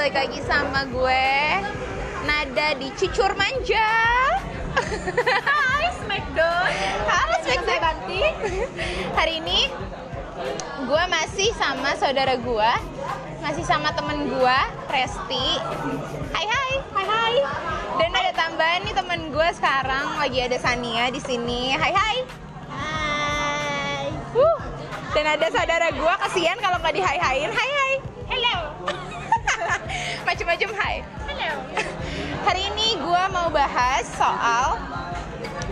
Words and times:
balik 0.00 0.16
lagi 0.16 0.40
sama 0.48 0.88
gue 0.88 1.28
Nada 2.24 2.72
di 2.80 2.88
Cicur 2.96 3.36
Manja 3.36 3.92
Hai 5.44 5.92
Smackdown. 6.00 6.72
Halo 7.04 7.36
Smackdown 7.44 7.80
Banti. 7.84 8.24
Hari 9.12 9.44
ini 9.44 9.68
gue 10.88 11.02
masih 11.04 11.52
sama 11.52 11.92
saudara 12.00 12.32
gue 12.40 12.70
Masih 13.44 13.60
sama 13.68 13.92
temen 13.92 14.32
gue, 14.32 14.58
Resti 14.88 15.60
Hai 16.32 16.48
hai 16.48 16.72
Hai 16.96 17.04
hai. 17.04 17.34
Dan 18.00 18.10
ada 18.16 18.32
tambahan 18.32 18.80
nih 18.88 18.96
temen 18.96 19.20
gue 19.28 19.48
sekarang 19.52 20.16
Lagi 20.16 20.40
ada 20.40 20.56
Sania 20.56 21.12
di 21.12 21.20
sini 21.20 21.76
Hai 21.76 21.92
hai 21.92 22.16
Hai. 22.72 24.04
Wuh. 24.32 24.60
Dan 25.12 25.28
ada 25.28 25.44
saudara 25.52 25.92
gue, 25.92 26.14
kasihan 26.24 26.56
kalau 26.56 26.80
nggak 26.80 26.96
di 26.96 27.04
hai-hain 27.04 27.52
Hai 27.52 27.68
hai. 27.68 27.79
Macem-macem 30.40 30.72
hai. 30.72 30.96
Hari 32.48 32.72
ini 32.72 32.96
gue 32.96 33.22
mau 33.28 33.52
bahas 33.52 34.08
soal 34.08 34.80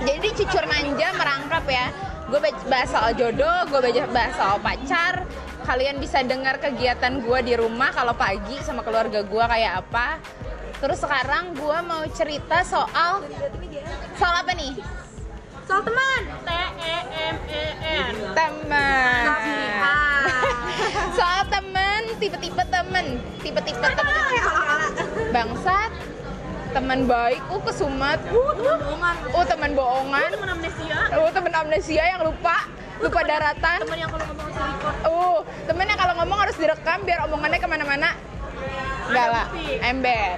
Jadi 0.05 0.29
cucur 0.37 0.61
manja 0.69 1.09
merangkap 1.17 1.65
ya 1.65 1.89
Gue 2.29 2.37
bahas 2.69 2.93
soal 2.93 3.17
jodoh, 3.17 3.65
gue 3.65 3.81
bahas 4.13 4.37
soal 4.37 4.61
pacar 4.61 5.25
Kalian 5.65 5.97
bisa 5.97 6.21
dengar 6.21 6.61
kegiatan 6.61 7.17
gue 7.25 7.39
di 7.49 7.57
rumah 7.57 7.97
kalau 7.97 8.13
pagi 8.13 8.61
sama 8.61 8.85
keluarga 8.85 9.25
gue 9.25 9.45
kayak 9.49 9.89
apa 9.89 10.21
Terus 10.85 11.01
sekarang 11.01 11.57
gue 11.57 11.79
mau 11.89 12.05
cerita 12.13 12.61
soal 12.61 13.25
Soal 14.21 14.35
apa 14.37 14.53
nih? 14.53 14.77
Soal 15.65 15.81
teman. 15.81 16.21
T 16.45 16.51
E 16.77 16.97
M 17.09 17.37
E 17.45 17.65
N. 18.05 18.15
Temen 18.37 19.25
Ah. 19.81 20.29
Soal 21.17 21.41
temen, 21.53 21.88
tipe-tipe 22.19 22.63
temen 22.69 23.07
Tipe-tipe 23.41 23.87
temen. 23.95 24.23
Bangsat. 25.31 25.93
Teman 26.69 27.09
baik, 27.09 27.41
uh 27.49 27.63
kesumat 27.65 28.21
Uh, 28.29 28.53
teman 28.53 28.77
bohongan. 28.77 29.17
Oh 29.33 29.45
teman 29.49 29.71
bohongan. 29.73 30.29
Teman 30.37 30.49
amnesia. 30.53 30.99
Oh 31.17 31.31
temen 31.33 31.53
amnesia 31.57 32.05
yang 32.05 32.21
lupa. 32.29 32.69
Lupa 33.01 33.21
daratan. 33.25 33.79
Teman 33.89 33.99
yang 33.99 34.11
kalau 34.13 34.25
ngomong 34.29 34.45
harus 34.53 34.59
record. 34.61 34.97
Oh 35.09 35.37
temen 35.65 35.85
yang 35.89 35.99
kalau 35.99 36.15
ngomong 36.21 36.39
harus 36.45 36.57
direkam 36.61 36.99
biar 37.09 37.19
omongannya 37.25 37.59
ke 37.63 37.69
mana-mana. 37.71 38.11
Enggak 39.09 39.29
lah, 39.33 39.47
bukti. 39.49 39.81
ember. 39.81 40.37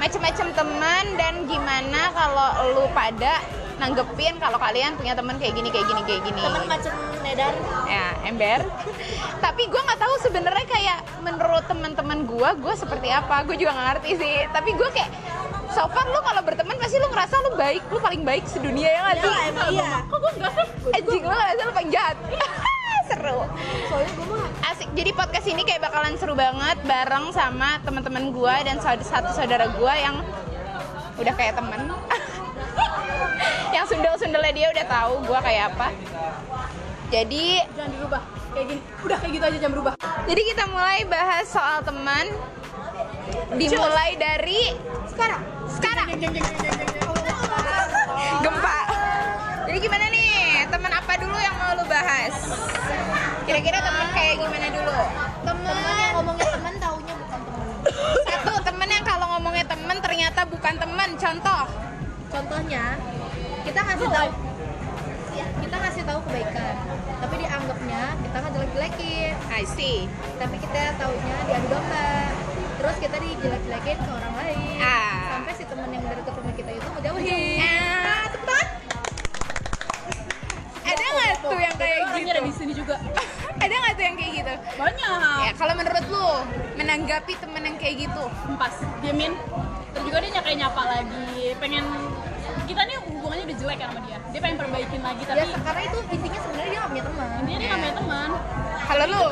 Macem-macem 0.00 0.48
teman 0.56 1.04
dan 1.20 1.34
gimana 1.44 2.00
kalau 2.16 2.50
lu 2.72 2.84
pada 2.96 3.44
nanggepin 3.74 4.34
kalau 4.36 4.56
kalian 4.56 4.94
punya 4.94 5.12
temen 5.12 5.34
kayak 5.34 5.52
gini, 5.52 5.68
kayak 5.68 5.86
gini, 5.86 6.02
kayak 6.04 6.22
gini. 6.22 6.40
Teman 6.40 6.64
macam 6.64 6.92
Nedan. 7.20 7.54
ya 7.84 8.04
ember. 8.24 8.60
Tapi 9.38 9.62
gue 9.64 9.80
nggak 9.80 9.98
tahu 9.98 10.14
sebenarnya 10.20 10.66
kayak 10.66 10.98
menurut 11.20 11.64
teman-teman 11.64 12.18
gue 12.24 12.48
gue 12.56 12.74
seperti 12.74 13.08
apa. 13.08 13.42
Gue 13.42 13.54
juga 13.54 13.72
nggak 13.72 13.86
ngerti 13.92 14.10
sih. 14.16 14.36
Tapi 14.48 14.70
gue 14.72 14.88
kayak 14.90 15.10
so 15.70 15.84
far 15.86 16.06
lu 16.06 16.20
kalau 16.20 16.40
berteman 16.40 16.76
pasti 16.76 16.96
lu 16.96 17.08
ngerasa 17.08 17.34
lu 17.42 17.50
baik. 17.54 17.82
Lu 17.88 17.98
paling 17.98 18.22
baik 18.22 18.44
sedunia 18.44 18.88
ya 18.88 19.00
nggak 19.02 19.16
Ya, 19.16 19.22
sih 19.22 19.34
emang 19.44 19.68
iya. 19.70 19.90
Kok 20.04 20.18
gue 20.18 20.32
enggak 20.34 20.52
sih? 20.54 20.66
anjing 20.92 21.22
lu 21.22 21.34
ngerasa 21.34 21.60
lu 21.60 21.72
paling 21.72 21.90
jahat? 21.90 22.16
Seru. 23.10 23.38
Soalnya 23.84 24.10
gue 24.10 24.26
mah 24.30 24.48
asik. 24.66 24.88
Jadi 24.94 25.10
podcast 25.12 25.46
ini 25.46 25.62
kayak 25.62 25.82
bakalan 25.82 26.14
seru 26.14 26.32
banget 26.32 26.78
bareng 26.82 27.28
sama 27.30 27.76
teman-teman 27.82 28.30
gue 28.30 28.54
dan 28.64 28.80
satu 28.80 29.04
saudara 29.28 29.68
gue 29.68 29.94
yang 29.94 30.24
udah 31.14 31.34
kayak 31.34 31.54
temen 31.54 31.84
yang 33.74 33.84
sundel-sundelnya 33.86 34.52
dia 34.54 34.66
udah 34.70 34.86
tahu 34.86 35.12
gue 35.26 35.38
kayak 35.42 35.64
apa 35.74 35.88
jadi 37.14 37.62
jangan 37.78 37.90
dirubah. 37.94 38.22
Kayak 38.50 38.66
gini. 38.74 38.80
Udah 39.06 39.16
kayak 39.22 39.32
gitu 39.38 39.44
aja 39.46 39.58
jangan 39.62 39.74
berubah. 39.78 39.92
Jadi 40.26 40.42
kita 40.50 40.64
mulai 40.66 41.00
bahas 41.06 41.46
soal 41.46 41.78
teman. 41.86 42.26
Dimulai 43.54 44.18
dari 44.18 44.74
Sekarang. 45.06 45.42
sekarang 45.70 46.06
gempa. 48.42 48.78
Jadi 49.70 49.78
gimana 49.78 50.06
nih? 50.10 50.66
Teman 50.70 50.92
apa 50.92 51.12
dulu 51.22 51.38
yang 51.38 51.54
mau 51.54 51.70
lu 51.78 51.84
bahas? 51.86 52.34
Kira-kira 53.46 53.78
teman 53.78 54.06
kayak 54.10 54.34
gimana 54.42 54.66
dulu? 54.74 54.98
Temen 55.44 55.76
yang 56.02 56.12
ngomongnya 56.18 56.48
teman 56.50 56.74
taunya 56.82 57.14
bukan 57.14 57.40
teman. 57.46 57.66
Satu 58.26 58.54
temen 58.58 58.88
yang 58.90 59.04
kalau 59.06 59.26
ngomongnya 59.38 59.64
temen 59.70 59.96
ternyata 60.02 60.40
bukan 60.50 60.74
temen. 60.82 61.08
Contoh. 61.14 61.62
Contohnya, 62.34 62.98
kita 63.62 63.78
ngasih 63.78 64.08
tahu 64.10 64.28
ya, 65.38 65.46
kita 65.62 65.76
ngasih 65.78 66.02
tahu 66.02 66.18
kebaikan, 66.26 66.74
tapi 67.22 67.34
dianggapnya 67.46 68.02
kita 68.26 68.36
ngejelek-jelekin. 68.42 69.34
I 69.54 69.62
see. 69.62 70.10
Tapi 70.42 70.56
kita 70.58 70.98
taunya 70.98 71.36
diadu 71.46 71.66
domba. 71.70 72.34
Terus 72.82 72.96
kita 72.98 73.16
dijelek-jelekin 73.22 73.96
ke 74.02 74.10
orang 74.10 74.34
lain. 74.34 74.78
Ah. 74.82 75.38
Sampai 75.38 75.54
si 75.54 75.62
teman 75.62 75.88
yang 75.94 76.02
dari 76.02 76.22
ketemu 76.26 76.50
kita 76.58 76.70
itu 76.74 76.88
ngejauhin. 76.98 77.58
Eh, 77.62 78.24
tepat. 78.34 78.66
Ada 80.82 81.04
nggak 81.06 81.34
tuh 81.38 81.58
yang 81.62 81.76
kayak 81.78 81.98
gitu? 82.18 82.30
ada 82.34 82.42
di 82.42 82.52
sini 82.58 82.72
juga. 82.74 82.96
Ada 83.64 83.74
nggak 83.80 83.94
tuh 83.96 84.04
yang 84.04 84.16
kayak 84.18 84.32
gitu? 84.42 84.54
Banyak. 84.76 85.38
Ya 85.46 85.52
kalau 85.54 85.74
menurut 85.78 86.04
lu 86.10 86.28
menanggapi 86.76 87.32
temen 87.38 87.62
yang 87.62 87.76
kayak 87.78 88.10
gitu? 88.10 88.24
pas 88.58 88.74
diemin 89.02 89.32
terus 89.94 90.04
juga 90.10 90.18
dia 90.22 90.30
nyapa 90.40 90.50
nyapa 90.58 90.82
lagi 90.84 91.54
pengen 91.62 91.84
jelek 93.64 93.76
kan 93.80 93.88
sama 93.96 94.00
dia 94.04 94.18
dia 94.28 94.40
pengen 94.44 94.58
perbaikin 94.60 95.00
lagi 95.00 95.22
tapi 95.24 95.38
Ya, 95.40 95.44
karena 95.64 95.82
itu 95.88 95.98
intinya 96.12 96.40
sebenarnya 96.44 96.68
dia 96.68 96.80
gak 96.84 96.90
punya 96.92 97.04
teman. 97.08 97.26
intinya 97.40 97.58
dia 97.58 97.68
nggak 97.68 97.80
punya 97.80 97.96
teman 97.96 98.28
Kalau 98.84 99.04
lu? 99.08 99.22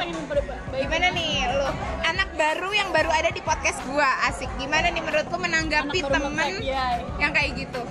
Gimana 0.73 1.07
nih 1.13 1.33
lu? 1.53 1.69
Anak 2.09 2.29
baru 2.33 2.71
yang 2.73 2.89
baru 2.89 3.11
ada 3.13 3.29
di 3.29 3.45
podcast 3.45 3.85
gua 3.85 4.09
asik. 4.33 4.49
Gimana 4.57 4.89
nih 4.89 5.05
menurut 5.05 5.29
lu 5.29 5.37
menanggapi 5.37 5.99
temen 6.01 6.33
nge-tag, 6.33 6.65
iya. 6.65 6.87
yang 7.21 7.33
kayak 7.37 7.51
gitu? 7.61 7.85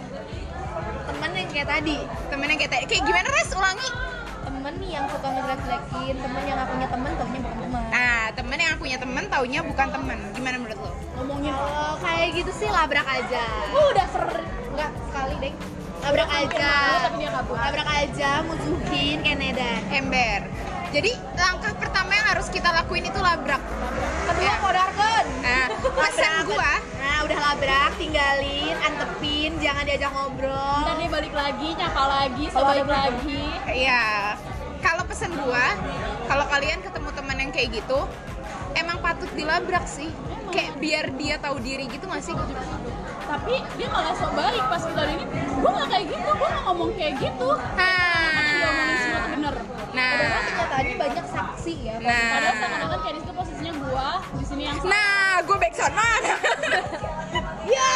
Temen 1.06 1.30
yang 1.38 1.50
kayak 1.54 1.70
tadi. 1.70 1.98
Temen 2.34 2.46
yang 2.50 2.58
kayak 2.58 2.74
tadi. 2.74 2.84
Kayak 2.90 3.04
gimana 3.06 3.28
res 3.30 3.50
ulangi? 3.54 3.90
Temen 4.42 4.74
yang 4.82 5.06
suka 5.06 5.28
ngejelek-jelekin, 5.30 6.16
temen 6.18 6.42
yang 6.50 6.58
gak 6.58 6.70
punya 6.74 6.88
temen 6.90 7.12
taunya 7.14 7.40
bukan 7.46 7.58
teman. 7.62 7.84
Ah, 7.94 8.26
temen 8.34 8.58
yang 8.58 8.76
punya 8.82 8.98
temen 8.98 9.24
taunya 9.30 9.60
bukan 9.62 9.88
temen. 9.94 10.18
Gimana 10.34 10.56
menurut 10.58 10.80
lu? 10.82 10.92
ngomongin 11.22 11.54
Kalau 11.54 11.94
kayak 12.02 12.30
gitu 12.42 12.52
sih 12.58 12.68
labrak 12.74 13.06
aja. 13.06 13.44
oh 13.78 13.86
udah 13.94 14.06
ser 14.10 14.26
Enggak 14.74 14.92
sekali 15.06 15.36
deh. 15.38 15.54
Labrak 16.02 16.30
aja. 16.30 16.74
Labrak 17.48 17.88
aja, 17.88 18.32
musuhin 18.44 19.22
kayak 19.22 19.38
Nedan. 19.38 19.82
Ember. 19.90 20.42
Jadi 20.92 21.12
langkah 21.34 21.72
pertama 21.78 22.12
yang 22.12 22.28
harus 22.28 22.48
kita 22.50 22.68
lakuin 22.68 23.06
itu 23.06 23.16
labrak. 23.16 23.62
Kedua 24.28 24.44
Ya. 24.44 24.56
kodarkan. 24.60 25.24
Nah, 25.40 25.66
pesan 25.72 26.34
gua 26.44 26.74
Nah, 27.00 27.18
udah 27.24 27.38
labrak, 27.40 27.92
tinggalin, 27.96 28.76
antepin, 28.78 29.52
jangan 29.58 29.84
diajak 29.84 30.12
ngobrol. 30.12 30.84
dan 30.84 30.96
dia 30.98 31.10
balik 31.10 31.34
lagi 31.34 31.68
nyapa 31.74 32.04
lagi 32.04 32.44
so 32.50 32.60
balik 32.60 32.88
lagi 32.88 33.42
Iya. 33.68 34.36
Kalau 34.82 35.04
pesan 35.06 35.32
gua, 35.38 35.78
kalau 36.26 36.46
kalian 36.48 36.82
ketemu 36.82 37.10
teman 37.14 37.38
yang 37.38 37.52
kayak 37.54 37.70
gitu, 37.72 38.00
emang 38.74 38.98
patut 39.00 39.30
dilabrak 39.32 39.86
sih. 39.86 40.10
Kayak 40.50 40.74
biar 40.76 41.06
dia 41.16 41.36
tahu 41.38 41.62
diri 41.62 41.86
gitu 41.88 42.04
nggak 42.04 42.20
sih? 42.20 42.34
Tapi 43.32 43.56
dia 43.80 43.88
malah 43.88 44.12
sok 44.12 44.32
baik 44.36 44.64
pas 44.68 44.84
kita 44.84 45.02
ini 45.08 45.24
gue 45.32 45.70
nggak 45.72 45.88
kayak 45.88 46.06
gitu 46.06 46.30
gue 46.30 46.48
nggak 46.52 46.64
ngomong 46.68 46.90
kayak 47.00 47.14
gitu 47.16 47.48
ngomongin 47.48 48.98
semua 49.00 49.20
tuh 49.24 49.30
Nah, 49.32 49.32
bener 49.32 49.56
nah, 49.92 50.12
Padahal 50.12 50.44
kenyataannya 50.44 50.96
banyak 51.00 51.26
saksi 51.26 51.74
ya. 51.82 51.96
padahal 52.00 52.44
nah, 52.44 52.54
seakan-akan 52.54 53.00
kayak 53.02 53.16
di 53.16 53.22
situ 53.24 53.34
posisinya 53.34 53.74
gue 53.74 54.08
di 54.32 54.46
sini 54.46 54.62
yang 54.68 54.76
nah, 54.84 55.34
gue 55.42 55.58
back 55.58 55.74
sound 55.74 55.96
ya, 57.72 57.94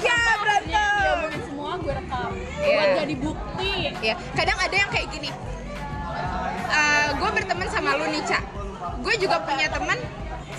ya 0.00 0.18
berantem. 0.40 0.96
ngomongin 1.04 1.42
semua 1.44 1.70
gue 1.76 1.92
rekam 1.92 2.30
Iya. 2.62 2.76
buat 2.78 2.90
jadi 2.96 3.14
bukti 3.18 3.72
Ya, 4.02 4.14
kadang 4.34 4.58
ada 4.58 4.74
yang 4.74 4.90
kayak 4.90 5.08
gini. 5.10 5.30
gue 7.12 7.30
berteman 7.30 7.68
sama 7.68 7.94
lu 7.94 8.08
nih, 8.08 8.22
Cak. 8.24 8.42
Gue 8.98 9.14
juga 9.14 9.38
punya 9.44 9.68
teman 9.68 9.94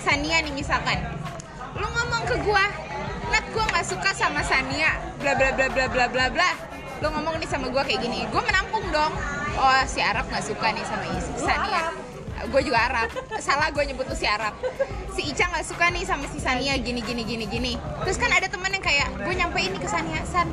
Sania 0.00 0.40
nih 0.40 0.54
misalkan. 0.54 0.96
Lu 1.74 1.86
ngomong 1.86 2.22
ke 2.24 2.36
gue, 2.38 2.64
Nat 3.30 3.44
gue 3.50 3.64
nggak 3.64 3.86
suka 3.86 4.10
sama 4.12 4.40
Sania, 4.42 4.94
bla 5.18 5.32
bla 5.34 5.50
bla 5.52 5.66
bla 5.68 5.86
bla 5.88 6.06
bla 6.06 6.26
bla. 6.30 6.50
Lu 7.02 7.10
ngomong 7.10 7.36
nih 7.38 7.48
sama 7.48 7.66
gue 7.68 7.82
kayak 7.82 8.00
gini, 8.00 8.24
gue 8.26 8.42
menampung 8.42 8.84
dong. 8.90 9.12
Oh 9.54 9.80
si 9.86 9.98
Arab 9.98 10.26
nggak 10.28 10.44
suka 10.44 10.66
nih 10.70 10.84
sama 10.86 11.04
Is- 11.12 11.34
Sania. 11.38 11.82
Gue 12.44 12.60
juga 12.60 12.78
Arab. 12.90 13.08
Salah 13.40 13.72
gue 13.72 13.82
nyebut 13.82 14.04
tuh 14.04 14.18
si 14.18 14.26
Arab. 14.28 14.52
Si 15.14 15.24
Ica 15.24 15.48
nggak 15.48 15.64
suka 15.64 15.88
nih 15.88 16.04
sama 16.04 16.26
si 16.28 16.38
Sania 16.38 16.76
gini 16.76 17.00
gini 17.00 17.22
gini 17.24 17.46
gini. 17.46 17.72
Terus 18.04 18.18
kan 18.18 18.28
ada 18.28 18.46
teman 18.46 18.68
yang 18.68 18.84
kayak 18.84 19.08
gue 19.16 19.34
nyampein 19.34 19.72
nih 19.72 19.80
ke 19.80 19.88
Sania, 19.88 20.20
San 20.28 20.50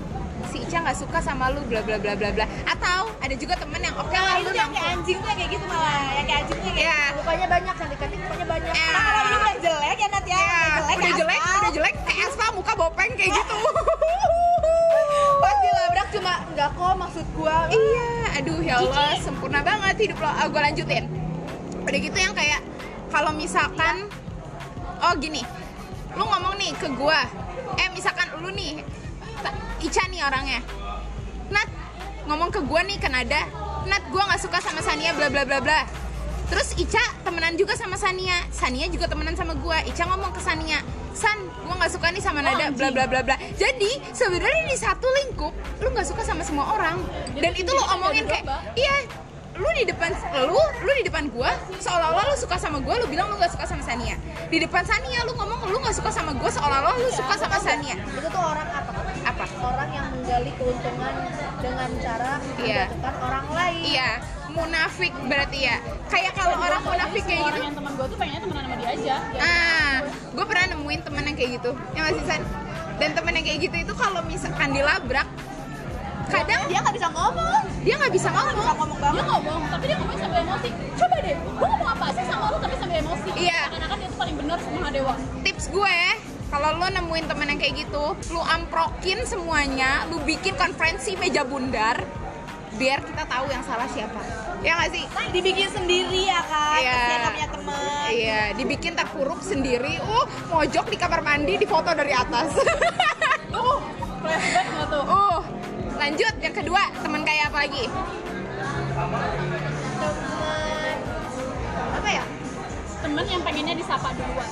si 0.50 0.58
Ica 0.60 0.78
nggak 0.82 0.98
suka 0.98 1.20
sama 1.20 1.50
lu 1.50 1.62
bla 1.64 1.82
bla 1.82 1.96
bla 1.96 2.14
bla 2.14 2.30
bla 2.32 2.46
atau 2.66 3.14
ada 3.18 3.36
juga 3.36 3.54
temen 3.56 3.78
yang 3.78 3.94
oke 3.94 4.10
lah 4.10 4.34
Nah, 4.34 4.42
lu 4.42 4.52
yang 4.52 4.72
kayak 4.72 4.88
anjing 4.92 5.18
tuh 5.18 5.28
yang 5.28 5.38
kayak 5.38 5.52
gitu 5.52 5.66
malah. 5.66 6.02
Yang 6.12 6.26
kayak 6.26 6.40
anjing 6.42 6.58
tuh 6.58 6.66
yang 6.66 6.76
kayak 6.76 6.90
Iya. 6.92 7.00
Mukanya 7.14 7.48
banyak, 7.48 7.74
cantik-cantik 7.76 8.18
mukanya 8.20 8.48
banyak. 8.48 8.74
Iya. 8.74 8.90
Nah, 8.90 9.02
kalau 9.04 9.22
dia 9.22 9.38
udah 9.38 9.56
jelek 9.62 9.98
ya 9.98 10.08
Nat 10.08 10.26
ya. 10.26 10.38
Ya, 10.38 10.60
Udah 10.82 10.96
udah 10.98 11.06
ya, 11.06 11.14
jelek, 11.16 11.40
aspal. 11.40 11.60
udah 11.60 11.72
jelek 11.72 11.96
kayak 12.02 12.24
aspal 12.26 12.50
muka 12.52 12.74
bopeng 12.74 13.12
kayak 13.14 13.32
gitu. 13.32 13.58
Pas 15.42 15.56
dilabrak 15.58 16.08
cuma 16.12 16.34
enggak 16.48 16.70
kok 16.72 16.94
maksud 16.96 17.26
gua. 17.34 17.58
iya, 17.68 18.10
aduh 18.38 18.60
ya 18.60 18.76
Allah, 18.80 19.12
sempurna 19.18 19.60
banget 19.62 19.96
hidup 20.00 20.18
lo. 20.18 20.30
gue 20.30 20.62
lanjutin. 20.62 21.04
Udah 21.82 22.00
gitu 22.00 22.18
yang 22.18 22.34
kayak 22.34 22.62
kalau 23.10 23.32
misalkan 23.32 24.08
oh 25.02 25.14
gini, 25.18 25.42
lu 26.14 26.24
ngomong 26.24 26.56
nih 26.56 26.72
ke 26.76 26.88
gua 26.94 27.26
eh 27.74 27.88
misalkan 27.90 28.28
lu 28.38 28.52
nih 28.52 28.84
Ica 29.82 30.04
nih 30.14 30.22
orangnya. 30.22 30.60
Nat 31.50 31.70
ngomong 32.30 32.54
ke 32.54 32.62
gua 32.62 32.86
nih 32.86 33.02
ke 33.02 33.10
Nada. 33.10 33.42
Nat 33.90 34.04
gua 34.14 34.30
nggak 34.30 34.42
suka 34.42 34.62
sama 34.62 34.80
Sania 34.86 35.18
bla 35.18 35.28
bla 35.34 35.42
bla 35.42 35.58
bla. 35.58 35.82
Terus 36.52 36.76
Ica 36.78 37.02
temenan 37.26 37.58
juga 37.58 37.74
sama 37.74 37.98
Sania. 37.98 38.46
Sania 38.54 38.86
juga 38.92 39.10
temenan 39.10 39.34
sama 39.34 39.58
gua. 39.58 39.82
Ica 39.88 40.06
ngomong 40.06 40.32
ke 40.36 40.42
Sania 40.44 40.80
San 41.12 41.38
gua 41.68 41.76
nggak 41.82 41.92
suka 41.92 42.08
nih 42.14 42.24
sama 42.24 42.40
Nada 42.46 42.72
bla 42.72 42.90
bla 42.94 43.06
bla 43.10 43.22
bla. 43.26 43.36
Jadi 43.58 44.00
sebenarnya 44.14 44.70
di 44.70 44.78
satu 44.78 45.08
lingkup 45.24 45.54
lu 45.82 45.88
nggak 45.92 46.08
suka 46.08 46.22
sama 46.22 46.46
semua 46.46 46.78
orang. 46.78 47.02
Dan 47.36 47.52
itu 47.58 47.72
lu 47.74 47.84
omongin 47.98 48.30
kayak 48.30 48.46
iya 48.78 48.96
lu 49.60 49.70
di 49.76 49.84
depan 49.84 50.10
lu 50.48 50.56
lu 50.56 50.92
di 50.96 51.04
depan 51.04 51.28
gua 51.32 51.52
seolah-olah 51.80 52.24
lu 52.32 52.36
suka 52.40 52.56
sama 52.56 52.80
gua 52.80 52.96
lu 53.00 53.06
bilang 53.12 53.28
lu 53.32 53.36
gak 53.36 53.52
suka 53.52 53.68
sama 53.68 53.84
Sania. 53.84 54.16
Di 54.48 54.58
depan 54.64 54.84
Sania 54.88 55.28
lu 55.28 55.36
ngomong 55.36 55.68
lu 55.68 55.78
gak 55.84 55.96
suka 55.96 56.12
sama 56.12 56.32
gua 56.36 56.48
seolah-olah 56.48 56.96
lu 56.96 57.10
suka 57.12 57.36
sama 57.36 57.58
Sania. 57.60 58.00
Itu 58.00 58.28
tuh 58.32 58.42
orang 58.42 58.68
apa? 58.72 58.92
Apa? 59.28 59.44
Orang 59.62 59.90
yang 59.92 60.08
menggali 60.16 60.52
keuntungan 60.56 61.14
dengan 61.62 61.90
cara 62.02 62.32
Iya. 62.64 62.84
menjatuhkan 62.90 63.16
orang 63.22 63.46
lain. 63.52 63.82
Iya 63.84 64.10
munafik 64.52 65.14
berarti 65.32 65.60
ya. 65.64 65.76
Kayak 66.12 66.36
kalau 66.36 66.60
orang 66.60 66.82
munafik 66.84 67.24
kayak 67.24 67.42
gitu. 67.56 67.60
yang 67.64 67.76
teman 67.76 67.92
gue 67.96 68.06
tuh 68.12 68.18
pengennya 68.20 68.42
temenan 68.44 68.64
sama 68.68 68.76
dia 68.76 68.90
aja. 68.92 69.16
Ah 69.40 69.96
gue 70.32 70.46
pernah 70.48 70.66
nemuin 70.76 71.00
temen 71.08 71.24
yang 71.24 71.36
kayak 71.40 71.52
gitu. 71.60 71.72
Yang 71.96 72.04
masih 72.12 72.24
san? 72.28 72.42
Dan 73.00 73.10
temen 73.18 73.32
yang 73.34 73.46
kayak 73.48 73.60
gitu 73.66 73.76
itu 73.82 73.94
kalau 73.98 74.22
misalkan 74.28 74.70
dilabrak 74.76 75.28
kadang 76.32 76.62
dia 76.66 76.80
nggak 76.82 76.96
bisa 76.96 77.08
ngomong. 77.12 77.62
Dia 77.82 77.96
nggak 78.00 78.14
bisa 78.14 78.30
ngomong. 78.32 78.66
ngomong 78.72 79.00
dia 79.12 79.24
ngomong 79.28 79.62
tapi 79.68 79.84
dia 79.90 79.98
ngomong 80.00 80.18
sambil 80.18 80.40
emosi. 80.42 80.70
Coba 80.96 81.16
deh 81.20 81.36
gue 81.36 81.54
ngomong 81.60 81.90
apa 81.90 82.06
sih 82.16 82.24
sama 82.26 82.46
lu 82.50 82.58
tapi 82.58 82.76
sambil 82.80 82.98
emosi? 83.00 83.30
Iya. 83.36 83.60
seakan-akan 83.68 83.98
dia 84.00 84.08
tuh 84.10 84.20
paling 84.20 84.36
benar 84.40 84.58
sama 84.64 84.88
dewa. 84.90 85.14
Tips 85.44 85.66
gue 85.70 85.98
kalau 86.52 86.70
lo 86.76 86.88
nemuin 86.88 87.26
temen 87.32 87.48
yang 87.48 87.60
kayak 87.60 87.76
gitu 87.88 88.06
lu 88.30 88.42
amprokin 88.44 89.24
semuanya 89.24 90.04
lu 90.12 90.20
bikin 90.22 90.52
konferensi 90.60 91.16
meja 91.16 91.48
bundar 91.48 92.04
biar 92.76 93.04
kita 93.04 93.24
tahu 93.28 93.46
yang 93.52 93.64
salah 93.64 93.88
siapa. 93.88 94.20
Ya 94.62 94.78
nggak 94.78 94.92
sih? 94.94 95.04
Dibikin 95.32 95.70
sendiri 95.72 96.30
ya 96.30 96.42
kan 96.46 96.80
Iya. 96.80 97.00
punya 97.34 97.50
teman 97.50 98.08
iya 98.12 98.42
dibikin 98.54 98.94
terpuruk 98.94 99.40
sendiri. 99.42 100.00
Uh 100.04 100.26
mojok 100.52 100.92
di 100.92 100.98
kamar 101.00 101.24
mandi 101.24 101.56
di 101.56 101.68
foto 101.68 101.92
dari 101.92 102.12
atas 102.12 102.52
lanjut 106.02 106.34
yang 106.42 106.56
kedua 106.58 106.82
teman 106.98 107.22
kayak 107.22 107.54
apa 107.54 107.58
lagi? 107.62 107.86
Teman 108.98 109.30
apa 111.94 112.10
ya? 112.10 112.24
Temen 113.06 113.26
yang 113.30 113.42
pengennya 113.46 113.76
disapa 113.78 114.10
duluan. 114.18 114.50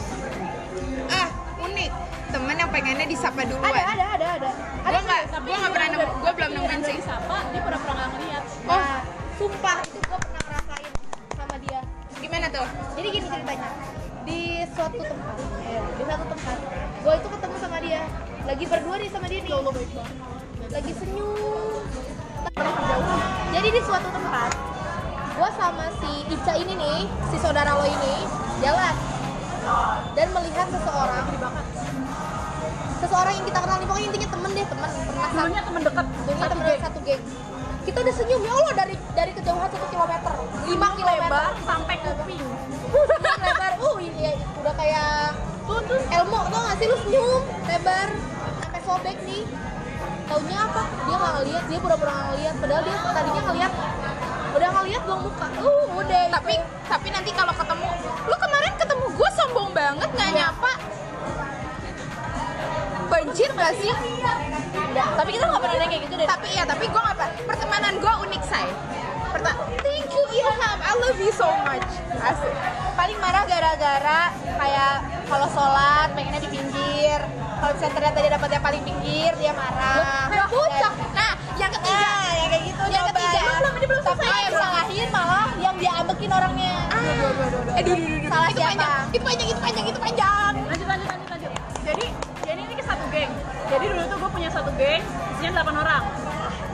Ah 1.10 1.28
unik. 1.66 1.92
Temen 2.30 2.54
yang 2.54 2.70
pengennya 2.70 3.06
disapa 3.10 3.42
duluan. 3.50 3.74
Ada 3.74 3.82
ada 3.90 4.06
ada 4.14 4.28
ada. 4.38 4.50
Gue 4.86 5.02
nggak 5.02 5.22
gue 5.42 5.56
nggak 5.58 5.74
pernah 5.74 5.88
nemu 5.90 6.08
gue 6.22 6.32
belum 6.38 6.52
nemuin 6.54 6.82
sih. 6.86 6.96
disapa 7.02 7.38
dia 7.50 7.62
pura-pura 7.66 7.94
nggak 7.98 8.10
ngeliat. 8.14 8.44
Oh. 8.70 8.78
Nah, 8.78 9.02
sumpah 9.42 9.78
itu 9.82 9.98
gue 10.06 10.20
pernah 10.22 10.42
ngerasain 10.46 10.92
sama 11.34 11.56
dia. 11.66 11.80
Gimana 12.22 12.46
tuh? 12.54 12.68
Jadi 12.94 13.08
gini 13.10 13.26
ceritanya. 13.26 13.70
Di 14.22 14.42
suatu 14.78 15.02
tempat 15.02 15.36
eh, 15.66 15.82
di 15.98 16.04
satu 16.06 16.26
tempat 16.30 16.58
gue 17.02 17.14
itu 17.18 17.28
ketemu 17.34 17.56
sama 17.58 17.78
dia. 17.82 18.02
Lagi 18.46 18.66
berdua 18.70 18.96
nih 19.02 19.10
sama 19.10 19.26
dia 19.26 19.42
nih 19.42 19.54
lagi 20.70 20.94
senyum. 20.94 21.82
Jadi 23.50 23.68
di 23.74 23.82
suatu 23.82 24.10
tempat 24.14 24.52
gue 25.40 25.50
sama 25.56 25.88
si 26.04 26.12
Ica 26.30 26.54
ini 26.60 26.74
nih 26.76 27.00
si 27.34 27.38
saudara 27.42 27.74
lo 27.74 27.86
ini 27.90 28.16
jalan. 28.62 28.96
Dan 30.14 30.28
melihat 30.30 30.68
seseorang. 30.70 31.26
Seseorang 33.00 33.34
yang 33.34 33.46
kita 33.50 33.60
kenal 33.66 33.78
nih 33.82 33.88
pokoknya 33.90 34.08
intinya 34.14 34.30
temen 34.30 34.50
deh 34.54 34.66
temen. 34.70 34.90
Pernah 34.94 35.30
dulunya 35.34 35.62
temen 35.66 35.82
deket 35.82 36.06
dulunya 36.06 36.48
temen 36.54 36.64
dari 36.70 36.80
satu 36.86 37.00
geng. 37.02 37.24
Kita 37.90 37.98
udah 38.06 38.14
senyum 38.14 38.42
ya 38.46 38.54
Allah 38.54 38.74
dari 38.78 38.96
dari 39.18 39.32
kejauhan 39.34 39.70
satu 39.74 39.88
kilometer. 39.90 40.34
Lima 40.70 40.88
kilometer. 40.94 41.30
lebar 41.34 41.52
sampai 41.66 41.96
kuping. 41.98 42.46
Lebar. 43.42 43.72
Uh 43.80 43.98
iya 43.98 44.32
udah 44.38 44.74
kayak 44.78 45.34
tuh 45.66 45.80
tuh 45.88 46.00
Elmo 46.14 46.42
tau 46.52 46.62
gak 46.62 46.76
sih? 46.78 46.86
Lu 46.86 46.98
senyum 47.02 47.42
lebar 47.66 48.08
sampai 48.62 48.82
sobek 48.86 49.18
nih 49.26 49.44
taunya 50.30 50.58
apa? 50.62 50.84
Dia 51.08 51.16
nggak 51.18 51.34
ngeliat 51.40 51.64
dia 51.68 51.80
pura-pura 51.82 52.12
nggak 52.12 52.28
ngeliat. 52.34 52.56
Padahal 52.62 52.82
dia 52.86 52.96
tadinya 53.14 53.42
ngeliat 53.50 53.74
udah 54.50 54.70
ngeliat 54.82 55.02
buang 55.06 55.22
muka. 55.30 55.46
Uh 55.62 55.86
udah 55.94 56.24
tapi 56.34 56.54
tapi 56.90 57.08
nanti 57.14 57.30
kalau 57.38 57.54
ketemu 57.54 57.90
lu 58.26 58.36
kemarin 58.38 58.74
ketemu 58.82 59.06
gue 59.14 59.30
sombong 59.38 59.70
banget 59.74 60.10
nggak 60.10 60.32
nyapa. 60.34 60.72
Banjir 63.10 63.50
gak 63.58 63.74
sih? 63.82 63.90
Tapi 64.90 65.30
kita 65.34 65.46
nggak 65.50 65.62
pernah 65.62 65.76
ada 65.78 65.88
kayak 65.90 66.02
gitu 66.08 66.14
deh 66.18 66.28
tapi 66.30 66.48
ya 66.54 66.64
tapi 66.66 66.86
gue 66.90 67.02
nggak 67.02 67.18
pertemanan 67.46 67.94
gue 67.98 68.14
unik 68.30 68.44
say. 68.46 68.68
Perta 69.30 69.52
thank 69.86 70.10
you 70.10 70.24
Ilham. 70.34 70.78
I 70.82 70.92
love 70.98 71.20
you 71.22 71.34
so 71.34 71.50
much. 71.66 71.86
Asik. 72.18 72.54
Paling 72.98 73.18
marah 73.22 73.46
gara-gara 73.46 74.34
kayak 74.34 74.96
kalau 75.30 75.48
sholat 75.54 76.10
pengennya 76.18 76.42
di 76.42 76.50
pinggir 76.50 77.22
kalau 77.60 77.72
misalnya 77.74 77.94
ternyata 77.94 78.18
dia 78.20 78.32
dapat 78.34 78.50
yang 78.50 78.64
paling 78.64 78.82
pinggir 78.82 79.32
dia 79.36 79.52
marah. 79.52 80.28
Kayak 80.28 80.48
bocah. 80.50 80.94
Nah 81.12 81.32
yang 81.56 81.72
ketiga. 81.72 82.08
Ah, 82.08 82.32
yang 82.34 82.50
kayak 82.50 82.64
gitu 82.66 82.84
Yang 82.90 83.06
ketiga, 83.12 83.30
ya. 83.36 83.44
belum, 83.54 83.74
ini 83.76 83.86
belum 83.86 84.02
Tapi 84.02 84.26
yang 84.26 84.54
salahin 84.56 85.10
malah 85.10 85.48
yang 85.58 85.76
dia 85.76 85.92
ambekin 85.94 86.32
orangnya. 86.32 86.74
eh 86.90 87.84
duh, 87.84 87.96
duh, 87.96 88.00
duh, 88.00 88.20
duh. 88.20 88.30
Salah 88.30 88.48
itu 88.50 88.60
siapa? 88.60 88.70
panjang 88.70 89.02
itu 89.10 89.24
panjang 89.24 89.48
itu 89.48 89.60
panjang 89.60 89.86
itu 89.86 90.00
panjang. 90.00 90.52
Lanjut 90.66 90.88
lanjut 90.88 91.08
lanjut 91.08 91.30
lanjut. 91.30 91.52
Jadi 91.84 92.06
jadi 92.42 92.60
ini 92.62 92.74
ke 92.74 92.84
satu 92.84 93.06
geng. 93.10 93.32
Jadi 93.70 93.84
dulu 93.86 94.04
tuh 94.04 94.18
gue 94.18 94.30
punya 94.32 94.50
satu 94.50 94.72
geng 94.74 95.02
isinya 95.36 95.52
8 95.62 95.76
orang. 95.78 96.04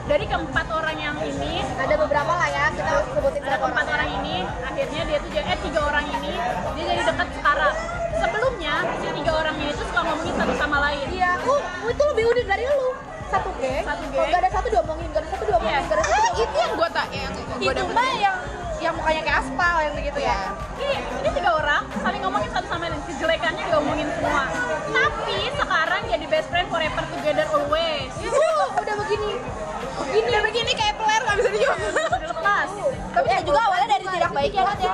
Dari 0.06 0.22
keempat 0.24 0.66
orang 0.70 0.96
yang 0.96 1.16
ini 1.18 1.66
Ada 1.76 1.98
beberapa 1.98 2.30
lah 2.30 2.46
ya, 2.46 2.70
kita 2.70 3.10
sebutin 3.10 3.42
ada 3.42 3.58
keempat 3.58 3.86
orang 3.86 4.08
ini 4.16 4.36
akhirnya 4.60 5.02
dia 5.02 5.18
tuh 5.18 5.30
jadi- 5.30 5.50
eh 5.50 5.58
tiga 5.60 5.80
orang 5.82 6.06
ini 6.08 6.30
dia 6.72 6.84
jadi 6.84 7.02
dekat 7.04 7.28
sekarang 7.34 7.74
sebelumnya 8.18 8.74
si 8.94 9.06
tiga 9.12 9.32
orang 9.34 9.56
ini 9.56 9.72
tuh 9.72 9.84
suka 9.84 10.00
ngomongin 10.02 10.34
satu 10.34 10.54
sama 10.54 10.76
lain 10.82 11.06
Iya, 11.08 11.32
uh, 11.40 11.60
itu 11.84 12.02
lebih 12.06 12.24
unik 12.28 12.46
dari 12.46 12.64
lu. 12.66 12.82
Satu 13.26 13.50
geng, 13.56 13.82
Satu 13.82 14.02
kalau 14.04 14.14
geng. 14.16 14.30
gak 14.30 14.40
ada 14.40 14.50
satu 14.52 14.68
diomongin, 14.68 15.08
gak 15.10 15.18
ada 15.18 15.28
satu 15.28 15.44
diomongin, 15.44 15.72
Iya. 15.72 15.80
gak 15.82 15.92
ada 15.92 16.04
satu 16.04 16.14
diomongin. 16.16 16.44
itu 16.44 16.56
yang 16.56 16.72
gue 16.72 16.88
tak 16.90 17.06
yang 17.10 17.32
gue 17.34 17.66
Itu 17.66 17.82
mah 17.88 18.10
yang 18.16 18.36
yang 18.76 18.92
mukanya 18.92 19.22
kayak 19.24 19.38
aspal 19.40 19.76
yang 19.80 19.94
begitu 19.94 20.18
ya. 20.20 20.38
ini, 20.76 20.88
ini 21.18 21.28
tiga 21.32 21.50
orang 21.54 21.82
saling 21.96 22.20
ngomongin 22.20 22.50
satu 22.52 22.66
sama 22.66 22.86
lain 22.86 23.00
kejelekannya 23.02 23.64
diomongin 23.66 24.08
semua 24.12 24.42
tapi 24.86 25.36
sekarang 25.50 26.02
jadi 26.06 26.24
best 26.28 26.46
friend 26.46 26.68
forever 26.68 27.02
together 27.10 27.46
always 27.50 28.12
Uh, 28.20 28.68
udah 28.76 28.94
begini. 29.00 29.32
begini 29.98 30.26
udah 30.28 30.42
begini 30.44 30.72
kayak 30.72 30.94
peler 30.94 31.20
nggak 31.20 31.36
bisa 31.36 31.50
diem 31.50 31.72
udah 32.06 32.28
lepas 32.30 32.68
Tapi 33.10 33.26
ya 33.26 33.40
juga 33.40 33.60
awalnya 33.60 33.88
dari 33.88 34.04
tidak 34.06 34.30
baik 34.30 34.52
ya 34.52 34.62
kan 34.62 34.76
ya. 34.78 34.92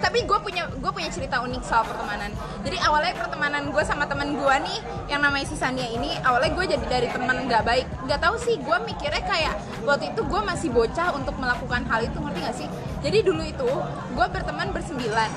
Tapi 0.00 0.24
gue 0.24 0.38
punya 0.40 0.64
gue 0.66 0.92
punya 0.92 1.10
cerita 1.12 1.44
unik 1.44 1.62
soal 1.62 1.84
pertemanan. 1.84 2.32
Jadi 2.64 2.76
awalnya 2.80 3.14
pertemanan 3.20 3.68
gue 3.68 3.84
sama 3.84 4.04
temen 4.08 4.34
gue 4.34 4.54
nih 4.66 4.78
yang 5.12 5.20
namanya 5.20 5.46
si 5.46 5.56
Sania 5.56 5.86
ini 5.86 6.16
awalnya 6.24 6.50
gue 6.56 6.64
jadi 6.76 6.84
dari 6.88 7.08
teman 7.12 7.46
nggak 7.46 7.62
baik. 7.62 7.86
Nggak 8.08 8.20
tahu 8.20 8.36
sih 8.40 8.56
gue 8.58 8.76
mikirnya 8.88 9.22
kayak 9.22 9.54
waktu 9.84 10.12
itu 10.16 10.20
gue 10.24 10.40
masih 10.40 10.68
bocah 10.72 11.12
untuk 11.12 11.36
melakukan 11.36 11.84
hal 11.86 12.00
itu 12.04 12.16
ngerti 12.16 12.40
gak 12.42 12.56
sih? 12.56 12.68
Jadi 13.00 13.18
dulu 13.24 13.42
itu 13.44 13.70
gue 14.16 14.26
berteman 14.32 14.72
bersembilan 14.72 15.30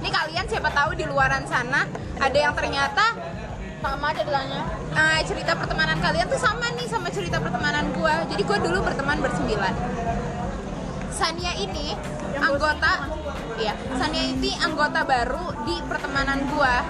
ini 0.00 0.08
kalian 0.08 0.46
siapa 0.48 0.72
tahu 0.72 0.96
di 0.96 1.04
luaran 1.04 1.44
sana 1.44 1.84
ada 2.16 2.38
yang 2.38 2.56
ternyata 2.56 3.12
Sama 3.80 4.12
ceritanya. 4.12 4.60
eh, 4.92 5.20
cerita 5.24 5.52
pertemanan 5.56 5.96
kalian 6.04 6.28
tuh 6.28 6.40
sama 6.40 6.68
nih 6.76 6.84
sama 6.88 7.08
cerita 7.08 7.40
pertemanan 7.40 7.88
gue 7.96 8.14
jadi 8.32 8.42
gue 8.44 8.58
dulu 8.60 8.78
berteman 8.84 9.20
bersembilan 9.24 9.74
Sania 11.12 11.52
ini 11.56 11.96
anggota 12.40 13.19
iya. 13.60 13.74
Sania 14.00 14.24
ini 14.32 14.56
anggota 14.56 15.04
baru 15.04 15.52
di 15.68 15.76
pertemanan 15.84 16.40
gua. 16.48 16.80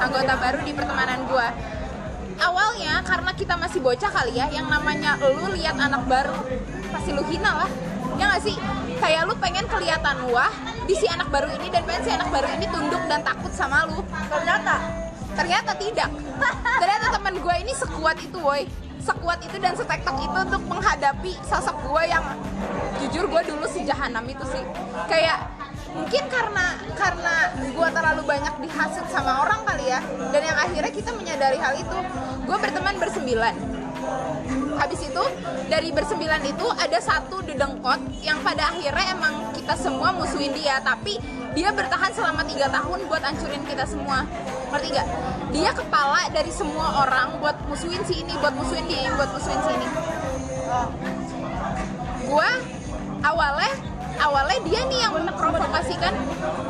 Anggota 0.00 0.34
baru 0.40 0.58
di 0.64 0.72
pertemanan 0.72 1.20
gua. 1.28 1.48
Awalnya 2.38 3.02
karena 3.02 3.30
kita 3.34 3.54
masih 3.58 3.82
bocah 3.82 4.10
kali 4.14 4.38
ya 4.38 4.46
yang 4.48 4.70
namanya 4.70 5.18
lu 5.18 5.50
lihat 5.58 5.74
anak 5.74 6.06
baru 6.06 6.38
pasti 6.88 7.10
lu 7.12 7.22
hina 7.28 7.66
lah. 7.66 7.70
Ya 8.16 8.24
nggak 8.30 8.42
sih? 8.42 8.56
Kayak 8.98 9.30
lu 9.30 9.34
pengen 9.38 9.66
kelihatan 9.68 10.16
wah 10.32 10.50
di 10.88 10.94
si 10.96 11.06
anak 11.06 11.28
baru 11.28 11.52
ini 11.60 11.68
dan 11.68 11.84
pengen 11.84 12.02
si 12.02 12.10
anak 12.10 12.28
baru 12.32 12.48
ini 12.56 12.66
tunduk 12.72 13.02
dan 13.06 13.20
takut 13.22 13.52
sama 13.52 13.84
lu. 13.86 14.00
Ternyata? 14.32 14.74
Ternyata 15.36 15.70
tidak. 15.78 16.10
Ternyata 16.82 17.06
teman 17.14 17.34
gue 17.38 17.54
ini 17.62 17.72
sekuat 17.76 18.16
itu 18.22 18.38
woi. 18.40 18.66
Sekuat 18.98 19.38
itu 19.42 19.56
dan 19.62 19.74
setektok 19.78 20.16
itu 20.18 20.38
untuk 20.50 20.62
menghadapi 20.66 21.32
sosok 21.46 21.76
gue 21.86 22.02
yang 22.10 22.24
jujur 23.02 23.24
gue 23.30 23.42
dulu 23.46 23.66
si 23.70 23.86
jahanam 23.86 24.26
itu 24.26 24.44
sih. 24.50 24.62
Kayak 25.06 25.46
mungkin 25.98 26.24
karena 26.30 26.66
karena 26.94 27.34
gue 27.58 27.88
terlalu 27.90 28.22
banyak 28.22 28.54
dihasut 28.62 29.06
sama 29.10 29.42
orang 29.42 29.60
kali 29.66 29.90
ya. 29.90 30.00
Dan 30.30 30.42
yang 30.46 30.58
akhirnya 30.58 30.92
kita 30.94 31.10
menyadari 31.18 31.58
hal 31.58 31.74
itu 31.74 31.98
gue 32.46 32.56
berteman 32.56 32.96
bersembilan. 33.02 33.54
Habis 34.78 35.10
itu 35.10 35.24
dari 35.66 35.90
bersembilan 35.90 36.42
itu 36.46 36.66
ada 36.70 36.98
satu 37.02 37.42
dedengkot 37.42 37.98
yang 38.22 38.38
pada 38.46 38.70
akhirnya 38.70 39.06
emang 39.12 39.50
kita 39.52 39.74
semua 39.74 40.14
musuhin 40.14 40.54
dia. 40.54 40.78
Tapi 40.80 41.18
dia 41.52 41.74
bertahan 41.74 42.14
selama 42.14 42.46
tiga 42.46 42.70
tahun 42.70 43.04
buat 43.10 43.20
hancurin 43.20 43.66
kita 43.66 43.84
semua. 43.84 44.22
Ngerti 44.70 44.94
dia 45.50 45.70
kepala 45.74 46.30
dari 46.30 46.52
semua 46.54 47.02
orang 47.02 47.42
buat 47.42 47.58
musuhin 47.66 48.00
si 48.06 48.22
ini 48.22 48.32
buat 48.38 48.54
musuhin 48.54 48.86
dia 48.86 49.10
buat 49.18 49.30
musuhin 49.34 49.60
si 49.66 49.70
ini. 49.74 49.88
Gua 52.28 52.48
awalnya 53.24 53.72
awalnya 54.18 54.58
dia 54.66 54.80
nih 54.86 54.98
yang 55.06 55.12
memprovokasikan. 55.14 56.14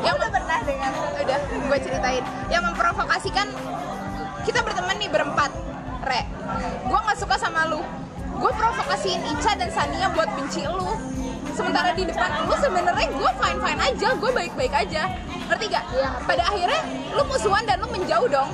Yang 0.05 0.13
udah 0.21 0.29
pernah 0.31 0.57
dengar. 0.63 0.91
Udah 1.19 1.39
gue 1.49 1.77
ceritain. 1.81 2.23
Yang 2.47 2.63
memprovokasikan 2.73 3.47
kita 4.47 4.59
berteman 4.63 4.95
nih 4.97 5.09
berempat 5.11 5.51
re. 6.05 6.21
Gue 6.87 6.99
nggak 6.99 7.17
suka 7.19 7.35
sama 7.35 7.67
lu. 7.67 7.81
Gue 8.39 8.51
provokasiin 8.55 9.19
Ica 9.35 9.51
dan 9.59 9.69
Sania 9.73 10.07
buat 10.15 10.29
benci 10.37 10.63
lu. 10.63 10.95
Sementara 11.51 11.91
di 11.91 12.07
depan 12.07 12.47
lu 12.47 12.55
sebenarnya 12.55 13.09
gue 13.11 13.31
fine 13.35 13.59
fine 13.59 13.81
aja 13.83 14.07
gue 14.15 14.31
baik 14.31 14.53
baik 14.55 14.73
aja. 14.73 15.11
Ngerti 15.49 15.65
gak 15.73 15.85
pada 16.23 16.43
akhirnya 16.45 16.81
lu 17.17 17.25
musuhan 17.25 17.65
dan 17.67 17.81
lu 17.83 17.89
menjauh 17.91 18.29
dong. 18.31 18.49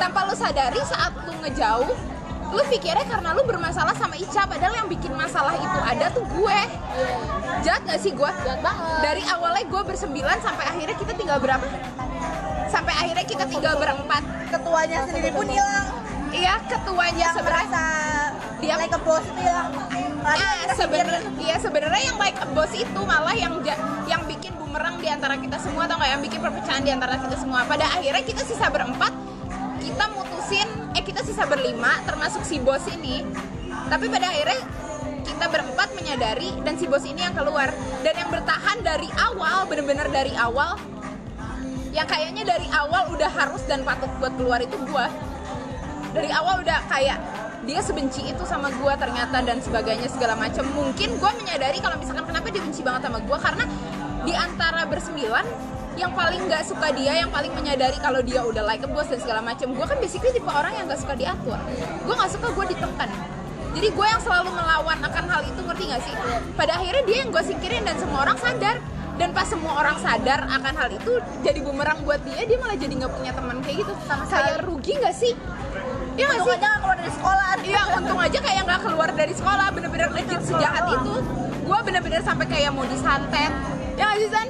Tanpa 0.00 0.26
lu 0.26 0.34
sadari 0.34 0.80
saat 0.82 1.12
lu 1.28 1.32
ngejauh 1.44 2.15
lu 2.52 2.62
pikirnya 2.70 3.06
karena 3.10 3.34
lu 3.34 3.42
bermasalah 3.42 3.94
sama 3.98 4.14
Ica 4.14 4.46
padahal 4.46 4.74
yang 4.84 4.88
bikin 4.88 5.12
masalah 5.14 5.54
itu 5.56 5.78
ada 5.82 6.06
tuh 6.14 6.22
gue. 6.22 6.58
Jahat 7.66 7.82
gak 7.82 7.98
sih 7.98 8.14
gue? 8.14 8.30
Jahat 8.46 8.60
banget. 8.62 8.98
dari 9.02 9.22
awalnya 9.26 9.64
gue 9.66 9.82
bersembilan 9.82 10.38
sampai 10.44 10.64
akhirnya 10.70 10.96
kita 10.96 11.12
tinggal 11.18 11.38
berapa? 11.42 11.66
Sampai 12.70 12.94
akhirnya 12.94 13.26
kita 13.26 13.44
tinggal 13.50 13.74
berempat. 13.78 14.22
Ketuanya 14.52 14.98
sendiri 15.10 15.30
pun 15.34 15.46
hilang. 15.50 15.86
Iya 16.30 16.54
ketuanya 16.68 17.22
yang 17.30 17.36
sebenarnya. 17.38 17.66
merasa 17.66 17.82
dia 18.60 18.74
like 18.78 18.94
a 18.94 19.00
boss 19.02 19.24
itu 19.24 19.40
hilang. 19.42 19.70
Ah, 20.26 20.74
sebenarnya 20.74 21.20
iya 21.38 21.56
sebenarnya 21.62 22.02
yang 22.02 22.18
like 22.18 22.38
a 22.42 22.48
boss 22.50 22.72
itu 22.74 23.00
malah 23.06 23.34
yang 23.34 23.62
yang 24.10 24.22
bikin 24.26 24.52
bumerang 24.58 24.98
di 24.98 25.06
antara 25.06 25.38
kita 25.38 25.58
semua 25.58 25.86
atau 25.86 25.98
nggak? 25.98 26.10
Yang 26.18 26.22
bikin 26.30 26.40
perpecahan 26.42 26.82
di 26.82 26.90
antara 26.94 27.14
kita 27.18 27.36
semua. 27.38 27.62
Pada 27.66 27.86
akhirnya 27.90 28.22
kita 28.26 28.42
sisa 28.42 28.66
berempat 28.70 29.14
kita 29.80 30.04
mutusin 30.12 30.35
eh 30.96 31.04
kita 31.04 31.20
sisa 31.20 31.44
berlima 31.44 32.00
termasuk 32.08 32.40
si 32.48 32.56
bos 32.56 32.80
ini. 32.88 33.20
Tapi 33.92 34.08
pada 34.08 34.32
akhirnya 34.32 34.64
kita 35.28 35.46
berempat 35.52 35.92
menyadari 35.92 36.48
dan 36.64 36.80
si 36.80 36.88
bos 36.88 37.04
ini 37.04 37.20
yang 37.20 37.36
keluar. 37.36 37.68
Dan 38.00 38.16
yang 38.16 38.32
bertahan 38.32 38.80
dari 38.80 39.12
awal 39.20 39.68
bener-bener 39.68 40.08
dari 40.08 40.32
awal 40.40 40.80
yang 41.92 42.08
kayaknya 42.08 42.48
dari 42.48 42.68
awal 42.72 43.12
udah 43.12 43.28
harus 43.28 43.60
dan 43.68 43.84
patut 43.84 44.08
buat 44.16 44.32
keluar 44.40 44.64
itu 44.64 44.76
gua. 44.88 45.12
Dari 46.16 46.32
awal 46.32 46.64
udah 46.64 46.88
kayak 46.88 47.20
dia 47.68 47.80
sebenci 47.84 48.32
itu 48.32 48.44
sama 48.48 48.72
gua 48.80 48.96
ternyata 48.96 49.44
dan 49.44 49.60
sebagainya 49.60 50.08
segala 50.08 50.32
macam. 50.32 50.64
Mungkin 50.72 51.20
gua 51.20 51.36
menyadari 51.36 51.76
kalau 51.84 52.00
misalkan 52.00 52.24
kenapa 52.24 52.48
dia 52.48 52.64
benci 52.64 52.80
banget 52.80 53.04
sama 53.04 53.20
gua. 53.20 53.36
Karena 53.36 53.68
di 54.24 54.32
antara 54.32 54.88
bersembilan 54.88 55.75
yang 55.96 56.12
paling 56.12 56.44
nggak 56.44 56.62
suka 56.68 56.92
dia 56.92 57.24
yang 57.24 57.32
paling 57.32 57.52
menyadari 57.56 57.96
kalau 57.98 58.20
dia 58.20 58.44
udah 58.44 58.62
like 58.62 58.84
a 58.84 58.88
boss 58.88 59.08
dan 59.08 59.16
segala 59.20 59.40
macam 59.40 59.72
gua 59.72 59.88
kan 59.88 59.96
basically 59.96 60.30
tipe 60.30 60.48
orang 60.48 60.76
yang 60.76 60.84
nggak 60.84 61.00
suka 61.00 61.16
diatur 61.16 61.58
gua 62.04 62.14
nggak 62.20 62.32
suka 62.36 62.48
gua 62.52 62.64
ditekan. 62.68 63.10
Jadi 63.76 63.92
gue 63.92 64.06
yang 64.08 64.22
selalu 64.24 64.56
melawan 64.56 64.98
akan 65.04 65.24
hal 65.28 65.44
itu 65.44 65.60
ngerti 65.60 65.84
gak 65.92 66.00
sih? 66.00 66.14
Pada 66.56 66.80
akhirnya 66.80 67.04
dia 67.04 67.16
yang 67.20 67.28
gue 67.28 67.44
singkirin 67.44 67.84
dan 67.84 68.00
semua 68.00 68.24
orang 68.24 68.40
sadar. 68.40 68.80
Dan 69.20 69.36
pas 69.36 69.44
semua 69.48 69.80
orang 69.80 69.96
sadar 70.00 70.48
akan 70.48 70.74
hal 70.76 70.92
itu 70.92 71.12
jadi 71.40 71.60
bumerang 71.64 72.04
buat 72.04 72.20
dia 72.24 72.44
dia 72.44 72.60
malah 72.60 72.76
jadi 72.76 72.92
nggak 73.00 73.12
punya 73.16 73.32
teman 73.32 73.64
kayak 73.64 73.84
gitu. 73.84 73.92
Sama 74.04 74.24
saya 74.28 74.60
rugi 74.64 74.92
nggak 74.96 75.12
sih? 75.16 75.32
Iya 76.16 76.24
nggak 76.24 76.40
untung 76.40 76.48
sih? 76.48 76.56
aja 76.56 76.66
nggak 76.68 76.80
keluar 76.80 76.96
dari 76.96 77.12
sekolah. 77.16 77.48
Iya 77.64 77.82
untung 77.96 78.20
aja 78.20 78.38
kayak 78.44 78.62
nggak 78.64 78.80
keluar 78.84 79.10
dari 79.12 79.34
sekolah. 79.36 79.66
Bener-bener 79.72 80.08
legit 80.12 80.40
sejahat 80.44 80.84
itu. 80.92 81.14
Gue 81.64 81.78
bener-bener 81.84 82.20
sampai 82.24 82.46
kayak 82.48 82.70
mau 82.76 82.84
disantet 82.84 83.52
Ya 83.96 84.04
nggak 84.04 84.18
sih 84.20 84.28
San? 84.28 84.48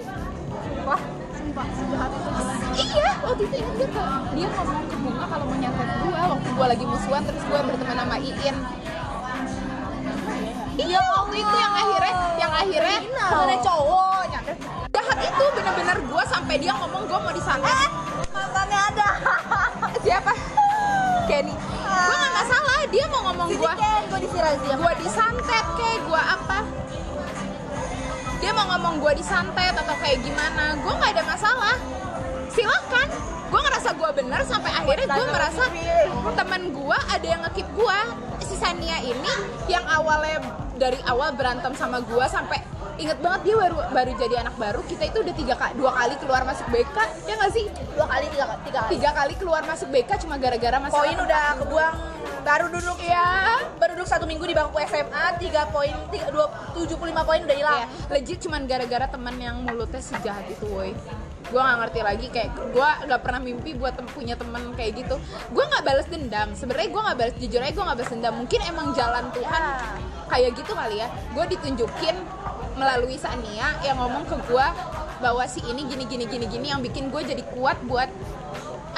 Wah 1.57 1.65
sumpah 1.73 1.73
sejahat 1.73 2.11
itu 2.13 2.31
Iya. 2.77 3.11
Waktu 3.25 3.43
itu 3.49 3.57
ingat 3.65 3.77
tuh 3.81 3.89
Dia 4.37 4.49
ngomong 4.53 4.85
ke 4.93 4.97
Bunga 5.01 5.25
kalau 5.25 5.45
mau 5.49 5.57
nyantet 5.57 5.89
gue 6.05 6.21
Waktu 6.21 6.49
gue 6.53 6.67
lagi 6.69 6.85
musuhan 6.85 7.23
terus 7.25 7.43
gue 7.49 7.61
berteman 7.65 7.97
sama 7.97 8.17
Iin. 8.21 8.57
Iya 10.77 11.01
waktu 11.01 11.37
itu 11.41 11.57
yang 11.57 11.73
akhirnya 11.73 12.15
Yang 12.37 12.53
akhirnya 12.61 12.99
ada 13.17 13.57
cowok 13.65 14.21
nyantet 14.29 14.57
Jahat 14.93 15.19
itu 15.25 15.45
bener-bener 15.57 15.99
gue 16.05 16.23
sampai 16.29 16.55
dia 16.61 16.73
ngomong 16.77 17.03
gue 17.09 17.19
mau 17.25 17.33
disantet 17.33 17.91
mantannya 18.37 18.81
ada. 18.93 19.09
Siapa? 20.05 20.33
Kenny. 21.25 21.57
Gue 21.57 22.17
gak 22.21 22.33
masalah 22.37 22.81
dia 22.93 23.05
mau 23.09 23.33
ngomong 23.33 23.49
gue 23.49 23.73
gue 23.73 24.75
gue 24.77 24.93
disantet 25.01 25.67
kayak 25.81 26.01
gue 26.05 26.21
apa 26.21 26.59
dia 28.41 28.51
mau 28.53 28.67
ngomong 28.77 29.01
gue 29.01 29.13
disantet 29.19 29.73
atau 29.73 29.95
kayak 30.01 30.21
gimana 30.21 30.77
gue 30.81 30.93
nggak 30.93 31.13
ada 31.17 31.25
masalah. 31.25 31.77
Silakan. 32.53 33.09
Gue 33.47 33.61
ngerasa 33.63 33.95
gue 33.95 34.11
bener 34.23 34.41
sampai 34.43 34.71
akhirnya 34.75 35.07
gue 35.07 35.27
merasa 35.31 35.65
teman 36.35 36.63
gue 36.75 36.99
ada 37.15 37.27
yang 37.27 37.41
ngekip 37.47 37.69
gue 37.79 37.99
si 38.43 38.55
Sania 38.59 38.99
ini 39.07 39.33
yang 39.71 39.87
awalnya 39.87 40.43
dari 40.77 40.99
awal 41.07 41.33
berantem 41.33 41.73
sama 41.79 42.03
gue 42.03 42.27
sampai 42.27 42.59
inget 42.97 43.19
banget 43.21 43.41
dia 43.45 43.55
baru 43.61 43.77
baru 43.93 44.11
jadi 44.17 44.35
anak 44.41 44.55
baru 44.57 44.81
kita 44.89 45.05
itu 45.13 45.19
udah 45.21 45.35
tiga 45.37 45.55
kali 45.55 45.73
dua 45.77 45.91
kali 45.93 46.15
keluar 46.17 46.43
masuk 46.49 46.67
BK 46.73 46.97
ya 47.29 47.35
nggak 47.37 47.53
sih? 47.53 47.65
Dua 47.93 48.07
kali 48.09 48.25
tiga 48.33 48.45
tiga 48.65 48.79
kali. 48.85 48.91
Tiga 48.97 49.11
kali 49.13 49.35
keluar 49.37 49.63
masuk 49.69 49.89
BK 49.93 50.11
cuma 50.25 50.35
gara-gara 50.41 50.77
masalah 50.81 51.05
poin 51.05 51.17
udah 51.21 51.45
kebuang 51.61 51.97
baru 52.47 52.67
duduk. 52.73 52.99
Ya 53.05 53.61
baru 53.77 53.93
duduk 54.01 54.09
satu 54.09 54.25
minggu 54.25 54.45
di 54.49 54.55
bangku 54.57 54.79
SMA 54.89 55.25
tiga 55.43 55.69
poin 55.69 55.93
tiga 56.09 56.33
dua 56.33 56.47
tujuh 56.73 56.97
puluh 56.97 57.13
lima 57.13 57.23
poin 57.23 57.45
udah 57.45 57.57
hilang. 57.57 57.81
Iya, 57.85 57.87
legit 58.17 58.39
cuman 58.43 58.65
gara-gara 58.65 59.07
teman 59.11 59.35
yang 59.37 59.57
mulutnya 59.67 60.01
sejahat 60.01 60.49
itu 60.49 60.65
woi. 60.71 60.97
Gue 61.47 61.63
nggak 61.63 61.79
ngerti 61.79 62.01
lagi 62.03 62.27
kayak 62.35 62.51
gue 62.75 62.89
nggak 63.07 63.21
pernah 63.23 63.39
mimpi 63.39 63.71
buat 63.79 63.95
tem- 63.95 64.11
punya 64.11 64.35
teman 64.35 64.75
kayak 64.75 65.05
gitu. 65.05 65.15
Gue 65.55 65.63
nggak 65.63 65.85
balas 65.87 66.07
dendam 66.11 66.49
sebenarnya 66.59 66.89
gue 66.91 67.03
nggak 67.07 67.19
balas 67.23 67.35
jujur 67.39 67.61
aja 67.63 67.71
gue 67.71 67.85
nggak 67.87 67.99
balas 68.03 68.11
dendam. 68.11 68.35
Mungkin 68.35 68.61
emang 68.67 68.87
jalan 68.99 69.25
Tuhan 69.31 69.63
kayak 70.27 70.51
gitu 70.59 70.73
kali 70.75 70.97
ya. 70.99 71.09
Gue 71.31 71.45
ditunjukin 71.47 72.17
melalui 72.77 73.17
Sania 73.17 73.77
yang 73.81 73.97
ngomong 73.97 74.29
ke 74.29 74.37
gue 74.47 74.67
bahwa 75.17 75.45
si 75.49 75.65
ini 75.65 75.89
gini 75.89 76.05
gini 76.05 76.25
gini 76.29 76.47
gini 76.47 76.67
yang 76.69 76.85
bikin 76.85 77.09
gue 77.09 77.25
jadi 77.25 77.41
kuat 77.57 77.81
buat 77.89 78.09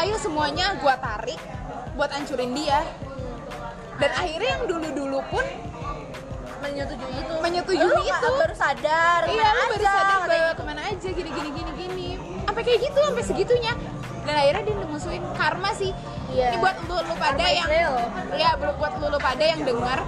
ayo 0.03 0.15
semuanya 0.19 0.75
gue 0.83 0.95
tarik 0.99 1.41
buat 1.95 2.11
hancurin 2.15 2.55
dia. 2.55 2.83
Dan 3.99 4.11
akhirnya 4.15 4.51
yang 4.55 4.65
dulu-dulu 4.71 5.19
pun 5.27 5.43
menyetujui 6.63 7.15
itu. 7.19 7.35
Menyetujui 7.43 7.83
Lu 7.83 8.03
itu. 8.07 8.31
baru 8.39 8.55
sadar 8.55 9.27
iya 9.27 9.49
lu 9.51 9.63
baru 9.75 9.83
sadar 9.83 10.19
bahwa 10.31 10.53
ke 10.55 10.63
mana 10.63 10.81
aja 10.87 11.09
gini 11.11 11.31
gini 11.31 11.51
gini 11.51 11.71
gini. 11.75 12.09
Sampai 12.47 12.63
kayak 12.63 12.79
gitu 12.87 12.99
sampai 13.03 13.25
segitunya. 13.27 13.73
Dan 14.23 14.35
akhirnya 14.39 14.63
dia 14.71 14.87
musuhin 14.87 15.23
karma 15.35 15.71
sih. 15.75 15.91
Iya. 16.29 16.53
ini 16.53 16.57
buat 16.61 16.77
lu 16.85 16.93
lu 16.93 17.15
pada 17.17 17.41
Karma 17.41 17.57
yang 17.57 17.69
real. 17.73 17.95
ya 18.37 18.51
buat 18.61 18.77
buat 18.77 18.93
lu 19.01 19.07
lu 19.09 19.19
pada 19.19 19.41
yang 19.49 19.65
dengar 19.65 19.99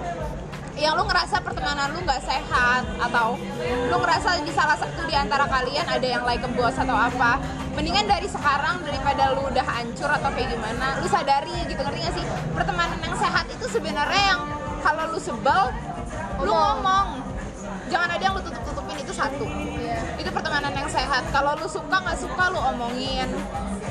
yang 0.80 0.96
lu 0.96 1.04
ngerasa 1.04 1.44
pertemanan 1.44 1.92
lu 1.92 2.00
nggak 2.08 2.24
sehat 2.24 2.88
atau 2.96 3.36
lu 3.92 3.96
ngerasa 4.00 4.40
di 4.40 4.52
salah 4.56 4.80
satu 4.80 5.04
di 5.04 5.12
antara 5.12 5.44
kalian 5.44 5.84
ada 5.84 6.06
yang 6.08 6.24
like 6.24 6.40
a 6.40 6.50
boss 6.56 6.72
atau 6.80 6.96
apa? 6.96 7.36
Mendingan 7.76 8.08
dari 8.08 8.24
sekarang 8.24 8.80
daripada 8.80 9.36
lu 9.36 9.44
udah 9.52 9.60
hancur 9.60 10.08
atau 10.08 10.32
kayak 10.32 10.56
gimana 10.56 10.96
lu 11.04 11.06
sadari 11.06 11.68
gitu 11.68 11.84
ngerti 11.84 12.00
gak 12.00 12.14
sih? 12.16 12.24
Pertemanan 12.56 12.96
yang 13.04 13.12
sehat 13.20 13.44
itu 13.52 13.68
sebenarnya 13.68 14.22
yang 14.32 14.40
kalau 14.80 15.04
lu 15.12 15.20
sebel 15.20 15.68
lu 16.40 16.52
ngomong. 16.52 17.28
jangan 17.90 18.06
ada 18.06 18.22
yang 18.22 18.34
lu 18.38 18.42
tutup 18.42 18.62
tutupin 18.64 18.96
itu 19.02 19.12
satu. 19.12 19.46
Itu 20.16 20.30
pertemanan 20.32 20.72
yang 20.72 20.88
sehat. 20.88 21.28
Kalau 21.28 21.58
lu 21.58 21.68
suka 21.68 21.96
nggak 22.00 22.18
suka 22.18 22.44
lu 22.54 22.58
omongin. 22.72 23.28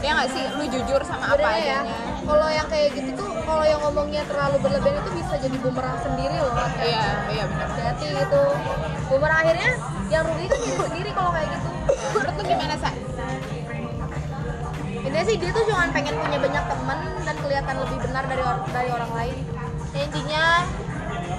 Ya 0.01 0.15
nggak 0.15 0.29
sih? 0.31 0.46
Lu 0.55 0.63
jujur 0.72 1.03
sama 1.03 1.36
apa 1.36 1.50
ya 1.60 1.84
adanya. 1.84 1.96
kalau 2.24 2.48
yang 2.48 2.67
kayak 2.72 2.96
gitu 2.96 3.12
tuh 3.19 3.28
kalau 3.46 3.65
yang 3.65 3.79
ngomongnya 3.84 4.24
terlalu 4.25 4.58
berlebihan 4.63 4.98
itu 5.01 5.12
bisa 5.17 5.34
jadi 5.39 5.58
bumerang 5.60 5.98
sendiri 6.01 6.38
loh 6.39 6.55
iya 6.84 7.05
iya 7.31 7.43
benar. 7.48 7.67
Hati 7.69 8.08
gitu. 8.13 8.43
Bumerang 9.10 9.39
akhirnya 9.43 9.72
yang 10.10 10.24
rugi 10.25 10.46
kan 10.50 10.60
diri 10.62 10.77
sendiri 10.77 11.10
kalau 11.13 11.31
kayak 11.34 11.50
gitu. 11.53 11.69
Menurut 12.13 12.34
lu 12.38 12.43
gimana 12.43 12.75
sa? 12.77 12.89
Intinya 15.00 15.25
sih 15.25 15.36
dia 15.39 15.51
tuh 15.53 15.63
cuma 15.65 15.88
pengen 15.89 16.15
punya 16.19 16.38
banyak 16.38 16.63
teman 16.69 17.00
dan 17.25 17.36
kelihatan 17.39 17.75
lebih 17.81 17.98
benar 18.03 18.24
dari 18.27 18.43
or- 18.43 18.67
dari 18.69 18.89
orang 18.91 19.12
lain. 19.15 19.38
Ya, 19.89 20.01
intinya 20.05 20.46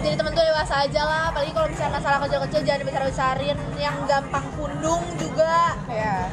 jadi 0.01 0.15
temen 0.17 0.33
tuh 0.33 0.45
dewasa 0.45 0.75
aja 0.89 1.03
lah. 1.07 1.23
Apalagi 1.31 1.53
kalau 1.55 1.69
misalnya 1.71 1.93
masalah 2.01 2.19
kecil-kecil 2.25 2.61
jangan 2.67 2.81
dibesar-besarin. 2.83 3.57
Yang 3.79 3.97
gampang 4.09 4.47
pundung 4.59 5.05
juga 5.21 5.77
ya 5.87 6.27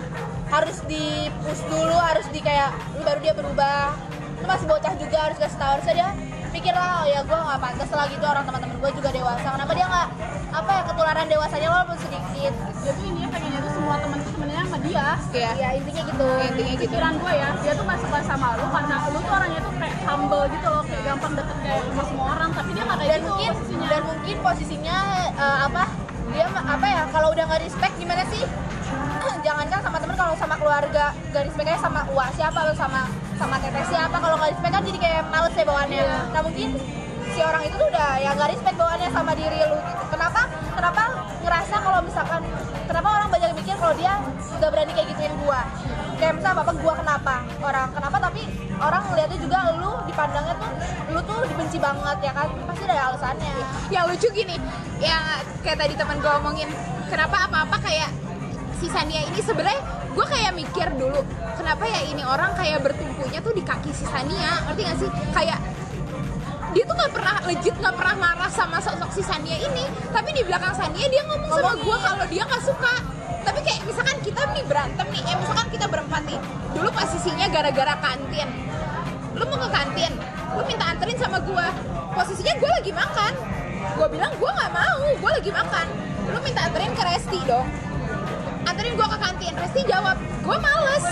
harus 0.48 0.80
di 0.88 1.28
push 1.44 1.60
dulu 1.68 1.96
harus 2.00 2.24
di 2.32 2.40
kayak 2.40 2.72
lu 2.96 3.04
baru 3.04 3.20
dia 3.20 3.36
berubah 3.36 4.07
masih 4.48 4.66
bocah 4.66 4.94
juga 4.96 5.18
harus 5.27 5.38
kasih 5.38 5.58
tahu. 5.60 5.72
Harusnya 5.77 5.94
dia 5.94 6.10
mikir 6.56 6.74
lah 6.74 7.04
oh 7.04 7.06
ya 7.06 7.20
gue 7.22 7.38
nggak 7.38 7.60
pantas 7.60 7.89
lah 7.92 8.06
gitu. 8.08 8.25
Orang 8.25 8.44
teman-teman 8.48 8.75
gue 8.80 8.92
juga 8.96 9.10
dewasa. 9.12 9.48
Kenapa 9.51 9.72
dia 9.75 9.86
nggak 9.86 10.08
apa 10.48 10.70
ya 10.72 10.82
ketularan 10.88 11.27
dewasanya 11.27 11.68
walaupun 11.70 11.98
sedikit? 12.00 12.54
Dia 12.56 12.92
tuh 12.96 13.04
intinya 13.04 13.30
pengennya 13.36 13.60
tuh 13.60 13.72
semua 13.75 13.96
temen 14.00 14.18
tuh 14.24 14.32
temennya 14.32 14.62
sama 14.63 14.77
dia. 14.80 15.08
Iya 15.36 15.51
ya 15.60 15.70
intinya 15.75 16.04
gitu. 16.08 16.27
Intinya 16.39 16.74
gitu. 16.80 16.84
Pikiran 16.88 17.13
gue 17.20 17.34
ya 17.36 17.48
dia 17.60 17.74
tuh 17.75 17.84
gak 17.84 18.00
suka 18.00 18.20
sama 18.24 18.48
lu 18.56 18.66
karena 18.72 18.96
lu 19.12 19.20
tuh 19.20 19.34
orangnya 19.36 19.60
tuh 19.60 19.74
kayak 19.75 19.98
humble 20.08 20.46
gitu 20.48 20.68
loh 20.72 20.84
kayak 20.88 21.04
gampang 21.04 21.34
deket 21.36 21.58
kayak 21.62 21.82
sama 21.92 22.04
semua 22.08 22.25
orang. 22.39 22.50
Tapi 22.56 22.70
dia 22.72 22.84
gak 22.88 22.98
kayak 22.98 23.10
dan 23.12 23.22
gitu 23.27 23.98
mungkin 24.08 24.36
posisinya. 24.42 24.98
eh, 25.38 25.60
apa 25.70 25.84
dia 26.34 26.46
apa 26.50 26.86
ya 26.89 27.04
kalau 27.13 27.30
udah 27.32 27.44
nggak 27.46 27.62
respect 27.62 27.94
gimana 28.01 28.24
sih? 28.32 28.44
Jangankan 29.46 29.80
sama 29.84 29.98
temen 30.01 30.16
kalau 30.18 30.34
sama 30.39 30.56
keluarga 30.58 31.13
gak 31.36 31.44
respect 31.46 31.68
aja 31.70 31.80
sama 31.80 32.01
uak 32.16 32.30
siapa 32.36 32.60
atau 32.68 32.75
sama 32.75 33.08
sama 33.38 33.56
teteh 33.62 33.86
siapa. 33.88 34.17
Kalau 34.17 34.36
nggak 34.41 34.51
respect 34.58 34.74
kan 34.74 34.84
jadi 34.84 35.00
kayak 35.00 35.22
males 35.29 35.53
ya 35.53 35.65
bawaannya. 35.65 36.03
Nah 36.34 36.41
mungkin 36.41 36.70
si 37.32 37.39
orang 37.46 37.62
itu 37.70 37.75
tuh 37.77 37.88
udah 37.88 38.10
ya 38.17 38.29
nggak 38.34 38.50
respect 38.58 38.75
bawaannya 38.75 39.10
sama 39.13 39.32
diri 39.38 39.58
lu 39.62 39.77
gitu. 39.77 40.03
Kenapa? 40.10 40.41
Kenapa 40.74 41.03
ngerasa 41.46 41.75
kalau 41.79 42.00
misalkan 42.01 42.41
kenapa 42.89 43.08
orang 43.13 43.29
banyak 43.29 43.51
mikir 43.56 43.75
kalau 43.77 43.94
dia 43.96 44.13
udah 44.58 44.70
berani 44.74 44.91
kayak 44.98 45.08
gituin 45.13 45.34
gua? 45.46 45.62
Kayak 46.17 46.41
misalnya 46.41 46.65
apa 46.65 46.74
gua 46.82 46.94
kenapa? 46.98 47.36
Orang 47.62 47.88
kenapa? 47.94 48.17
Tapi 48.17 48.41
orang 48.77 49.01
ngeliatnya 49.13 49.38
juga 49.38 49.58
lu 49.77 49.91
dipandangnya 50.10 50.56
tuh 50.58 50.72
lu 51.13 51.20
tuh 51.24 51.39
dibenci 51.46 51.77
banget 51.77 52.17
ya 52.25 52.32
kan? 52.34 52.50
Pasti 52.65 52.84
ada 52.89 53.13
alasannya. 53.13 53.53
Yang 53.94 54.03
lucu 54.13 54.27
gini. 54.34 54.58
Yang 54.98 55.24
kayak 55.62 55.77
tadi 55.77 55.94
teman 55.94 56.17
gue 56.17 56.32
omongin 56.41 56.70
kenapa 57.06 57.46
apa-apa 57.46 57.77
kayak 57.86 58.10
si 58.82 58.89
Sania 58.89 59.22
ini 59.25 59.41
sebenarnya 59.41 59.77
gue 60.18 60.26
kayak 60.26 60.52
mikir 60.58 60.88
dulu 60.98 61.22
kenapa 61.54 61.86
ya 61.86 62.02
ini 62.10 62.26
orang 62.26 62.58
kayak 62.58 62.82
bertumpunya 62.82 63.38
tuh 63.38 63.54
di 63.54 63.62
kaki 63.62 63.94
si 63.94 64.02
Sania? 64.10 64.66
Ngerti 64.66 64.82
gak 64.82 64.98
sih? 64.98 65.10
Kayak 65.30 65.60
dia 66.74 66.84
tuh 66.84 66.96
nggak 67.00 67.14
pernah 67.14 67.36
legit 67.46 67.76
nggak 67.78 67.96
pernah 67.96 68.16
marah 68.18 68.52
sama 68.52 68.82
sosok 68.82 69.14
si 69.14 69.22
Sania 69.22 69.62
ini. 69.62 69.86
Tapi 70.10 70.34
di 70.34 70.42
belakang 70.42 70.74
Sania 70.74 71.06
dia 71.06 71.22
ngomong 71.22 71.54
sama 71.54 71.74
gue 71.78 71.98
kalau 72.02 72.26
dia 72.34 72.44
nggak 72.50 72.64
suka. 72.66 72.94
Tapi 73.46 73.60
kayak 73.62 73.82
misalkan 73.86 74.18
kita 74.26 74.42
nih 74.58 74.66
berantem 74.66 75.08
nih 75.14 75.22
eh 75.22 75.36
misalkan 75.38 75.68
kita 75.70 75.86
berempat 75.86 76.22
nih 76.26 76.40
dulu 76.74 76.90
posisinya 76.90 77.46
gara-gara 77.54 77.94
kantin. 78.02 78.50
Lu 79.38 79.44
mau 79.46 79.58
ke 79.62 79.70
kantin? 79.70 80.14
Lu 80.58 80.62
minta 80.66 80.86
anterin 80.98 81.18
sama 81.22 81.38
gue 81.46 81.68
posisinya 82.18 82.54
gue 82.58 82.70
lagi 82.82 82.92
makan. 82.92 83.34
Gue 84.02 84.08
bilang 84.10 84.34
gue 84.34 84.50
nggak 84.50 84.72
mau 84.74 84.98
gue 84.98 85.32
lagi 85.32 85.52
makan. 85.54 85.88
Lu 86.34 86.38
minta 86.42 86.66
anterin 86.66 86.92
ke 86.98 87.04
Resti 87.06 87.40
dong 87.46 87.87
anterin 88.77 88.93
gue 88.93 89.07
ke 89.10 89.17
kantin. 89.17 89.53
Resti 89.57 89.81
jawab 89.89 90.13
gue 90.22 90.57
males. 90.62 91.05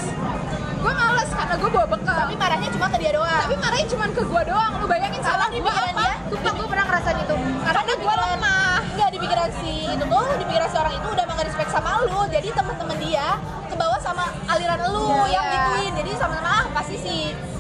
Gue 0.77 0.93
males 0.93 1.29
karena 1.33 1.55
gue 1.57 1.69
bawa 1.73 1.87
bekal. 1.89 2.13
Tapi 2.15 2.35
marahnya 2.37 2.69
cuma 2.69 2.85
ke 2.93 2.97
dia 3.01 3.11
doang. 3.17 3.41
Tapi 3.41 3.55
marahnya 3.57 3.87
cuma 3.89 4.05
ke 4.07 4.21
gue 4.21 4.41
doang. 4.45 4.71
Lu 4.77 4.85
bayangin 4.85 5.17
salah 5.19 5.49
di 5.49 5.57
gue 5.57 5.65
apa? 5.65 5.89
dia. 5.97 6.13
Sumpah 6.29 6.51
gue 6.53 6.67
pernah 6.69 6.85
ngerasain 6.85 7.17
itu. 7.17 7.35
Karena 7.65 7.81
pikiran- 7.81 8.21
lemah. 8.37 8.77
enggak 8.85 9.09
di 9.11 9.19
pikiran 9.19 9.49
si 9.57 9.73
itu 9.89 10.05
tuh 10.05 10.37
di 10.37 10.45
pikiran 10.45 10.69
si 10.69 10.77
orang 10.77 10.93
itu 10.93 11.07
udah 11.09 11.23
nggak 11.25 11.41
respect 11.43 11.69
sama 11.73 11.89
lu. 12.05 12.21
Jadi 12.29 12.47
temen-temen 12.53 12.97
dia 13.01 13.27
ke 13.65 13.75
bawah 13.75 13.97
sama 13.97 14.23
aliran 14.45 14.79
lu 14.85 15.09
Iya. 15.25 15.33
yang 15.33 15.45
gituin. 15.49 15.93
Jadi 15.97 16.11
sama-sama 16.13 16.49
ah 16.53 16.65
pasti 16.71 16.95
si 16.95 17.15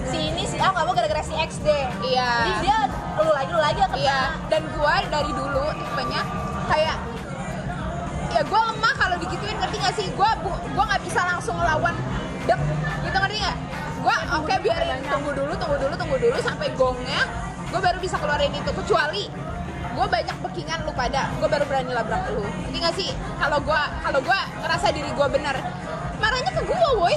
si 0.05 0.17
ini 0.29 0.45
si 0.45 0.55
A 0.55 0.69
nggak 0.69 0.85
mau 0.85 0.93
gara-gara 0.93 1.19
si 1.19 1.33
X 1.33 1.57
deh. 1.59 1.85
Iya. 2.05 2.29
jadi 2.45 2.53
dia 2.61 2.77
lu 3.17 3.31
lagi 3.31 3.49
lu 3.49 3.59
lagi 3.59 3.79
yang 3.79 3.89
kena 3.89 4.05
Iya, 4.05 4.21
dan 4.47 4.61
gue 4.69 4.95
dari 5.09 5.31
dulu 5.33 5.65
tipenya 5.73 6.21
kayak 6.67 6.95
ya 8.35 8.43
gue 8.43 8.61
lemah 8.67 8.93
kalau 8.99 9.15
digituin 9.15 9.55
ngerti 9.55 9.77
gak 9.79 9.95
sih? 9.95 10.07
Gue 10.11 10.29
gue 10.43 10.83
nggak 10.83 11.01
bisa 11.07 11.21
langsung 11.23 11.55
ngelawan 11.55 11.95
dek 12.43 12.59
gitu 13.07 13.17
ngerti 13.17 13.37
nggak? 13.39 13.57
Gue 14.03 14.15
oke 14.35 14.53
biarin 14.59 14.99
tunggu 15.07 15.31
dulu 15.31 15.53
tunggu 15.55 15.77
dulu 15.79 15.93
tunggu 15.95 16.17
dulu 16.19 16.37
sampai 16.43 16.67
gongnya 16.75 17.21
gue 17.71 17.79
baru 17.79 17.97
bisa 18.03 18.15
keluarin 18.19 18.51
itu 18.53 18.71
kecuali 18.71 19.27
gue 19.95 20.07
banyak 20.11 20.35
backingan 20.43 20.79
lu 20.83 20.91
pada 20.91 21.31
gue 21.39 21.47
baru 21.47 21.63
berani 21.63 21.91
labrak 21.95 22.27
lu. 22.35 22.43
Ngerti 22.43 22.77
gak 22.83 22.95
sih? 22.99 23.09
Kalau 23.39 23.63
gue 23.63 23.81
kalau 24.03 24.19
gue 24.19 24.39
ngerasa 24.59 24.87
diri 24.91 25.11
gue 25.15 25.27
benar 25.31 25.55
marahnya 26.19 26.51
ke 26.51 26.61
gue 26.67 26.89
woi. 26.99 27.15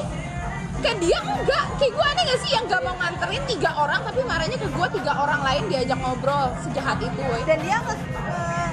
Kayak 0.79 1.03
dia 1.03 1.19
enggak 1.19 1.65
kayak 1.83 1.91
gue 1.99 2.05
aneh 2.07 2.23
gak 2.31 2.41
sih? 2.47 2.51
Yang 2.55 2.65
gak 2.71 2.83
mau 2.87 2.95
nganterin 2.95 3.43
tiga 3.51 3.71
orang 3.75 4.01
tapi 4.07 4.23
marahnya 4.23 4.55
ke 4.55 4.69
gue 4.71 4.87
tiga 5.03 5.13
orang 5.19 5.41
lain 5.43 5.63
diajak 5.67 5.99
ngobrol 5.99 6.55
sejahat 6.63 7.03
itu 7.03 7.19
woi. 7.27 7.43
Dan 7.43 7.59
dia 7.67 7.83
nge 7.83 7.95
eh, 7.99 8.71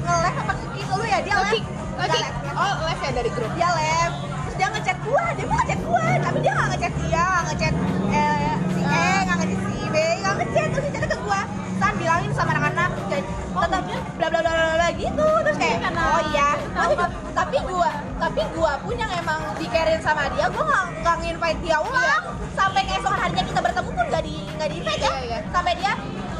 nge-live 0.00 0.38
apa 0.40 0.52
kick 0.72 0.88
lu 0.88 1.04
ya? 1.04 1.18
Dia 1.20 1.34
Nge-kick, 1.36 1.64
live. 1.96 2.36
oh 2.52 2.74
live 2.84 3.00
ya 3.00 3.10
dari 3.16 3.30
grup? 3.32 3.52
Dia 3.56 3.68
live 3.72 4.14
terus 4.46 4.56
dia 4.56 4.68
ngechat 4.72 4.98
gua 5.04 5.24
dia 5.36 5.44
mau 5.48 5.56
ngechat 5.60 5.80
gua 5.84 6.04
tapi 6.22 6.38
dia 6.44 6.52
nggak 6.52 6.68
ngechat 6.76 6.94
dia 7.02 7.24
nggak 7.24 7.44
ngechat 7.48 7.74
eh, 8.12 8.54
si 8.72 8.82
E 8.84 9.08
nggak 9.26 9.36
ngechat 9.40 9.60
si 9.64 9.76
B 9.88 9.96
nggak 10.20 10.34
ngechat 10.40 10.68
terus 10.72 10.88
dia 10.92 11.00
ke 11.02 11.18
gua. 11.24 11.40
San 11.76 11.92
bilangin 12.00 12.32
sama 12.32 12.50
anak-anak 12.56 12.90
dan 13.12 13.22
tetap 13.52 13.82
bla 14.16 14.26
bla 14.32 14.40
bla 14.40 14.52
bla 14.52 14.74
bla 14.80 14.88
gitu 14.96 15.26
terus 15.44 15.56
kayak 15.60 15.92
oh 15.92 16.22
iya. 16.32 16.48
Tapi, 16.76 16.94
tapi 17.32 17.56
gua 17.68 17.90
tapi 18.16 18.42
gua 18.56 18.72
pun 18.80 18.94
yang 18.96 19.12
emang 19.12 19.40
dikerin 19.60 20.00
sama 20.00 20.28
dia 20.36 20.46
gua 20.52 20.64
nggak 20.64 20.86
nggak 21.04 21.16
nginvite 21.24 21.60
dia 21.64 21.78
ulang. 21.80 22.22
Sampai 22.56 22.88
keesokan 22.88 23.20
harinya 23.20 23.44
kita 23.44 23.60
bertemu 23.60 23.90
pun 23.92 24.04
nggak 24.08 24.22
di 24.24 24.34
nggak 24.56 24.68
di 24.72 24.76
invite 24.80 25.02
ya. 25.04 25.12
Iya, 25.12 25.22
iya. 25.24 25.38
sampai 25.52 25.72
dia 25.76 25.92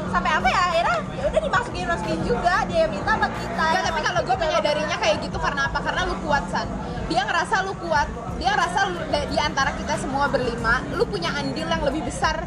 sampai 0.09 0.31
apa 0.31 0.47
ya 0.47 0.61
akhirnya 0.71 0.97
ya 1.17 1.23
udah 1.27 1.41
dimasukin 1.41 1.85
masukin 1.87 2.19
juga 2.23 2.55
dia 2.69 2.79
yang 2.85 2.91
minta 2.91 3.11
sama 3.15 3.27
kita 3.31 3.47
Enggak, 3.67 3.83
tapi 3.93 3.99
kalau 4.05 4.21
gue 4.23 4.35
menyadarinya 4.37 4.97
kayak 4.97 5.17
gitu 5.21 5.37
karena 5.37 5.61
apa? 5.67 5.79
Karena 5.81 6.01
lu 6.07 6.15
kuat, 6.23 6.43
San. 6.49 6.67
Dia 7.11 7.21
ngerasa 7.25 7.55
lu 7.65 7.73
kuat. 7.77 8.07
Dia 8.37 8.49
ngerasa 8.53 8.79
lu, 8.89 8.97
di 9.11 9.37
antara 9.37 9.71
kita 9.75 9.93
semua 9.97 10.25
berlima, 10.29 10.81
lu 10.93 11.03
punya 11.09 11.33
andil 11.33 11.67
yang 11.67 11.83
lebih 11.83 12.05
besar 12.05 12.41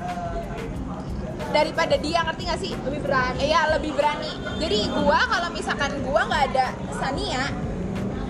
daripada 1.51 1.99
dia, 1.99 2.23
ngerti 2.23 2.43
gak 2.47 2.61
sih? 2.63 2.73
Lebih 2.79 3.01
berani. 3.03 3.39
Iya, 3.43 3.61
lebih 3.75 3.93
berani. 3.99 4.33
Jadi 4.63 4.79
gua 4.91 5.19
kalau 5.27 5.49
misalkan 5.51 5.91
gua 6.07 6.21
nggak 6.31 6.43
ada 6.55 6.67
Sania, 6.95 7.45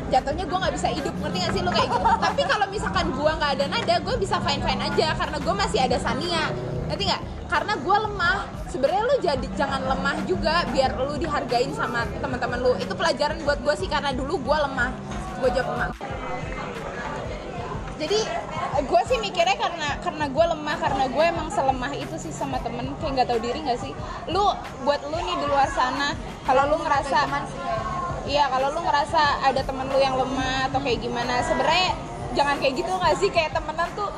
jatuhnya 0.09 0.45
gua 0.49 0.59
nggak 0.67 0.75
bisa 0.75 0.89
hidup, 0.89 1.15
ngerti 1.21 1.37
gak 1.41 1.53
sih 1.53 1.61
lu 1.61 1.71
kayak 1.71 1.89
gitu? 1.93 2.11
tapi 2.27 2.43
kalau 2.49 2.67
misalkan 2.73 3.07
gua 3.13 3.33
nggak 3.37 3.53
ada 3.61 3.65
nada, 3.69 3.95
gue 4.01 4.15
bisa 4.17 4.37
fine 4.41 4.63
fine 4.65 4.83
aja 4.89 5.09
karena 5.21 5.37
gue 5.37 5.55
masih 5.55 5.79
ada 5.85 5.97
Sania, 6.01 6.45
ngerti 6.89 7.03
nggak? 7.13 7.23
Karena 7.49 7.73
gua 7.85 7.97
lemah. 8.09 8.39
Sebenarnya 8.71 9.03
lu 9.03 9.17
jadi 9.19 9.47
jangan 9.59 9.83
lemah 9.83 10.17
juga, 10.31 10.63
biar 10.71 10.95
lu 10.95 11.19
dihargain 11.19 11.75
sama 11.75 12.07
teman-teman 12.23 12.59
lu. 12.63 12.73
Itu 12.79 12.95
pelajaran 12.95 13.43
buat 13.43 13.59
gue 13.67 13.75
sih 13.75 13.91
karena 13.91 14.15
dulu 14.15 14.39
gua 14.47 14.71
lemah. 14.71 14.95
Gue 15.43 15.51
jawab 15.51 15.75
lemah. 15.75 15.91
Jadi 17.99 18.21
gue 18.81 19.01
sih 19.11 19.19
mikirnya 19.21 19.59
karena 19.61 19.99
karena 20.01 20.25
gue 20.31 20.45
lemah 20.57 20.77
karena 20.81 21.05
gue 21.11 21.25
emang 21.27 21.49
selemah 21.53 21.93
itu 21.93 22.17
sih 22.17 22.33
sama 22.33 22.57
temen 22.65 22.97
kayak 22.97 23.13
nggak 23.13 23.29
tahu 23.29 23.41
diri 23.45 23.61
nggak 23.61 23.77
sih 23.77 23.93
lu 24.33 24.41
buat 24.89 25.05
lu 25.05 25.19
nih 25.21 25.37
di 25.37 25.47
luar 25.51 25.69
sana 25.69 26.17
kalau 26.49 26.65
lu 26.71 26.81
ngerasa 26.81 27.29
iya 28.25 28.49
kalau 28.49 28.73
lu 28.73 28.81
ngerasa 28.81 29.45
ada 29.45 29.61
temen 29.61 29.85
lu 29.91 30.01
yang 30.01 30.17
lemah 30.17 30.73
atau 30.73 30.81
kayak 30.81 31.03
gimana 31.05 31.45
sebenarnya 31.45 31.93
jangan 32.33 32.57
kayak 32.63 32.75
gitu 32.79 32.89
nggak 32.89 33.17
sih 33.21 33.29
kayak 33.29 33.53
temenan 33.53 33.89
tuh 33.93 34.09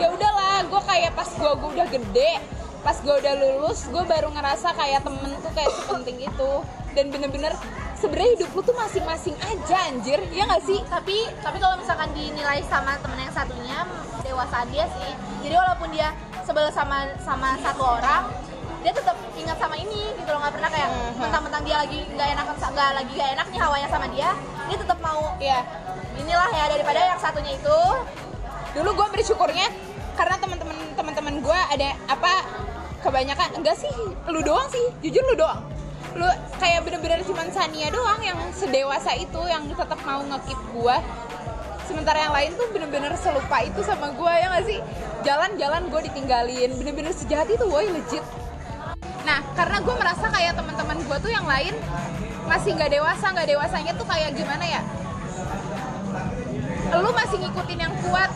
ya 0.00 0.10
udahlah 0.10 0.66
gue 0.66 0.80
kayak 0.88 1.12
pas 1.14 1.28
gue 1.28 1.52
gue 1.52 1.70
udah 1.78 1.88
gede 1.94 2.32
pas 2.88 2.96
gue 3.04 3.16
udah 3.20 3.34
lulus 3.36 3.84
gue 3.92 4.00
baru 4.00 4.32
ngerasa 4.32 4.72
kayak 4.72 5.04
temen 5.04 5.28
tuh 5.44 5.52
kayak 5.52 5.68
sepenting 5.76 6.24
itu. 6.24 6.52
Dan 6.96 7.12
bener-bener 7.12 7.52
sebenarnya 8.00 8.40
hidup 8.40 8.48
lu 8.56 8.64
tuh 8.64 8.72
masing-masing 8.80 9.36
aja 9.44 9.92
anjir. 9.92 10.16
Ya 10.32 10.48
nggak 10.48 10.64
sih? 10.64 10.80
Tapi 10.88 11.28
tapi 11.44 11.60
kalau 11.60 11.76
misalkan 11.76 12.08
dinilai 12.16 12.64
sama 12.64 12.96
temen 13.04 13.20
yang 13.20 13.34
satunya 13.36 13.84
dewasa 14.24 14.64
dia 14.72 14.88
sih. 14.88 15.12
Jadi 15.44 15.52
walaupun 15.52 15.92
dia 15.92 16.16
sebel 16.48 16.72
sama 16.72 17.12
sama 17.20 17.60
satu 17.60 18.00
orang 18.00 18.32
dia 18.80 18.96
tetap 18.96 19.20
ingat 19.36 19.60
sama 19.60 19.76
ini 19.76 20.08
gitu 20.16 20.28
loh. 20.32 20.40
Nggak 20.40 20.54
pernah 20.56 20.70
kayak 20.72 20.88
Mhm. 20.88 21.20
mentang-mentang 21.28 21.62
dia 21.68 21.76
lagi 21.84 22.00
nggak 22.08 22.28
enak 22.40 22.46
nggak 22.56 22.90
lagi 23.04 23.12
nggak 23.20 23.30
enak 23.36 23.46
nih 23.52 23.60
hawanya 23.68 23.88
sama 23.92 24.06
dia 24.08 24.30
dia 24.64 24.76
tetap 24.80 24.98
mau 25.04 25.36
Iya. 25.36 25.60
inilah 26.16 26.50
ya 26.56 26.64
daripada 26.72 27.00
yang 27.04 27.20
satunya 27.20 27.52
itu. 27.52 27.80
Dulu 28.80 28.96
gue 28.96 29.06
bersyukurnya 29.12 29.68
karena 30.16 30.40
teman-teman 30.40 30.76
teman-teman 30.96 31.34
gue 31.44 31.60
ada 31.68 31.88
apa 32.08 32.32
kebanyakan 33.02 33.62
enggak 33.62 33.76
sih. 33.78 33.90
Lu 34.28 34.40
doang 34.42 34.68
sih. 34.70 34.86
Jujur 35.04 35.22
lu 35.32 35.34
doang. 35.38 35.62
Lu 36.16 36.26
kayak 36.58 36.86
bener-bener 36.88 37.20
cuman 37.22 37.48
Sania 37.52 37.92
doang 37.92 38.20
yang 38.24 38.38
sedewasa 38.56 39.14
itu 39.14 39.40
yang 39.46 39.66
tetap 39.68 40.00
mau 40.02 40.24
ngekip 40.24 40.60
gue 40.74 40.96
sementara 41.88 42.20
yang 42.20 42.34
lain 42.36 42.52
tuh 42.52 42.68
bener-bener 42.68 43.16
selupa 43.16 43.64
itu 43.64 43.80
sama 43.80 44.12
gue 44.12 44.32
ya 44.32 44.46
nggak 44.52 44.64
sih? 44.68 44.80
Jalan-jalan 45.24 45.82
gue 45.88 46.00
ditinggalin. 46.12 46.70
Bener-bener 46.76 47.12
sejahat 47.16 47.48
itu 47.48 47.64
woi 47.64 47.88
legit. 47.88 48.24
Nah 49.24 49.40
karena 49.56 49.80
gue 49.80 49.94
merasa 49.96 50.26
kayak 50.28 50.56
teman-teman 50.56 50.98
gue 51.00 51.16
tuh 51.20 51.32
yang 51.32 51.48
lain 51.48 51.72
masih 52.48 52.72
nggak 52.76 52.92
dewasa 52.92 53.24
nggak 53.32 53.48
dewasanya 53.48 53.92
tuh 53.96 54.06
kayak 54.08 54.32
gimana 54.36 54.64
ya? 54.64 54.82
Lu 56.96 57.12
masih 57.12 57.36
ngikutin 57.44 57.78
yang 57.78 57.94
kuat 58.04 58.32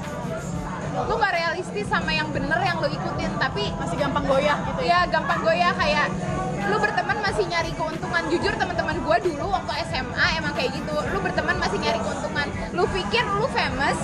lu 0.92 1.14
gak 1.16 1.32
realistis 1.32 1.86
sama 1.88 2.12
yang 2.12 2.28
bener 2.28 2.60
yang 2.60 2.76
lu 2.84 2.88
ikutin 2.88 3.32
tapi 3.40 3.72
masih 3.80 3.96
gampang 3.96 4.24
goyah 4.28 4.58
gitu 4.68 4.82
ya? 4.84 5.04
Ya 5.04 5.08
gampang 5.08 5.40
goyah 5.40 5.72
kayak 5.72 6.06
lu 6.68 6.76
berteman 6.78 7.18
masih 7.24 7.44
nyari 7.48 7.72
keuntungan. 7.74 8.22
Jujur 8.30 8.54
teman-teman 8.54 8.96
gua 9.02 9.16
dulu 9.18 9.50
waktu 9.50 9.72
SMA 9.90 10.26
emang 10.38 10.52
kayak 10.54 10.70
gitu. 10.76 10.94
Lu 11.10 11.18
berteman 11.18 11.56
masih 11.58 11.78
nyari 11.80 11.98
keuntungan 11.98 12.31
lu 12.72 12.88
pikir 12.88 13.20
lu 13.36 13.44
famous? 13.52 13.98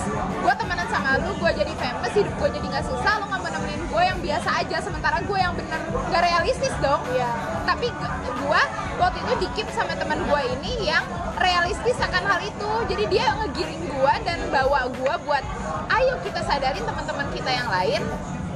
Gua 0.45 0.53
temenan 0.53 0.85
sama 0.93 1.17
lu 1.25 1.33
gua 1.41 1.49
jadi 1.49 1.73
famous 1.73 2.13
hidup 2.13 2.33
gua 2.37 2.49
jadi 2.53 2.65
nggak 2.69 2.85
susah 2.85 3.13
lu 3.17 3.25
nggak 3.25 3.49
nemenin 3.49 3.81
gua 3.89 4.03
yang 4.05 4.19
biasa 4.21 4.49
aja 4.61 4.77
sementara 4.77 5.17
gua 5.25 5.39
yang 5.41 5.53
bener. 5.57 5.81
Gak 6.13 6.21
realistis 6.21 6.73
dong. 6.77 7.01
Iya. 7.09 7.29
tapi 7.69 7.85
gu- 7.93 8.17
gua 8.45 8.61
waktu 8.97 9.21
itu 9.21 9.33
dikip 9.45 9.67
sama 9.73 9.93
teman 9.93 10.25
gua 10.25 10.41
ini 10.41 10.89
yang 10.89 11.05
realistis 11.37 11.97
akan 12.01 12.23
hal 12.25 12.41
itu. 12.41 12.69
Jadi 12.89 13.03
dia 13.13 13.29
ngegiring 13.37 13.83
gua 13.93 14.13
dan 14.25 14.41
bawa 14.49 14.89
gua 15.01 15.17
buat 15.21 15.43
ayo 15.89 16.17
kita 16.21 16.41
sadarin 16.45 16.81
teman-teman 16.81 17.29
kita 17.33 17.49
yang 17.49 17.69
lain. 17.69 18.01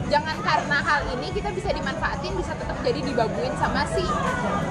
Jangan 0.09 0.37
karena 0.45 0.77
hal 0.81 1.01
ini 1.13 1.33
kita 1.33 1.49
bisa 1.49 1.73
dimanfaatin 1.73 2.37
bisa 2.37 2.53
tetap 2.53 2.77
jadi 2.85 3.01
dibabuin 3.01 3.53
sama 3.57 3.81
si 3.93 4.05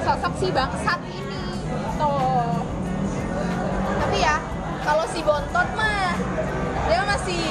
sosok 0.06 0.32
si 0.38 0.46
bangsat 0.54 1.00
ini 1.08 1.31
kalau 4.82 5.04
si 5.06 5.20
bontot 5.22 5.68
mah 5.78 6.14
dia 6.90 7.00
masih 7.06 7.42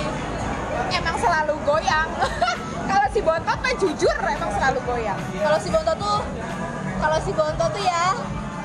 emang 0.91 1.15
selalu 1.17 1.55
goyang. 1.63 2.09
Kalau 2.91 3.07
si 3.13 3.21
Bontot 3.23 3.57
mah 3.61 3.73
jujur 3.79 4.17
emang 4.19 4.51
selalu 4.51 4.79
goyang. 4.83 5.19
kalau 5.39 5.57
si 5.61 5.69
bontot 5.71 5.95
tuh 5.95 6.19
kalau 6.99 7.17
si 7.23 7.31
bontot 7.31 7.69
tuh 7.71 7.83
ya 7.83 8.17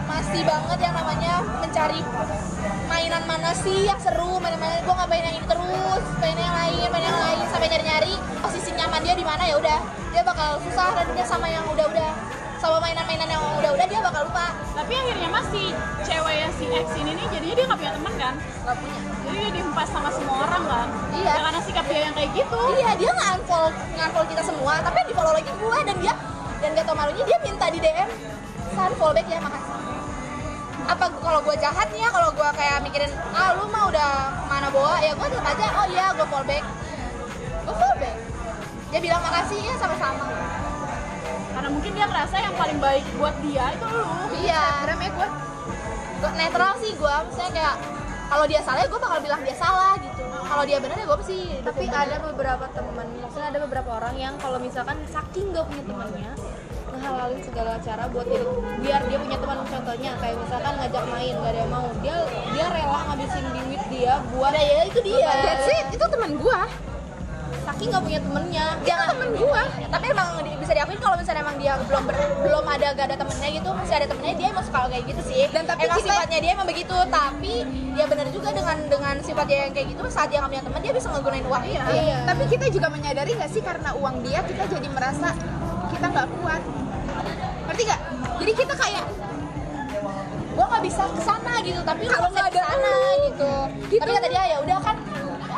masih 0.06 0.42
banget 0.42 0.78
yang 0.82 0.94
namanya 0.94 1.32
mencari 1.62 2.00
mainan 2.86 3.22
mana 3.26 3.50
sih 3.54 3.86
yang 3.86 3.98
seru 3.98 4.38
mainan-mainan 4.38 4.82
gue 4.82 4.94
nggak 4.94 5.10
main 5.10 5.24
yang 5.30 5.36
ini 5.38 5.46
terus 5.46 6.02
main 6.22 6.38
yang 6.38 6.54
lain 6.54 6.86
main 6.90 7.04
yang 7.06 7.18
lain 7.18 7.44
sampai 7.50 7.68
nyari-nyari 7.70 8.14
posisi 8.38 8.70
nyaman 8.74 9.02
dia 9.02 9.14
di 9.18 9.26
mana 9.26 9.42
ya 9.46 9.58
udah 9.58 9.78
dia 10.14 10.22
bakal 10.22 10.58
susah 10.62 10.94
dan 10.94 11.06
dia 11.14 11.26
sama 11.26 11.46
yang 11.50 11.66
udah-udah 11.66 12.10
sama 12.66 12.82
mainan-mainan 12.82 13.30
yang 13.30 13.42
udah-udah 13.62 13.86
dia 13.86 14.00
bakal 14.02 14.26
lupa 14.26 14.50
Tapi 14.74 14.92
akhirnya 14.98 15.28
masih 15.30 15.66
cewek 16.02 16.34
yang 16.34 16.52
si 16.58 16.64
X 16.66 16.86
ini 16.98 17.14
nih 17.14 17.26
jadinya 17.30 17.54
dia 17.54 17.64
nggak 17.70 17.78
punya 17.78 17.92
teman 17.94 18.14
kan? 18.18 18.34
nggak 18.42 18.76
punya 18.82 18.98
Jadi 19.22 19.36
dia 19.38 19.50
dihempas 19.54 19.88
sama 19.94 20.10
semua 20.10 20.36
orang 20.50 20.64
kan? 20.66 20.88
Iya. 21.14 21.30
Ya, 21.30 21.42
karena 21.46 21.60
sikap 21.62 21.84
dia 21.86 22.00
yang 22.10 22.14
kayak 22.18 22.30
gitu. 22.34 22.60
iya 22.82 22.90
dia 22.98 23.10
nggak 23.14 23.30
unfollow 23.38 23.70
unfollow 23.70 24.26
kita 24.26 24.42
semua 24.42 24.74
tapi 24.82 24.98
di 25.06 25.14
follow 25.14 25.30
lagi 25.30 25.50
gue 25.54 25.78
dan 25.86 25.96
dia 26.02 26.14
dan 26.56 26.68
gak 26.74 26.84
tau 26.88 26.96
malunya 26.98 27.22
dia 27.22 27.38
minta 27.44 27.66
di 27.70 27.78
DM 27.78 28.10
san 28.74 28.92
follow 28.98 29.14
back 29.14 29.28
ya 29.30 29.38
makasih 29.38 29.74
apa 30.86 31.04
kalau 31.18 31.40
gue 31.42 31.56
jahatnya 31.58 32.06
kalau 32.10 32.30
gue 32.34 32.48
kayak 32.54 32.78
mikirin 32.82 33.12
ah 33.34 33.54
lu 33.54 33.66
mah 33.70 33.90
udah 33.90 34.10
mana 34.50 34.66
bawa 34.74 34.98
ya 35.02 35.14
gue 35.14 35.26
tetap 35.30 35.46
aja 35.54 35.66
oh 35.82 35.86
iya 35.86 36.06
gue 36.14 36.26
follow 36.26 36.46
back 36.46 36.64
gue 37.62 37.74
follow 37.74 37.96
back 38.02 38.16
dia 38.90 39.00
bilang 39.02 39.22
makasih 39.22 39.58
ya 39.62 39.74
sama-sama 39.78 40.26
Karena 41.56 41.68
mungkin 41.72 41.92
dia 41.96 42.04
ngerasa 42.04 42.36
yang 42.36 42.54
paling 42.60 42.78
baik 42.84 43.04
buat 43.16 43.32
dia 43.40 43.72
itu 43.72 43.86
lu. 43.88 44.04
iya. 44.44 44.60
Instagram 44.60 44.98
ya 45.00 45.10
gue. 45.16 45.28
gue 46.16 46.30
netral 46.36 46.72
sih 46.80 46.92
gue 46.96 47.16
misalnya 47.28 47.52
kayak 47.52 47.76
kalau 48.26 48.44
dia 48.48 48.60
salah 48.64 48.80
ya 48.84 48.88
gue 48.92 49.00
bakal 49.00 49.18
bilang 49.24 49.40
dia 49.40 49.56
salah 49.56 49.92
gitu. 49.96 50.20
Kalau 50.20 50.64
dia 50.68 50.78
benar 50.84 50.96
ya 51.00 51.06
gue 51.08 51.18
pasti 51.18 51.38
tapi 51.64 51.82
dukung 51.88 51.96
ada 51.96 52.16
beberapa 52.20 52.64
teman 52.76 53.06
maksudnya 53.24 53.48
ada 53.56 53.60
beberapa 53.64 53.90
orang 53.96 54.14
yang 54.20 54.34
kalau 54.36 54.58
misalkan 54.60 54.96
saking 55.08 55.56
gak 55.56 55.64
punya 55.64 55.84
temannya 55.88 56.32
ngehalalin 56.86 57.40
segala 57.44 57.72
cara 57.84 58.04
buat 58.08 58.26
dia 58.28 58.40
biar 58.84 59.00
dia 59.08 59.18
punya 59.20 59.38
teman. 59.40 59.56
Contohnya 59.64 60.10
kayak 60.20 60.36
misalkan 60.40 60.72
ngajak 60.76 61.04
main 61.08 61.34
gak 61.40 61.50
ada 61.56 61.60
yang 61.64 61.72
mau. 61.72 61.88
Dia 62.04 62.16
dia 62.52 62.66
rela 62.68 63.00
ngabisin 63.12 63.44
duit 63.48 63.82
dia 63.88 64.14
buat 64.32 64.52
Udah, 64.52 64.64
ya 64.64 64.80
itu 64.92 65.00
dia. 65.04 65.24
That's 65.24 65.68
it, 65.72 65.86
itu 65.96 66.04
teman 66.04 66.30
gue. 66.36 66.60
Saking 67.76 67.92
gak 67.92 68.02
punya 68.02 68.20
temennya 68.24 68.66
jangan 68.82 69.06
temen 69.12 69.28
gua 69.36 69.62
tapi 69.86 70.04
emang 70.08 70.28
di- 70.40 70.56
bisa 70.56 70.72
diakuin 70.72 70.96
kalau 70.96 71.16
misalnya 71.20 71.44
emang 71.44 71.56
dia 71.60 71.72
belum 71.78 72.02
ber- 72.02 72.16
belum 72.40 72.64
ada 72.66 72.88
gak 72.90 73.06
ada 73.06 73.16
temennya 73.20 73.48
gitu 73.52 73.68
masih 73.70 73.94
ada 73.94 74.06
temennya 74.08 74.34
dia 74.34 74.46
emang 74.48 74.64
suka 74.64 74.78
kayak 74.88 75.04
gitu 75.04 75.22
sih 75.22 75.42
Dan 75.46 75.62
tapi 75.62 75.80
emang 75.84 76.00
kita- 76.00 76.08
sifatnya 76.08 76.38
dia 76.40 76.50
emang 76.50 76.66
begitu 76.66 76.96
tapi 77.06 77.54
dia 77.68 78.04
benar 78.06 78.26
juga 78.30 78.48
dengan 78.50 78.76
dengan 78.86 79.14
sifat 79.20 79.44
dia 79.44 79.58
yang 79.60 79.72
kayak 79.72 79.86
gitu 79.92 80.02
saat 80.08 80.28
dia 80.32 80.40
gak 80.40 80.50
punya 80.50 80.64
teman 80.64 80.80
dia 80.80 80.92
bisa 80.94 81.06
ngegunain 81.10 81.44
uang 81.44 81.64
iya. 81.66 81.82
Iya. 81.86 82.18
Tapi 82.24 82.42
kita 82.48 82.66
juga 82.70 82.88
menyadari 82.88 83.30
nggak 83.34 83.50
sih 83.50 83.60
karena 83.60 83.90
uang 83.92 84.16
dia 84.22 84.40
kita 84.40 84.62
jadi 84.66 84.88
merasa 84.88 85.28
kita 85.86 86.06
nggak 86.06 86.26
kuat. 86.34 86.62
Ngerti 87.66 87.82
nggak? 87.84 88.00
Jadi 88.36 88.52
kita 88.54 88.74
kayak 88.74 89.04
gua 90.50 90.64
nggak 90.66 90.82
bisa 90.82 91.02
ke 91.06 91.22
sana 91.22 91.52
gitu 91.60 91.80
tapi 91.82 92.02
Kalau 92.06 92.24
nggak 92.26 92.32
nggak 92.32 92.46
ada 92.46 92.50
ke 92.50 92.60
sana 92.64 92.92
gitu. 93.22 93.52
Gitu. 93.86 94.00
tapi 94.00 94.10
kata 94.10 94.28
dia 94.30 94.42
ya 94.46 94.58
udah 94.58 94.78
kan 94.78 94.96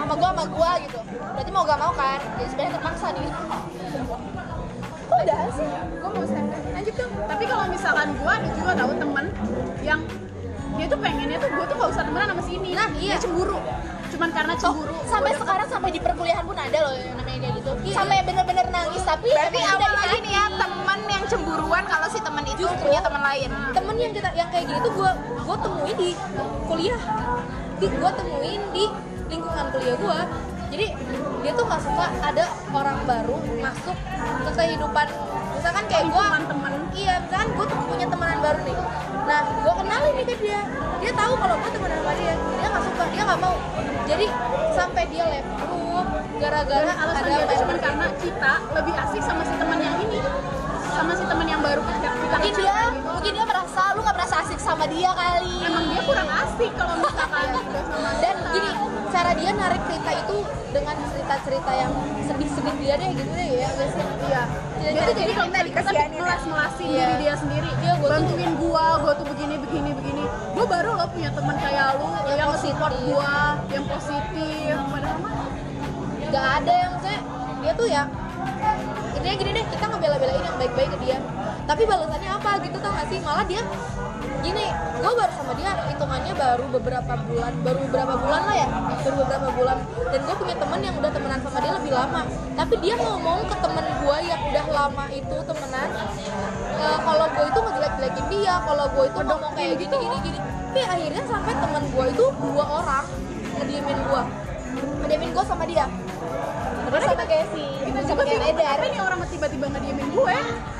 sama 0.08 0.16
gua 0.16 0.30
sama 0.32 0.44
gua 0.48 0.70
gitu 0.80 0.98
berarti 1.36 1.50
mau 1.52 1.62
gak 1.62 1.78
mau 1.78 1.92
kan 1.92 2.18
jadi 2.40 2.48
sebenarnya 2.48 2.72
terpaksa 2.80 3.06
nih 3.12 3.28
kok 3.28 5.18
udah 5.18 5.40
sih 5.52 5.68
gue 5.68 6.08
mau 6.08 6.24
stand 6.24 6.48
lanjut 6.72 6.94
dong. 6.94 7.12
Tapi 7.26 7.44
kalau 7.44 7.64
misalkan 7.68 8.08
gua 8.22 8.32
ada 8.38 8.48
juga 8.54 8.72
tahu 8.72 8.92
temen 8.96 9.26
yang 9.82 10.00
dia 10.78 10.86
tuh 10.86 10.98
pengennya 11.00 11.36
tuh 11.42 11.50
gua 11.50 11.64
tuh 11.66 11.74
gak 11.74 11.90
usah 11.90 12.02
temenan 12.06 12.28
sama 12.30 12.42
si 12.46 12.52
ini. 12.54 12.70
Nah, 12.70 12.86
iya. 12.94 13.18
Dia 13.18 13.26
cemburu. 13.26 13.58
Cuman 14.14 14.30
karena 14.30 14.54
Oh, 14.54 14.60
cemburu. 14.62 14.94
sampai 15.04 15.18
gua 15.18 15.34
deket. 15.34 15.42
sekarang 15.42 15.68
sampai 15.68 15.90
di 15.90 16.00
perkuliahan 16.00 16.44
pun 16.46 16.54
ada 16.54 16.78
loh 16.86 16.94
yang 16.94 17.16
namanya 17.18 17.38
kayak 17.42 17.54
gitu 17.58 17.70
sampai 17.90 18.16
bener-bener 18.22 18.66
nangis 18.70 19.02
tapi 19.02 19.28
Berarti 19.34 19.58
awal 19.58 19.78
dari 19.82 19.96
lagi 19.98 20.18
nih 20.22 20.32
ya 20.32 20.44
teman 20.54 20.98
yang 21.10 21.24
cemburuan 21.26 21.84
kalau 21.84 22.06
si 22.08 22.18
teman 22.22 22.44
itu 22.46 22.62
Justru. 22.62 22.78
punya 22.86 23.00
teman 23.02 23.22
lain. 23.26 23.48
temen 23.74 23.94
yang 23.98 24.12
kita 24.14 24.28
yang 24.38 24.48
kayak 24.54 24.64
gitu 24.70 24.88
gue 24.94 25.10
gue 25.34 25.56
temuin 25.58 25.96
di 25.98 26.10
kuliah 26.64 27.00
di 27.74 27.86
gue 27.90 28.10
temuin 28.14 28.62
di 28.70 28.84
lingkungan 29.28 29.66
kuliah 29.72 29.96
gue 29.96 30.20
jadi 30.68 30.86
dia 31.40 31.52
tuh 31.56 31.64
nggak 31.64 31.80
suka 31.80 32.06
ada 32.20 32.44
orang 32.76 32.98
baru 33.08 33.36
masuk 33.60 33.96
ke 34.44 34.50
kehidupan. 34.52 35.06
Misalkan 35.56 35.84
kayak 35.88 36.04
gue 36.12 36.22
Lingkungan 36.22 36.44
temen. 36.44 36.72
iya 36.92 37.14
misalkan 37.24 37.48
gue 37.56 37.64
tuh 37.66 37.78
punya 37.88 38.06
temenan 38.06 38.38
baru 38.44 38.60
nih. 38.62 38.76
Nah 39.24 39.40
gue 39.64 39.74
kenalin 39.80 40.12
nih 40.12 40.26
ke 40.28 40.34
dia. 40.44 40.60
Dia 41.00 41.12
tahu 41.16 41.32
kalau 41.40 41.56
gue 41.56 41.70
temenan 41.72 41.98
sama 42.04 42.12
dia. 42.20 42.34
Dia 42.36 42.66
nggak 42.68 42.84
suka 42.84 43.04
dia 43.08 43.22
nggak 43.24 43.40
mau. 43.40 43.56
Jadi 44.08 44.26
sampai 44.76 45.02
dia 45.08 45.24
left 45.24 45.50
group 45.64 46.06
gara-gara 46.38 46.92
alasan 46.94 47.24
ada 47.24 47.30
dia 47.48 47.56
cuma 47.58 47.74
karena 47.80 48.06
kita 48.20 48.52
lebih 48.76 48.94
asik 49.08 49.22
sama 49.24 49.42
si 49.48 49.54
teman 49.56 49.78
yang 49.80 49.96
ini. 50.04 50.20
Sama 50.92 51.12
si 51.16 51.24
teman 51.24 51.46
yang 51.48 51.62
baru. 51.64 51.80
Kita 51.80 52.08
mungkin 52.12 52.52
dia 52.60 52.76
gitu. 52.92 53.08
mungkin 53.08 53.32
dia 53.32 53.44
merasa 53.48 53.82
lu 53.96 54.00
gak 54.04 54.16
merasa 54.20 54.36
asik 54.44 54.60
sama 54.60 54.84
dia 54.84 55.10
kali. 55.16 55.64
Emang 55.64 55.84
dia 55.96 56.02
kurang 56.04 56.28
asik 56.28 56.72
kalau 56.76 56.94
misalkan 57.00 57.48
dan 58.22 58.36
gini 58.52 58.87
cara 59.08 59.30
dia 59.34 59.50
narik 59.52 59.80
cerita 59.88 60.10
itu 60.14 60.36
dengan 60.68 60.94
cerita-cerita 61.00 61.72
yang 61.72 61.92
sedih-sedih 62.22 62.74
dia 62.76 62.94
deh 63.00 63.10
gitu 63.16 63.30
deh 63.32 63.48
ya 63.56 63.68
guys 63.72 63.94
Iya. 64.28 64.42
Dia 64.78 64.90
Dia 64.92 65.00
tuh 65.00 65.04
tuh 65.08 65.14
jadi 65.16 65.22
jadi 65.24 65.32
kalau 65.34 65.48
kita 65.48 65.58
kita 65.58 65.68
dikasihanin 65.68 66.20
melas 66.20 66.42
melasin 66.44 66.86
Iya. 66.86 66.98
diri 67.00 67.14
dia 67.18 67.34
sendiri. 67.34 67.70
Iya, 67.80 67.92
gua 67.96 68.08
tuh- 68.08 68.12
bantuin 68.12 68.52
gua, 68.60 68.86
gua 69.00 69.12
tuh 69.16 69.26
begini 69.26 69.54
begini 69.58 69.90
begini. 69.96 70.24
Gua 70.52 70.64
baru 70.68 70.90
lo 70.94 71.06
punya 71.08 71.30
teman 71.32 71.56
kayak 71.56 71.86
lu 71.96 72.06
Yang 72.06 72.36
yang, 72.36 72.48
positif. 72.52 72.74
gua, 73.08 73.34
yang 73.72 73.84
positif. 73.88 74.74
Padahal 74.92 75.18
mah 75.24 75.34
nggak 76.28 76.46
ada 76.60 76.72
yang 76.76 76.92
saya 77.00 77.18
dia 77.58 77.72
tuh 77.72 77.88
ya 77.88 78.02
intinya 79.16 79.34
gini 79.34 79.50
deh 79.50 79.64
kita 79.66 79.84
ngebela-belain 79.88 80.42
yang 80.44 80.56
baik-baik 80.60 80.90
ke 80.92 80.98
dia 81.02 81.18
tapi 81.64 81.82
balasannya 81.84 82.30
apa 82.30 82.50
gitu 82.62 82.76
tau 82.78 82.92
gak 82.94 83.06
sih 83.08 83.18
malah 83.18 83.44
dia 83.44 83.62
gini 84.48 84.66
gue 84.98 85.12
baru 85.12 85.32
sama 85.36 85.52
dia 85.60 85.70
hitungannya 85.92 86.34
baru 86.34 86.64
beberapa 86.72 87.12
bulan 87.28 87.52
baru 87.60 87.78
beberapa 87.84 88.14
bulan 88.16 88.42
lah 88.48 88.56
ya 88.56 88.68
baru 89.08 89.24
beberapa 89.24 89.48
bulan. 89.56 89.78
Dan 90.12 90.20
gue 90.24 90.36
punya 90.36 90.56
temen 90.60 90.80
yang 90.84 90.94
udah 91.00 91.10
temenan 91.12 91.40
sama 91.40 91.58
dia 91.64 91.72
lebih 91.72 91.92
lama. 91.96 92.22
Tapi 92.52 92.74
dia 92.84 92.94
ngomong 93.00 93.38
ke 93.48 93.56
temen 93.56 93.86
gue 93.88 94.16
yang 94.28 94.40
udah 94.52 94.66
lama 94.68 95.04
itu 95.08 95.36
temenan 95.48 95.88
eh, 96.76 96.98
kalau 97.02 97.26
gue 97.32 97.44
itu 97.48 97.60
ngejelek-jelekin 97.64 98.26
dia 98.28 98.54
kalau 98.68 98.84
gue 98.92 99.04
itu 99.08 99.20
ngomong 99.24 99.52
kayak 99.56 99.74
gini 99.80 99.96
gini 99.96 100.16
gini. 100.28 100.38
Tapi 100.68 100.80
akhirnya 100.84 101.22
sampai 101.24 101.54
temen 101.56 101.82
gue 101.88 102.04
itu 102.12 102.24
dua 102.36 102.64
orang 102.84 103.04
ngediemin 103.56 103.98
gue. 104.04 104.22
Ngediemin 105.04 105.30
gue 105.32 105.44
sama 105.48 105.64
dia. 105.64 105.86
Terus 106.88 107.04
sama 107.04 107.24
kayak 107.24 107.46
si 107.52 107.62
kita 107.84 108.00
sama 108.04 108.22
juga 108.24 108.44
kayak 108.44 108.56
Edar 108.56 108.80
nih 108.92 109.00
orang 109.00 109.18
tiba-tiba 109.28 109.66
ngediemin 109.72 110.08
gue. 110.12 110.36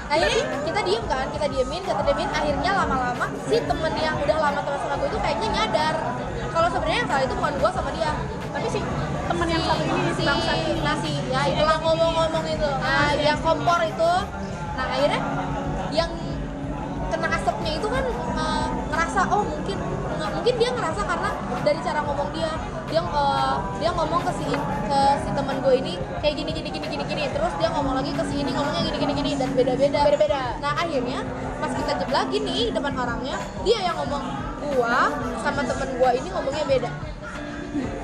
Nah 0.08 0.16
ini 0.16 0.36
kita 0.64 0.80
diem 0.80 1.04
kan, 1.04 1.26
kita 1.28 1.46
diemin, 1.52 1.82
kita 1.84 2.00
diemin, 2.00 2.28
akhirnya 2.32 2.70
lama-lama 2.72 3.26
si 3.44 3.56
temen 3.60 3.92
yang 4.00 4.16
udah 4.16 4.36
lama 4.40 4.60
teman 4.64 4.78
sama 4.80 4.94
gue 4.96 5.08
itu 5.12 5.18
kayaknya 5.20 5.48
nyadar. 5.52 5.96
Kalau 6.48 6.68
sebenarnya 6.72 6.98
yang 7.04 7.10
salah 7.12 7.22
itu 7.28 7.34
bukan 7.36 7.54
gue 7.60 7.70
sama 7.76 7.90
dia, 7.92 8.10
Tapi 8.48 8.66
si 8.72 8.80
teman 9.28 9.46
yang 9.52 9.62
satu 9.68 9.84
ini 9.84 10.12
si 10.16 10.24
nasi, 10.80 11.12
ya 11.28 11.40
itu 11.44 11.60
yang 11.60 11.82
ngomong-ngomong 11.84 12.44
itu, 12.48 12.70
nah 12.80 13.12
yang 13.12 13.38
kompor 13.44 13.80
itu, 13.84 14.12
nah 14.72 14.86
akhirnya 14.88 15.20
yang 15.92 16.10
kena 17.12 17.28
asapnya 17.36 17.72
itu 17.76 17.86
kan 17.92 18.04
eh, 18.08 18.66
ngerasa 18.88 19.20
oh 19.28 19.44
mungkin 19.44 19.76
nggak- 20.16 20.32
mungkin 20.32 20.54
dia 20.56 20.70
ngerasa 20.72 21.00
karena 21.04 21.30
dari 21.60 21.80
cara 21.84 22.00
ngomong 22.04 22.28
dia 22.32 22.50
dia 22.88 23.02
eh, 23.04 23.54
dia 23.84 23.90
ngomong 23.92 24.20
ke 24.24 24.32
si 24.40 24.48
ke 24.88 25.00
si 25.20 25.28
teman 25.36 25.56
gue 25.60 25.74
ini 25.76 25.94
kayak 26.24 26.34
gini 26.40 26.50
gini 26.56 26.68
gini 26.72 26.86
gini 26.88 27.04
gini. 27.04 27.22
Terus 27.28 27.52
dia 27.60 27.68
ngomong 27.68 27.94
lagi 28.00 28.12
ke 28.16 28.24
si 28.32 28.34
ini 28.40 28.50
ngomongnya 28.52 28.82
gini 28.88 28.96
gini 28.96 29.12
gini 29.12 29.30
dan 29.36 29.50
beda 29.52 29.72
beda 29.76 30.00
Beda-beda. 30.08 30.42
nah 30.64 30.72
akhirnya 30.72 31.20
pas 31.60 31.72
kita 31.76 31.92
jeblakin 32.00 32.42
nih 32.48 32.64
depan 32.72 32.92
orangnya 32.96 33.36
dia 33.62 33.78
yang 33.84 33.96
ngomong 34.00 34.24
gua 34.72 35.12
sama 35.44 35.60
temen 35.68 35.88
gua 36.00 36.10
ini 36.16 36.28
ngomongnya 36.32 36.64
beda. 36.64 36.90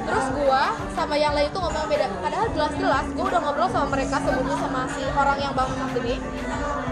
Terus 0.05 0.27
gua 0.37 0.63
sama 0.93 1.15
yang 1.17 1.33
lain 1.33 1.49
itu 1.49 1.59
ngomongnya 1.59 1.89
beda. 1.89 2.07
Padahal 2.21 2.47
jelas-jelas 2.53 3.07
gua 3.17 3.25
udah 3.33 3.41
ngobrol 3.41 3.69
sama 3.73 3.87
mereka 3.89 4.17
sebelumnya 4.21 4.57
sama 4.61 4.81
si 4.93 5.03
orang 5.09 5.39
yang 5.41 5.53
bang 5.57 5.71
ini. 6.05 6.17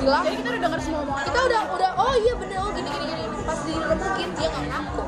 Bilang 0.00 0.24
Jadi 0.24 0.36
kita 0.40 0.48
udah 0.48 0.62
denger 0.64 0.80
semua 0.82 1.00
omongan 1.04 1.24
kita 1.30 1.40
udah 1.46 1.60
udah 1.78 1.90
oh 1.94 2.14
iya 2.16 2.32
bener 2.40 2.58
oh 2.58 2.70
gini 2.72 2.88
gini 2.88 3.04
gini. 3.12 3.24
Pas 3.44 3.58
diremukin 3.68 4.28
dia 4.34 4.48
nggak 4.48 4.64
ngaku 4.72 5.04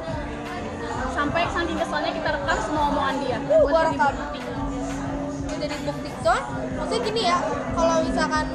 saking 1.64 1.78
keselnya 1.78 2.12
kita 2.12 2.28
rekam 2.30 2.56
semua 2.60 2.84
omongan 2.86 3.14
dia. 3.18 3.38
Uh, 3.38 3.48
buat 3.64 3.64
gua 3.66 3.80
jadi 3.80 3.90
rekam. 3.90 4.12
bukti. 4.14 4.40
itu 5.44 5.54
jadi 5.56 5.76
bukti 5.82 6.08
soalnya 6.20 6.44
maksudnya 6.74 7.00
gini 7.02 7.22
ya 7.22 7.38
kalau 7.72 7.96
misalkan 8.02 8.46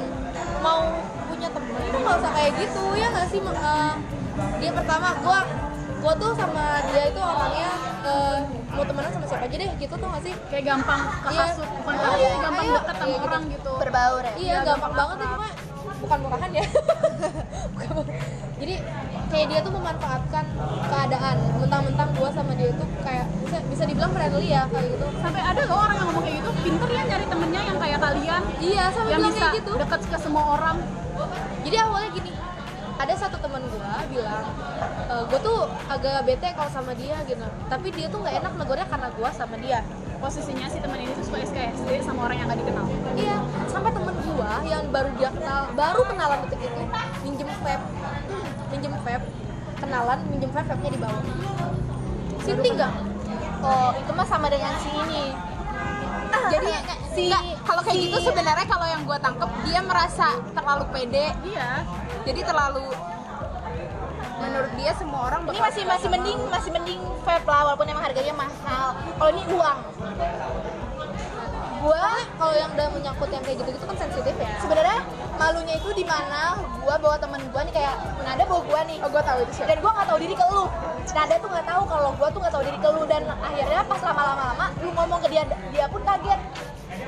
mau 0.60 0.80
punya 1.26 1.48
temen 1.48 1.80
itu 1.80 1.98
nggak 1.98 2.16
usah 2.16 2.32
kayak 2.32 2.52
gitu 2.56 2.82
ya 2.94 3.06
nggak 3.08 3.26
sih? 3.26 3.40
Eh, 3.40 3.92
dia 4.58 4.70
pertama 4.72 5.08
gua 5.20 5.40
gua 5.98 6.12
tuh 6.14 6.30
sama 6.32 6.64
dia 6.86 7.04
itu 7.08 7.20
orangnya 7.20 7.70
eh, 8.02 8.36
mau 8.70 8.84
temenan 8.84 9.10
sama 9.10 9.26
siapa 9.26 9.44
aja 9.44 9.56
deh 9.56 9.70
gitu 9.76 9.90
tuh 9.92 10.06
nggak 10.06 10.22
sih 10.22 10.34
Kayak 10.48 10.64
gampang 10.68 11.00
Iya. 11.00 11.30
kehasut, 11.36 11.68
bukan 11.76 11.94
Oh, 11.96 12.14
iya, 12.16 12.30
gampang 12.38 12.64
ayo. 12.64 12.74
deket 12.76 12.94
sama 12.94 13.04
Iya, 13.04 13.16
gitu. 13.16 13.26
orang 13.26 13.42
gitu. 13.48 13.72
berbaur 13.76 14.22
ya 14.22 14.32
iya 14.36 14.56
gampang 14.64 14.92
banget 14.94 15.16
tuh 15.16 15.28
cuma 15.28 15.48
bukan 15.96 16.18
murahan 16.20 16.50
ya 16.52 16.64
Bukan- 17.72 18.06
jadi 18.60 18.74
kayak 19.30 19.46
dia 19.48 19.60
tuh 19.64 19.72
memanfaatkan 19.72 20.44
keadaan 20.90 21.36
mentang-mentang 21.56 22.08
gua 22.18 22.28
sama 22.34 22.52
dia 22.58 22.68
tuh 22.76 22.88
kayak 23.00 23.24
bisa 23.46 23.58
bisa 23.72 23.82
dibilang 23.88 24.12
friendly 24.12 24.52
ya 24.52 24.68
kayak 24.68 24.90
gitu. 24.92 25.06
Sampai 25.22 25.40
ada 25.40 25.62
loh 25.64 25.78
orang 25.80 25.96
yang 25.96 26.06
ngomong 26.12 26.24
kayak 26.26 26.36
gitu? 26.42 26.50
Pinter 26.60 26.88
ya 26.92 27.02
nyari 27.08 27.26
temennya 27.30 27.60
yang 27.64 27.78
kayak 27.80 27.98
kalian. 28.04 28.42
Iya 28.60 28.84
sama 28.92 29.08
yang 29.08 29.20
bilang 29.22 29.32
bisa 29.32 29.40
kayak 29.40 29.58
gitu. 29.64 29.72
deket 29.80 30.00
ke 30.12 30.16
semua 30.20 30.44
orang. 30.60 30.76
Jadi 31.64 31.76
awalnya 31.78 32.10
gini 32.12 32.32
ada 33.00 33.14
satu 33.16 33.36
teman 33.40 33.64
gua 33.72 34.04
bilang 34.12 34.44
e, 35.08 35.14
gua 35.24 35.38
tuh 35.40 35.58
agak 35.88 36.20
bete 36.28 36.48
kalau 36.52 36.70
sama 36.74 36.92
dia 36.92 37.16
gitu. 37.24 37.46
Tapi 37.72 37.88
dia 37.96 38.06
tuh 38.12 38.18
nggak 38.20 38.34
enak 38.44 38.52
negornya 38.60 38.86
karena 38.92 39.08
gua 39.16 39.30
sama 39.32 39.56
dia. 39.56 39.80
Posisinya 40.20 40.68
si 40.68 40.84
teman 40.84 41.00
ini 41.00 41.16
tuh 41.16 41.24
suka 41.32 41.40
SKSD 41.48 42.04
sama 42.04 42.28
orang 42.28 42.44
yang 42.44 42.52
gak 42.52 42.60
dikenal. 42.60 42.84
Iya 43.16 43.40
sampai 43.72 43.88
temen 43.88 44.12
gua 44.20 44.60
yang 44.68 44.84
baru 44.92 45.08
dia 45.16 45.30
kenal 45.32 45.72
baru 45.72 46.02
kenalan 46.04 46.38
detik 46.44 46.60
itu 46.60 46.82
minjem 48.80 48.96
vape. 48.96 49.28
Kenalan 49.76 50.18
minjem 50.32 50.50
vape 50.56 50.68
vape 50.72 50.80
nya 50.80 50.90
dibawa. 50.96 51.20
Sinti 52.40 52.68
nggak? 52.72 52.92
Oh 53.60 53.92
itu 53.92 54.10
mah 54.16 54.24
sama 54.24 54.48
dengan 54.48 54.72
si 54.80 54.88
ini. 54.88 55.24
Jadi 56.48 56.72
si 57.12 57.22
nggak, 57.28 57.42
kalau 57.68 57.82
kayak 57.84 58.00
si- 58.00 58.04
gitu 58.08 58.18
sebenarnya 58.32 58.64
kalau 58.64 58.86
yang 58.88 59.04
gue 59.04 59.18
tangkep 59.20 59.50
dia 59.68 59.80
merasa 59.84 60.40
terlalu 60.56 60.84
pede. 60.88 61.26
Iya. 61.44 61.84
Jadi 62.24 62.40
terlalu 62.40 62.88
menurut 64.40 64.72
dia 64.80 64.96
semua 64.96 65.28
orang 65.28 65.44
ini 65.52 65.60
masih 65.60 65.84
masih 65.84 66.08
mending 66.08 66.40
masih 66.48 66.70
mending 66.72 67.00
vape 67.28 67.44
lah 67.44 67.68
walaupun 67.68 67.84
emang 67.84 68.04
harganya 68.08 68.32
mahal. 68.32 68.96
Kalau 68.96 69.30
ini 69.36 69.44
uang. 69.52 69.78
Gua 71.80 72.12
kalau 72.36 72.54
yang 72.56 72.72
udah 72.72 72.88
menyangkut 72.92 73.28
yang 73.28 73.44
kayak 73.44 73.56
gitu 73.60 73.70
gitu 73.76 73.84
kan 73.84 73.96
sensitif 74.00 74.34
ya. 74.40 74.52
Sebenarnya 74.64 74.98
malunya 75.40 75.74
itu 75.80 75.88
di 75.96 76.04
mana 76.04 76.60
gua 76.84 77.00
bawa 77.00 77.16
temen 77.16 77.40
gua 77.48 77.64
nih 77.64 77.72
kayak 77.72 77.96
Nada 78.20 78.44
bawa 78.44 78.60
gua 78.68 78.80
nih. 78.84 78.98
Oh 79.00 79.08
gue 79.08 79.22
tahu 79.24 79.38
itu 79.40 79.52
siapa 79.56 79.68
dan 79.72 79.78
gua 79.80 79.90
nggak 79.96 80.08
tahu 80.12 80.18
diri 80.20 80.34
ke 80.36 80.44
lu. 80.52 80.64
Nada 81.16 81.34
tuh 81.40 81.48
nggak 81.48 81.66
tahu 81.66 81.82
kalau 81.88 82.10
gua 82.20 82.28
tuh 82.28 82.40
nggak 82.44 82.52
tahu 82.52 82.64
diri 82.68 82.78
ke 82.78 82.88
lu. 82.92 83.02
Dan 83.08 83.22
akhirnya 83.40 83.80
pas 83.88 84.00
lama-lama 84.04 84.44
lama 84.52 84.66
lu 84.84 84.90
ngomong 84.92 85.20
ke 85.24 85.28
dia 85.32 85.42
dia 85.72 85.86
pun 85.88 86.02
kaget. 86.04 86.40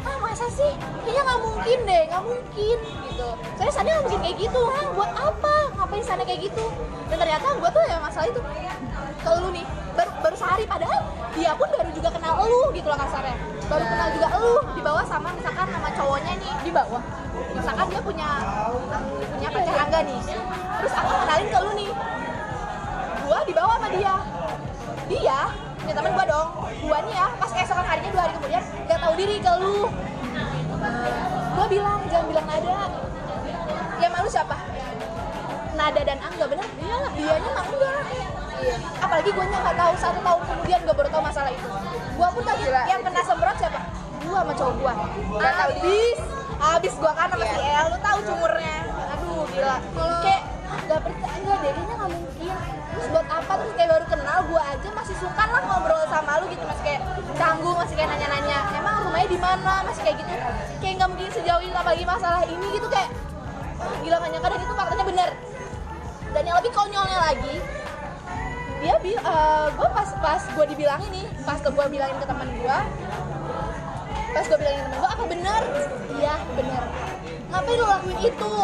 Ah 0.02 0.16
masa 0.18 0.46
sih? 0.48 0.72
Kayaknya 1.04 1.22
nggak 1.28 1.40
mungkin 1.44 1.78
deh 1.84 2.02
nggak 2.08 2.22
mungkin 2.24 2.76
gitu. 3.12 3.28
Soalnya 3.60 3.74
sana 3.76 3.86
nggak 3.92 4.04
mungkin 4.08 4.20
kayak 4.24 4.36
gitu 4.40 4.62
ah 4.64 4.84
buat 4.96 5.10
apa? 5.12 5.54
Ngapain 5.76 6.04
sana 6.08 6.22
kayak 6.24 6.40
gitu? 6.48 6.64
Dan 7.12 7.16
ternyata 7.20 7.46
gua 7.60 7.70
tuh 7.70 7.82
ya 7.84 7.96
masalah 8.00 8.26
itu 8.32 8.40
ke 9.22 9.30
lu 9.36 9.48
nih. 9.52 9.66
Baru 9.92 10.10
baru 10.24 10.36
sehari 10.40 10.64
padahal 10.64 11.04
dia 11.36 11.52
pun 11.52 11.68
baru 11.68 11.90
juga 11.92 12.08
kenal 12.08 12.48
lu 12.48 12.72
gitu 12.72 12.88
loh 12.88 12.96
kasarnya. 12.96 13.36
Baru 13.68 13.84
kenal 13.84 14.08
juga 14.16 14.26
lu 14.40 14.54
dibawa 14.72 15.02
sama 15.04 15.28
misalkan 15.36 15.68
nama 15.68 15.92
cowoknya 15.92 16.32
nih. 16.40 16.52
Di 16.64 16.70
bawah 16.72 17.02
misalkan 17.52 17.86
dia 17.92 18.00
punya 18.00 18.30
punya 19.12 19.48
pacar 19.52 19.76
Angga 19.86 20.00
nih. 20.06 20.20
Terus 20.82 20.92
aku 20.96 21.12
kenalin 21.24 21.48
ke 21.48 21.58
lu 21.60 21.70
nih. 21.76 21.90
Gua 23.22 23.38
dibawa 23.46 23.72
sama 23.78 23.88
dia. 23.92 24.14
Dia 25.10 25.40
ini 25.82 25.92
temen 25.92 26.10
gua 26.14 26.24
dong. 26.26 26.48
Gua 26.82 26.98
nih 27.06 27.14
ya 27.14 27.26
pas 27.36 27.50
keesokan 27.50 27.86
harinya 27.86 28.10
dua 28.12 28.22
hari 28.26 28.32
kemudian 28.38 28.62
gak 28.88 28.98
tahu 29.02 29.14
diri 29.18 29.36
ke 29.38 29.52
lu. 29.60 29.78
Gua 31.52 31.66
bilang 31.68 32.00
jangan 32.08 32.26
bilang 32.30 32.46
nada. 32.48 32.78
Yang 34.00 34.12
malu 34.12 34.28
siapa? 34.30 34.56
Nada 35.78 36.00
dan 36.02 36.18
angga. 36.20 36.44
Bener? 36.48 36.66
Iyalah 36.80 37.12
dianya 37.14 37.50
mah 37.54 37.66
enggak 37.66 38.06
iya 38.62 38.78
apalagi 39.02 39.34
gua 39.34 39.42
nggak 39.42 39.74
tahu 39.74 39.92
satu 39.98 40.18
tahun 40.22 40.42
kemudian 40.46 40.78
gua 40.86 40.94
baru 40.94 41.08
tahu 41.10 41.22
masalah 41.26 41.50
itu. 41.50 41.68
Gua 42.14 42.28
pun 42.30 42.42
tahu 42.46 42.58
yang 42.70 43.00
kena 43.02 43.22
semprot 43.26 43.56
siapa? 43.58 43.80
Gua 44.22 44.38
sama 44.46 44.52
cowok 44.54 44.74
gua. 44.78 44.94
Nggak 45.34 45.54
tahu 45.58 45.70
habis 45.82 46.18
habis 46.62 46.94
gua 46.94 47.12
kan 47.18 47.26
sama 47.26 47.44
si 47.44 47.58
El 47.58 47.86
lu 47.90 47.98
tahu 47.98 48.18
cumurnya. 48.22 48.76
Aduh 49.18 49.42
gila. 49.50 49.76
Kayak 50.22 50.42
gak 50.86 51.00
percaya 51.02 51.36
enggak 51.42 51.58
deh 51.58 51.70
kayaknya 51.74 51.94
nggak 51.98 52.10
mungkin. 52.14 52.54
Terus 52.92 53.06
buat 53.10 53.26
apa? 53.26 53.52
Terus 53.58 53.72
kayak 53.74 53.90
baru 53.90 54.06
kenal 54.06 54.38
gua 54.46 54.62
aja 54.70 54.88
masih 54.94 55.16
suka 55.18 55.44
lah 55.50 55.62
ngobrol 55.66 56.02
sama 56.06 56.32
lu 56.38 56.44
gitu. 56.54 56.64
Masih 56.64 56.84
kayak 56.86 57.00
canggung 57.34 57.76
masih 57.76 57.94
kayak 57.98 58.10
nanya-nanya 58.14 58.58
emang 58.78 58.94
rumahnya 59.08 59.28
di 59.28 59.38
mana? 59.42 59.74
Masih 59.82 60.02
kayak 60.06 60.16
gitu. 60.22 60.34
Kayak 60.78 60.94
nggak 61.02 61.08
mungkin 61.10 61.28
sejauh 61.34 61.62
ini 61.62 61.74
apalagi 61.74 62.04
masalah 62.06 62.42
ini 62.46 62.66
gitu 62.78 62.86
kayak 62.86 63.10
ah, 63.82 63.94
gila 64.02 64.16
gak 64.22 64.30
nyangka 64.30 64.48
dan 64.54 64.60
itu 64.62 64.74
faktanya 64.78 65.04
bener. 65.04 65.30
Dan 66.32 66.42
yang 66.48 66.56
lebih 66.62 66.72
konyolnya 66.72 67.18
lagi 67.18 67.56
dia 68.82 68.98
bil 68.98 69.14
gue 69.78 69.88
pas 69.94 70.10
pas 70.18 70.42
gue 70.42 70.64
dibilangin 70.74 71.06
nih 71.14 71.26
pas 71.46 71.54
gue 71.62 71.70
bilangin 71.70 72.18
ke 72.18 72.26
teman 72.26 72.50
gue 72.50 72.78
pas 74.32 74.44
gue 74.48 74.58
bilangin 74.58 74.82
temen 74.88 74.98
gue 74.98 75.10
apa 75.12 75.24
bener 75.28 75.62
iya 76.18 76.34
bener 76.56 76.82
ngapain 77.52 77.76
lu 77.76 77.84
lakuin 77.84 78.18
itu? 78.24 78.54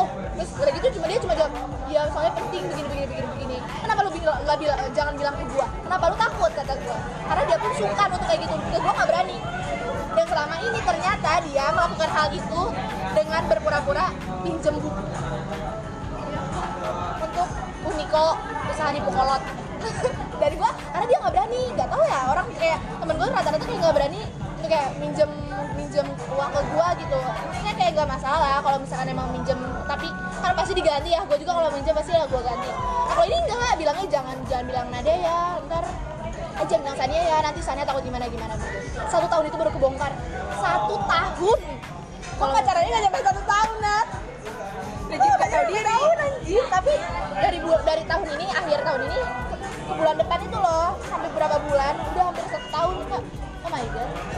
Terus 0.41 0.51
udah 0.57 0.73
gitu 0.81 0.87
cuma 0.97 1.05
dia 1.13 1.19
cuma 1.21 1.35
jawab 1.37 1.53
ya 1.93 2.03
soalnya 2.09 2.33
penting 2.41 2.63
begini 2.73 2.89
begini 2.89 3.07
begini 3.13 3.29
begini. 3.37 3.57
Kenapa 3.85 4.01
lu 4.01 4.11
bilang 4.17 4.41
nggak 4.49 4.59
bilang 4.65 4.79
jangan 4.97 5.15
bilang 5.15 5.35
ke 5.37 5.45
gue 5.45 5.67
kenapa 5.85 6.05
lu 6.09 6.17
takut? 6.17 6.53
kata 6.57 6.73
gue 6.73 6.99
karena 7.29 7.43
dia 7.45 7.59
pun 7.61 7.73
suka 7.77 8.03
untuk 8.09 8.27
kayak 8.27 8.41
gitu 8.49 8.55
ke 8.57 8.79
gue 8.81 8.93
nggak 8.97 9.09
berani. 9.13 9.37
Dan 10.17 10.25
selama 10.25 10.55
ini 10.65 10.79
ternyata 10.83 11.31
dia 11.47 11.65
melakukan 11.71 12.11
hal 12.11 12.29
itu 12.33 12.63
dengan 13.13 13.43
berpura-pura 13.47 14.07
pinjem 14.41 14.75
buku 14.81 15.03
untuk 17.29 17.49
Uniko 17.87 18.27
usaha 18.73 18.91
di 18.91 19.01
Pukolot 19.05 19.43
dari 20.43 20.55
gua 20.59 20.71
karena 20.75 21.07
dia 21.07 21.19
nggak 21.23 21.35
berani 21.39 21.61
nggak 21.77 21.89
tahu 21.93 22.03
ya 22.03 22.21
orang 22.35 22.47
kayak 22.59 22.79
temen 22.99 23.15
gua 23.15 23.29
rata-rata 23.31 23.65
kayak 23.69 23.79
nggak 23.79 23.95
berani 23.95 24.21
kayak 24.69 24.89
minjem 24.99 25.31
minjem 25.99 26.15
uang 26.31 26.51
ke 26.55 26.61
gua 26.71 26.89
gitu. 26.95 27.19
Maksudnya 27.19 27.75
kayak 27.75 27.93
gak 27.99 28.09
masalah 28.09 28.63
kalau 28.63 28.79
misalkan 28.79 29.07
emang 29.11 29.29
minjem 29.35 29.59
tapi 29.91 30.07
kan 30.39 30.53
pasti 30.55 30.73
diganti 30.79 31.11
ya. 31.11 31.21
Gua 31.27 31.35
juga 31.35 31.53
kalau 31.59 31.71
minjem 31.75 31.95
pasti 31.99 32.11
ya 32.15 32.23
gua 32.31 32.43
ganti. 32.47 32.71
Nah, 32.71 33.15
kalau 33.19 33.27
ini 33.27 33.39
enggak 33.43 33.75
bilangnya 33.75 34.07
jangan 34.07 34.37
jangan 34.47 34.65
bilang 34.71 34.87
nada 34.95 35.15
ya 35.19 35.41
ntar 35.67 35.85
jangan 36.71 36.83
bilang 36.87 36.99
Sania 37.03 37.23
ya 37.23 37.37
nanti 37.43 37.61
Sania 37.63 37.83
takut 37.83 38.03
gimana 38.07 38.31
gimana 38.31 38.55
gitu. 38.55 38.67
Satu 39.11 39.27
tahun 39.27 39.45
itu 39.51 39.57
baru 39.59 39.71
kebongkar. 39.75 40.13
Satu 40.63 40.95
tahun? 41.03 41.59
Kok 42.39 42.49
pacarannya 42.55 42.91
nggak 42.95 43.03
nyampe 43.11 43.19
satu 43.27 43.43
tahun 43.43 43.77
Nat? 43.83 44.09
Jadi 45.09 45.25
nggak 45.27 45.51
tahu 45.51 45.65
diri. 45.67 45.83
tahun 45.83 46.17
anjir? 46.23 46.65
Tapi 46.71 46.93
dari 47.43 47.59
dari 47.59 48.05
tahun 48.07 48.27
ini 48.39 48.47
akhir 48.55 48.79
tahun 48.87 49.01
ini 49.11 49.19
ke 49.59 49.93
bulan 49.99 50.15
depan 50.15 50.39
itu 50.47 50.59
loh 50.63 50.95
sampai 51.11 51.31
berapa 51.35 51.57
bulan? 51.67 51.95
Udah 52.15 52.23
hampir 52.31 52.45
satu 52.47 52.69
tahun 52.71 52.95
kak. 53.11 53.23
Oh 53.67 53.71
my 53.75 53.87
god 53.91 54.38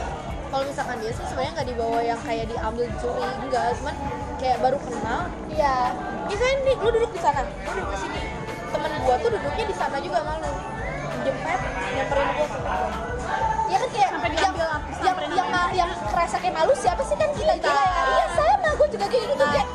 kalau 0.51 0.63
misalkan 0.67 0.97
dia 0.99 1.11
sih 1.15 1.25
sebenarnya 1.25 1.51
nggak 1.55 1.69
dibawa 1.71 1.99
yang 2.03 2.19
kayak 2.21 2.45
diambil 2.45 2.85
curi 2.99 3.23
enggak. 3.39 3.71
Cuman 3.79 3.95
kayak 4.35 4.57
baru 4.59 4.77
kenal 4.83 5.21
iya. 5.47 5.75
misalnya 6.27 6.55
nih 6.67 6.75
lu 6.77 6.89
duduk 6.91 7.11
di 7.15 7.21
sana. 7.23 7.41
Lu 7.47 7.71
duduk 7.71 7.89
di 7.89 7.97
sini. 7.97 8.21
Temen 8.71 8.91
gua 9.03 9.15
tuh 9.19 9.29
duduknya 9.31 9.65
di 9.67 9.75
sana 9.75 9.95
juga 9.99 10.19
malu 10.23 10.51
jempet 11.21 11.59
nyamperin 11.93 12.27
gua 12.33 12.47
ya 13.69 13.77
kan 13.77 13.89
kayak 13.93 14.09
Sampai 14.11 14.27
yang 14.27 14.35
diambil 14.35 14.65
yang 14.67 14.81
sampai 14.99 15.25
yang, 15.31 15.47
ma- 15.49 15.73
yang 15.73 15.91
kerasa 16.09 16.35
kayak 16.41 16.55
malu 16.55 16.73
siapa 16.75 17.01
sih? 17.03 17.15
Kan 17.15 17.29
kita 17.35 17.53
Kita. 17.55 17.71
ya 17.71 18.01
iya 18.11 18.25
sama. 18.35 18.69
Gue 18.75 18.87
juga 18.91 19.05
kayak 19.07 19.25
gitu 19.31 19.43
kayak 19.45 19.67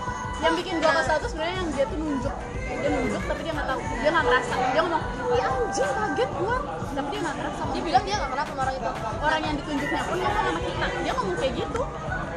yang 0.45 0.53
bikin 0.53 0.75
gua 0.81 0.93
kesal 1.01 1.17
tuh 1.17 1.29
sebenarnya 1.33 1.57
yang 1.65 1.69
dia 1.73 1.85
tuh 1.89 1.97
nunjuk. 1.97 2.35
Dia 2.67 2.89
nunjuk 2.93 3.23
tapi 3.25 3.41
dia 3.41 3.53
nggak 3.57 3.69
tahu. 3.69 3.81
Dia 3.81 4.11
nggak 4.13 4.25
ngerasa. 4.29 4.55
Dia 4.73 4.81
ngomong 4.85 5.03
ih 5.37 5.43
anjing 5.45 5.91
kaget 5.93 6.31
gua 6.37 6.57
tapi 6.97 7.09
dia 7.13 7.21
nggak 7.21 7.37
ngerasa 7.37 7.63
dia 7.77 7.83
bilang 7.85 8.03
dia 8.09 8.15
nggak 8.17 8.31
kenal 8.33 8.47
sama 8.49 8.61
orang 8.65 8.77
itu. 8.81 8.91
Orang 9.21 9.41
yang 9.45 9.55
ditunjuknya 9.61 10.03
pun 10.09 10.17
ngomong 10.17 10.45
sama 10.49 10.61
kita. 10.65 10.87
Dia 11.05 11.13
ngomong 11.13 11.37
kayak 11.37 11.53
gitu. 11.61 11.83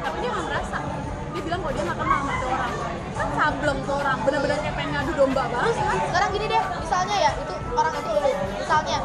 Tapi 0.04 0.16
dia 0.20 0.28
nggak 0.28 0.44
ngerasa. 0.52 0.78
Dia 1.30 1.42
bilang 1.48 1.60
kalau 1.64 1.72
dia 1.72 1.84
nggak 1.88 1.98
kenal 1.98 2.18
sama 2.20 2.32
tuh 2.36 2.48
orang. 2.52 2.72
Kan 3.16 3.28
sableng 3.40 3.78
tuh 3.88 3.96
orang. 3.96 4.18
Bener-bener 4.20 4.58
kayak 4.60 4.74
pengen 4.76 4.90
ngadu 4.92 5.12
domba 5.16 5.42
banget. 5.48 5.74
Kan 5.80 5.98
sekarang 6.12 6.30
gini 6.36 6.46
deh. 6.52 6.62
Misalnya 6.76 7.16
ya 7.16 7.30
itu 7.40 7.54
orang 7.72 7.94
itu 7.96 8.10
lu 8.12 8.32
misalnya. 8.60 8.98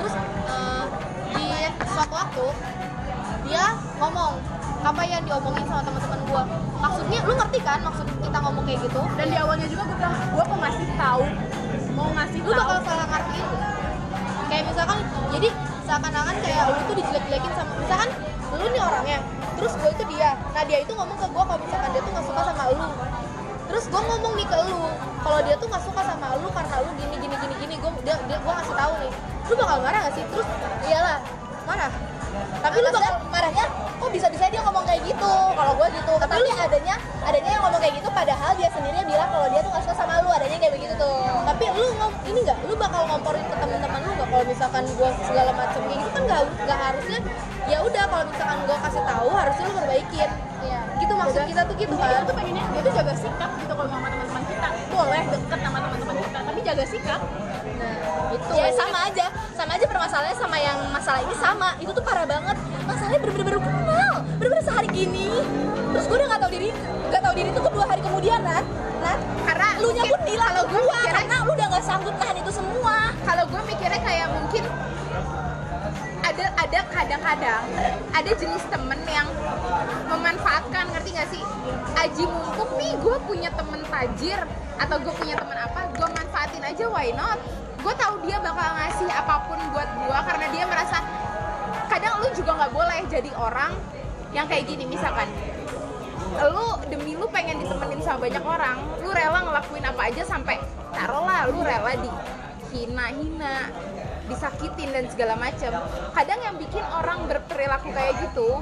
Terus 0.00 0.14
eh, 0.48 0.84
di 1.36 1.44
suatu 1.84 2.14
waktu 2.16 2.46
dia 3.44 3.64
ngomong 4.00 4.32
apa 4.84 5.02
yang 5.04 5.22
diomongin 5.28 5.64
sama 5.68 5.84
teman-teman 5.84 6.20
gua. 6.32 6.42
Maksudnya 6.80 7.18
lu 7.28 7.32
ngerti 7.36 7.58
kan 7.60 7.78
maksud 7.84 8.06
kita 8.08 8.38
ngomong 8.40 8.64
kayak 8.64 8.80
gitu? 8.88 9.02
Dan 9.20 9.26
di 9.28 9.36
awalnya 9.36 9.68
juga 9.68 9.84
gue 9.84 9.96
bilang 10.00 10.16
gue 10.16 10.44
mau 10.48 10.58
ngasih 10.64 10.88
tahu? 10.96 11.24
Mau 11.92 12.08
ngasih 12.12 12.40
lu 12.40 12.50
tahu? 12.52 12.60
bakal 12.60 12.78
salah 12.84 13.06
ngertiin 13.08 13.73
kayak 14.54 14.70
misalkan 14.70 14.98
jadi 15.34 15.48
seakan-akan 15.82 16.36
kayak 16.38 16.62
lu 16.70 16.80
tuh 16.86 16.96
dijelek-jelekin 17.02 17.52
sama 17.58 17.72
misalkan 17.82 18.10
lu 18.54 18.66
nih 18.70 18.82
orangnya 18.86 19.18
terus 19.54 19.72
gue 19.78 19.90
itu 19.90 20.04
dia. 20.14 20.30
Nah 20.54 20.62
dia 20.66 20.78
itu 20.82 20.92
ngomong 20.94 21.18
ke 21.18 21.26
gue 21.26 21.42
kalau 21.42 21.60
misalkan 21.62 21.90
dia 21.94 22.02
tuh 22.02 22.12
nggak 22.14 22.26
suka 22.26 22.40
sama 22.46 22.64
lu. 22.74 22.86
Terus 23.64 23.84
gue 23.90 24.02
ngomong 24.02 24.32
nih 24.38 24.46
ke 24.46 24.58
lu 24.70 24.80
kalau 25.24 25.38
dia 25.42 25.54
tuh 25.58 25.66
nggak 25.70 25.82
suka 25.82 26.00
sama 26.06 26.26
lu 26.38 26.48
karena 26.54 26.74
lu 26.82 26.90
gini 26.94 27.16
gini 27.18 27.34
gini 27.34 27.54
gini 27.58 27.74
gue 27.78 27.90
dia, 28.06 28.14
dia 28.30 28.38
gue 28.38 28.52
ngasih 28.54 28.74
tahu 28.78 28.92
nih. 29.02 29.12
Lu 29.44 29.54
bakal 29.58 29.76
marah 29.82 30.00
gak 30.08 30.14
sih? 30.16 30.24
Terus 30.30 30.46
iyalah 30.86 31.18
marah. 31.66 31.90
Tapi 32.62 32.76
lu 32.82 32.88
bakal 32.90 33.12
marahnya 33.30 33.64
kok 33.94 34.10
bisa 34.10 34.26
bisa 34.30 34.44
dia 34.50 34.60
ngomong 34.62 34.84
kayak 34.86 35.02
gitu? 35.06 35.32
Kalau 35.54 35.72
gue 35.78 35.88
gitu 35.94 36.12
tapi 36.18 36.34
lu 36.38 36.50
adanya 36.54 36.94
adanya 37.24 37.50
yang 37.54 37.62
ngomong 37.66 37.80
kayak 37.80 37.94
gitu 37.98 38.08
padahal 38.10 38.50
dia 38.58 38.68
sendiri 38.74 39.00
bilang 39.06 39.28
kalau 39.30 39.46
dia 39.50 39.60
tuh 39.62 39.70
nggak 39.70 39.82
suka 39.86 39.94
sama 39.96 40.22
lu 40.22 40.30
adanya 40.34 40.56
kayak 40.58 40.74
begitu 40.78 40.94
tuh. 40.98 41.42
Tapi 41.46 41.64
lu 41.74 41.86
ngom 41.98 42.12
ini 42.26 42.38
nggak? 42.42 42.58
Lu 42.66 42.74
bakal 42.74 43.02
ngomporin 43.06 43.44
ke 43.46 43.56
teman-teman 43.58 44.00
lu 44.02 44.13
kalau 44.34 44.50
misalkan 44.50 44.82
gue 44.82 45.10
segala 45.30 45.50
macam 45.54 45.80
kayak 45.86 45.98
gitu 46.02 46.10
kan 46.10 46.22
nggak 46.26 46.40
nggak 46.66 46.78
harusnya 46.90 47.20
ya 47.70 47.78
udah 47.86 48.04
kalau 48.10 48.24
misalkan 48.26 48.58
gue 48.66 48.76
kasih 48.82 49.02
tahu 49.06 49.28
harusnya 49.30 49.64
lu 49.70 49.74
perbaikin. 49.78 50.30
Iya. 50.64 50.80
Gitu 50.98 51.12
maksud 51.14 51.42
kita 51.46 51.62
tuh 51.62 51.74
gitu 51.78 51.94
kan. 51.94 52.26
tuh 52.26 52.34
pengennya 52.34 52.64
dia 52.66 52.82
tuh 52.82 52.92
jaga 52.98 53.14
sikap 53.14 53.50
gitu 53.62 53.72
kalau 53.78 53.88
sama 53.94 54.06
teman-teman 54.10 54.42
kita. 54.50 54.68
Boleh 54.90 55.22
deket 55.30 55.58
sama 55.62 55.78
teman-teman 55.86 56.16
kita 56.18 56.38
tapi 56.42 56.60
jaga 56.66 56.84
sikap. 56.90 57.20
Nah, 57.78 57.96
itu. 58.34 58.52
ya 58.58 58.68
sama 58.74 58.98
aja. 59.06 59.26
Sama 59.54 59.70
aja 59.78 59.86
permasalahannya 59.86 60.38
sama 60.42 60.56
yang 60.58 60.78
masalah 60.90 61.20
ini 61.22 61.34
sama. 61.38 61.68
Itu 61.78 61.90
tuh 61.94 62.02
parah 62.02 62.26
banget. 62.26 62.56
Masalahnya 62.90 63.18
bener-bener 63.22 63.56
bener-bener 64.44 64.68
sehari 64.68 64.88
gini 64.92 65.32
terus 65.96 66.04
gue 66.04 66.16
udah 66.20 66.28
gak 66.36 66.40
tau 66.44 66.52
diri 66.52 66.68
gak 67.08 67.22
tau 67.24 67.32
diri 67.32 67.48
tuh 67.56 67.64
kedua 67.64 67.84
hari 67.88 68.02
kemudian 68.04 68.44
Nat. 68.44 68.60
Nat 69.00 69.18
Karena 69.48 69.68
lu 69.80 69.88
nya 69.96 70.04
pun 70.04 70.20
bilang 70.20 70.52
kalau 70.52 70.64
gue 70.68 70.82
mikirnya 70.84 71.12
karena 71.16 71.36
lu 71.48 71.52
udah 71.56 71.66
gak 71.72 71.84
sanggup 71.88 72.14
tahan 72.20 72.36
itu 72.44 72.52
semua. 72.52 72.96
Kalau 73.24 73.44
gue 73.48 73.62
mikirnya 73.64 74.00
kayak 74.04 74.28
mungkin 74.36 74.64
ada 76.20 76.44
ada 76.60 76.80
kadang-kadang 76.92 77.62
ada 78.12 78.30
jenis 78.36 78.64
temen 78.68 79.00
yang 79.08 79.28
memanfaatkan 80.12 80.84
ngerti 80.92 81.10
gak 81.16 81.28
sih? 81.32 81.42
Aji 81.96 82.24
mumpung 82.28 82.70
nih 82.76 82.92
gue 83.00 83.16
punya 83.24 83.48
temen 83.48 83.80
tajir 83.88 84.40
atau 84.76 84.96
gue 85.00 85.14
punya 85.16 85.40
temen 85.40 85.56
apa 85.56 85.88
gue 85.88 86.08
manfaatin 86.20 86.64
aja 86.68 86.84
why 86.92 87.08
not? 87.16 87.40
Gue 87.80 87.96
tahu 87.96 88.20
dia 88.28 88.36
bakal 88.44 88.76
ngasih 88.76 89.08
apa 89.08 89.48
pun 89.48 89.56
buat 89.72 89.88
gue 89.88 90.18
karena 90.28 90.46
dia 90.52 90.64
merasa 90.68 91.00
kadang 91.88 92.20
lu 92.20 92.28
juga 92.36 92.52
nggak 92.60 92.72
boleh 92.76 93.00
jadi 93.08 93.32
orang 93.40 93.72
yang 94.34 94.50
kayak 94.50 94.66
gini 94.66 94.84
misalkan 94.84 95.30
lu 96.50 96.68
demi 96.90 97.14
lu 97.14 97.30
pengen 97.30 97.62
ditemenin 97.62 98.02
sama 98.02 98.26
banyak 98.26 98.44
orang 98.44 98.78
lu 99.00 99.10
rela 99.14 99.40
ngelakuin 99.46 99.86
apa 99.86 100.02
aja 100.10 100.22
sampai 100.26 100.58
taruhlah 100.90 101.46
lu 101.48 101.62
rela 101.62 101.94
dihina-hina 101.94 103.70
disakitin 104.26 104.90
dan 104.90 105.04
segala 105.14 105.38
macam 105.38 105.72
kadang 106.10 106.40
yang 106.42 106.56
bikin 106.58 106.82
orang 106.90 107.30
berperilaku 107.30 107.94
kayak 107.94 108.18
gitu 108.18 108.58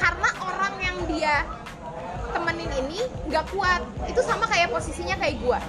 karena 0.00 0.30
orang 0.40 0.74
yang 0.80 0.96
dia 1.04 1.44
temenin 2.32 2.68
ini 2.84 3.00
nggak 3.32 3.48
kuat. 3.48 3.80
Itu 4.04 4.20
sama 4.20 4.44
kayak 4.44 4.68
posisinya 4.68 5.16
kayak 5.16 5.40
gua 5.40 5.60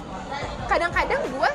kadang-kadang 0.68 1.20
gua 1.32 1.50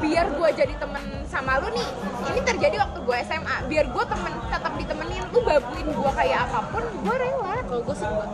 biar 0.00 0.26
gua 0.36 0.48
jadi 0.52 0.74
temen 0.76 1.04
sama 1.26 1.56
lu 1.64 1.68
nih 1.72 1.88
ini 2.30 2.40
terjadi 2.44 2.76
waktu 2.84 2.98
gua 3.02 3.16
SMA 3.24 3.56
biar 3.66 3.86
gua 3.88 4.04
temen 4.04 4.32
tetap 4.52 4.72
ditemenin 4.76 5.24
lu 5.32 5.40
babuin 5.40 5.88
gua 5.96 6.10
kayak 6.12 6.46
apa 6.46 6.60
pun 6.68 6.84
gua 7.00 7.16
rela 7.16 7.54
Kalau 7.64 7.82
gue 7.86 7.96
sih 7.96 8.06
gue 8.08 8.26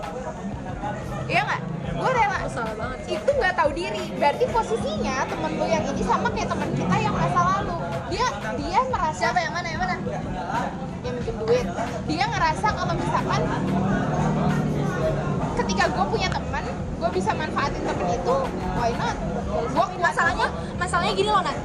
Iya 1.26 1.40
nggak? 1.42 1.60
Gue 1.96 2.10
rela. 2.14 2.38
salah 2.46 2.74
banget. 2.78 2.98
Itu 3.18 3.30
nggak 3.36 3.54
tahu 3.58 3.70
diri. 3.74 4.04
Berarti 4.16 4.44
posisinya 4.48 5.26
temen 5.26 5.50
lu 5.58 5.66
yang 5.66 5.84
ini 5.84 6.02
sama 6.06 6.30
kayak 6.30 6.48
temen 6.48 6.68
kita 6.72 6.96
yang 6.96 7.14
masa 7.14 7.40
lalu. 7.42 7.76
Dia 8.14 8.26
dia 8.54 8.80
merasa 8.86 9.16
siapa 9.18 9.38
yang 9.42 9.52
mana 9.52 9.68
yang 9.68 9.80
mana 9.82 9.94
yang 11.02 11.14
minjem 11.18 11.36
duit. 11.42 11.66
Dia 12.06 12.24
ngerasa 12.30 12.66
kalau 12.70 12.94
misalkan 12.94 13.40
ketika 15.56 15.84
gue 15.90 16.04
punya 16.06 16.28
teman, 16.30 16.64
gue 16.70 17.10
bisa 17.10 17.30
manfaatin 17.34 17.82
temen 17.82 18.08
itu, 18.14 18.36
why 18.78 18.92
not? 18.94 19.16
Masalahnya 20.96 21.20
gini 21.20 21.28
loh 21.28 21.44
Nat 21.44 21.58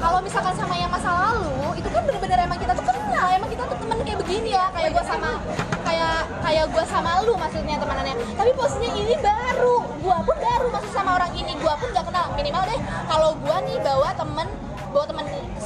kalau 0.00 0.18
misalkan 0.24 0.54
sama 0.56 0.72
yang 0.72 0.88
masa 0.88 1.12
lalu 1.12 1.76
itu 1.76 1.92
kan 1.92 2.00
bener-bener 2.08 2.40
emang 2.40 2.56
kita 2.56 2.72
tuh 2.72 2.88
kenal. 2.88 3.28
Emang 3.36 3.52
kita 3.52 3.68
tuh 3.68 3.76
temen 3.84 4.00
kayak 4.00 4.18
begini 4.24 4.56
ya. 4.56 4.64
Kayak 4.72 4.96
gue 4.96 5.04
sama 5.04 5.30
kayak 5.84 6.16
kayak 6.40 6.64
gue 6.72 6.84
sama 6.88 7.10
lu 7.20 7.36
maksudnya 7.36 7.76
temanannya. 7.76 8.16
Tapi 8.16 8.50
posisinya 8.56 8.88
ini 8.96 9.16
baru. 9.20 9.76
Gue 10.00 10.16
pun 10.24 10.36
baru 10.40 10.66
masuk 10.72 10.92
sama 10.96 11.20
orang 11.20 11.36
ini. 11.36 11.52
Gue 11.60 11.74
pun 11.76 11.88
gak 11.92 12.08
kenal. 12.08 12.32
Minimal 12.32 12.62
deh 12.64 12.80
kalau 13.12 13.30
gue 13.36 13.56
nih 13.68 13.76
bawa 13.84 14.08
temen 14.16 14.48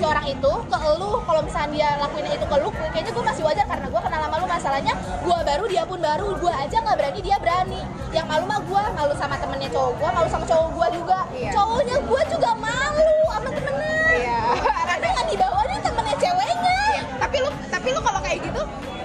si 0.02 0.10
orang 0.10 0.26
itu 0.26 0.52
ke 0.66 0.78
lu 0.98 1.14
kalau 1.22 1.40
misalnya 1.46 1.70
dia 1.70 1.88
lakuin 2.02 2.26
itu 2.26 2.42
ke 2.42 2.56
lu 2.58 2.74
kayaknya 2.74 3.14
gue 3.14 3.22
masih 3.22 3.42
wajar 3.46 3.62
karena 3.70 3.86
gue 3.86 4.00
kenal 4.02 4.20
sama 4.26 4.36
lu. 4.42 4.46
Masalahnya 4.50 4.94
gue 4.98 5.38
baru 5.46 5.64
dia 5.70 5.82
pun 5.86 5.98
baru 6.02 6.28
gue 6.42 6.52
aja 6.58 6.76
nggak 6.82 6.96
berani 6.98 7.20
dia 7.22 7.36
berani. 7.38 7.80
Yang 8.10 8.26
malu 8.26 8.44
mah 8.50 8.58
gue 8.66 8.80
malu 8.98 9.14
sama 9.14 9.38
temennya 9.38 9.70
cowok 9.70 9.92
gue 10.02 10.08
malu 10.10 10.26
sama 10.26 10.44
cowok 10.50 10.68
gue 10.74 10.86
juga. 10.98 11.18
Iya. 11.30 11.50
cowoknya 11.54 11.96
gue 12.02 12.22
juga 12.34 12.50
malu 12.58 13.14
sama 13.30 13.48
temennya. 13.54 14.06
Iya. 14.10 14.38
karena 14.90 15.06
nggak 15.06 15.26
dibawanya 15.30 15.78
temennya 15.86 16.16
ceweknya. 16.18 16.80
Tapi 17.22 17.36
lu 17.38 17.50
tapi 17.70 17.88
lu 17.94 18.00
kalau 18.02 18.20
kayak 18.26 18.38
gitu 18.42 18.62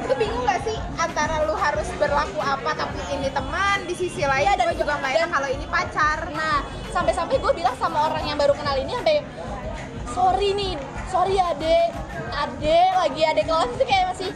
lu 0.08 0.14
bingung 0.16 0.44
gak 0.48 0.64
sih 0.64 0.78
antara 0.96 1.44
lu 1.44 1.52
harus 1.52 1.84
berlaku 2.00 2.40
apa 2.40 2.72
tapi 2.80 2.96
ini 3.12 3.28
teman 3.28 3.84
di 3.84 3.92
sisi 3.92 4.24
lain 4.24 4.48
Iya, 4.48 4.56
dan 4.56 4.72
gue 4.72 4.80
juga 4.80 4.96
nggak 5.04 5.14
enak 5.20 5.30
kalau 5.36 5.50
ini 5.52 5.66
pacar? 5.68 6.20
Nah 6.32 6.64
sampai-sampai 6.96 7.38
gue 7.38 7.52
bilang 7.54 7.76
sama 7.78 8.10
orang 8.10 8.24
yang 8.26 8.40
baru 8.40 8.58
kenal 8.58 8.74
ini 8.80 8.90
sampai 8.96 9.22
sorry 10.18 10.50
nih 10.58 10.74
sorry 11.14 11.36
ade. 11.38 11.80
Ade 12.34 12.80
lagi 12.98 13.22
ade 13.22 13.42
kelas 13.46 13.70
itu 13.78 13.86
kayak 13.86 14.06
masih 14.10 14.30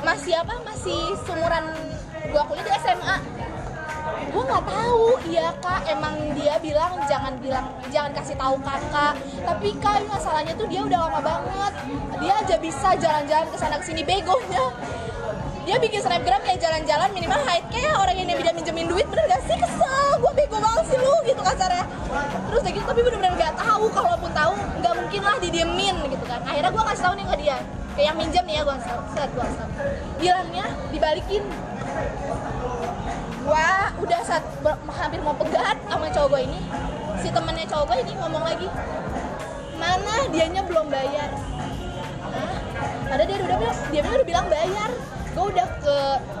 masih 0.00 0.32
apa? 0.40 0.54
Masih 0.64 1.00
sumuran 1.28 1.64
gua 2.32 2.42
kuliah 2.48 2.64
di 2.64 2.72
SMA 2.80 3.16
gue 4.36 4.42
nggak 4.44 4.64
tahu. 4.68 5.06
Iya 5.32 5.48
kak. 5.64 5.80
Emang 5.88 6.14
dia 6.36 6.60
bilang 6.60 6.92
jangan 7.08 7.34
bilang 7.40 7.66
jangan 7.88 8.12
kasih 8.14 8.36
tahu 8.36 8.56
kakak. 8.60 9.14
Tapi 9.42 9.68
kak 9.80 10.04
masalahnya 10.08 10.52
tuh 10.54 10.68
dia 10.68 10.84
udah 10.84 10.98
lama 11.08 11.20
banget. 11.24 11.72
Dia 12.20 12.34
aja 12.44 12.56
bisa 12.60 12.88
jalan-jalan 13.00 13.48
ke 13.48 13.56
sana 13.56 13.76
ke 13.80 13.84
sini 13.88 14.02
begonya. 14.04 14.64
Dia 15.66 15.76
bikin 15.82 15.98
snapgram 15.98 16.38
kayak 16.46 16.62
jalan-jalan 16.62 17.10
minimal 17.10 17.40
hide 17.42 17.66
kayak 17.74 17.96
orang 17.98 18.14
yang 18.14 18.28
dia 18.28 18.52
minjemin 18.54 18.86
duit. 18.86 19.06
Bener 19.08 19.24
gak 19.26 19.42
sih? 19.48 19.56
Kesel 19.56 20.12
bego 20.46 20.62
banget 20.62 20.84
sih 20.94 20.98
lu 21.02 21.14
gitu 21.26 21.42
kasarnya. 21.42 21.84
Terus 22.46 22.60
kayak 22.62 22.74
gitu 22.78 22.86
tapi 22.86 23.00
bener-bener 23.02 23.34
gak 23.34 23.54
tahu 23.58 23.84
kalaupun 23.90 24.30
tahu 24.30 24.52
nggak 24.78 24.94
mungkin 24.94 25.20
lah 25.26 25.36
didiemin 25.42 25.96
gitu 26.06 26.24
kan. 26.30 26.40
Akhirnya 26.46 26.70
gue 26.70 26.84
kasih 26.86 27.02
tahu 27.02 27.14
nih 27.18 27.26
ke 27.26 27.36
dia. 27.42 27.58
Kayak 27.98 28.06
yang 28.06 28.16
minjem 28.22 28.44
nih 28.46 28.54
ya 28.54 28.62
gue 28.62 28.74
kasih 28.78 28.88
tahu. 28.94 29.02
Set 29.10 29.30
gue 29.34 29.42
kasih 29.42 29.66
bilangnya 30.22 30.66
dibalikin. 30.94 31.42
Gua 33.46 33.94
udah 34.02 34.20
saat 34.26 34.42
hampir 34.94 35.18
mau 35.22 35.34
pegat 35.34 35.78
sama 35.90 36.06
cowok 36.14 36.28
gue 36.30 36.40
ini. 36.46 36.60
Si 37.18 37.28
temennya 37.34 37.66
cowok 37.66 37.84
gue 37.90 37.98
ini 38.06 38.12
ngomong 38.22 38.42
lagi 38.46 38.68
mana 39.76 40.14
dianya 40.30 40.62
belum 40.64 40.86
bayar? 40.88 41.30
Hah? 42.32 42.54
ada 43.06 43.22
dia 43.22 43.36
udah 43.38 43.58
bilang 43.60 43.78
dia 43.92 44.00
udah 44.02 44.26
bilang 44.26 44.46
bayar 44.48 44.90
gue 45.36 45.44
udah 45.52 45.66
ke 45.84 45.96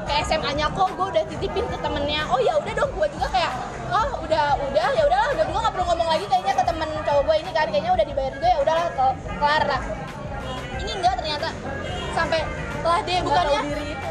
ke 0.08 0.12
SMA 0.24 0.50
nya 0.56 0.66
kok 0.72 0.88
gue 0.96 1.06
udah 1.12 1.24
titipin 1.28 1.68
ke 1.68 1.76
temennya. 1.84 2.24
Oh 2.32 2.40
ya 2.40 2.56
udah 2.56 2.72
dong 2.72 2.90
gue 2.96 3.06
juga 3.12 3.28
kayak 3.28 3.52
oh 3.92 4.24
udah 4.24 4.44
udah 4.56 4.86
ya 4.96 5.02
udahlah 5.04 5.28
udah 5.36 5.44
gue 5.44 5.60
nggak 5.60 5.74
perlu 5.76 5.84
ngomong 5.92 6.08
lagi 6.08 6.24
kayaknya 6.32 6.54
ke 6.56 6.64
temen 6.64 6.88
cowok 7.04 7.22
gue 7.28 7.36
ini 7.44 7.50
kan 7.52 7.66
kayaknya 7.68 7.92
udah 7.92 8.06
dibayar 8.08 8.32
juga 8.32 8.46
ya 8.48 8.58
udahlah 8.64 8.84
ke- 8.88 9.16
kelar 9.36 9.62
lah. 9.68 9.80
Ini 10.80 10.90
enggak 10.96 11.14
ternyata 11.20 11.48
sampai 12.16 12.40
lah 12.86 13.00
dia 13.04 13.18
bukannya 13.20 13.60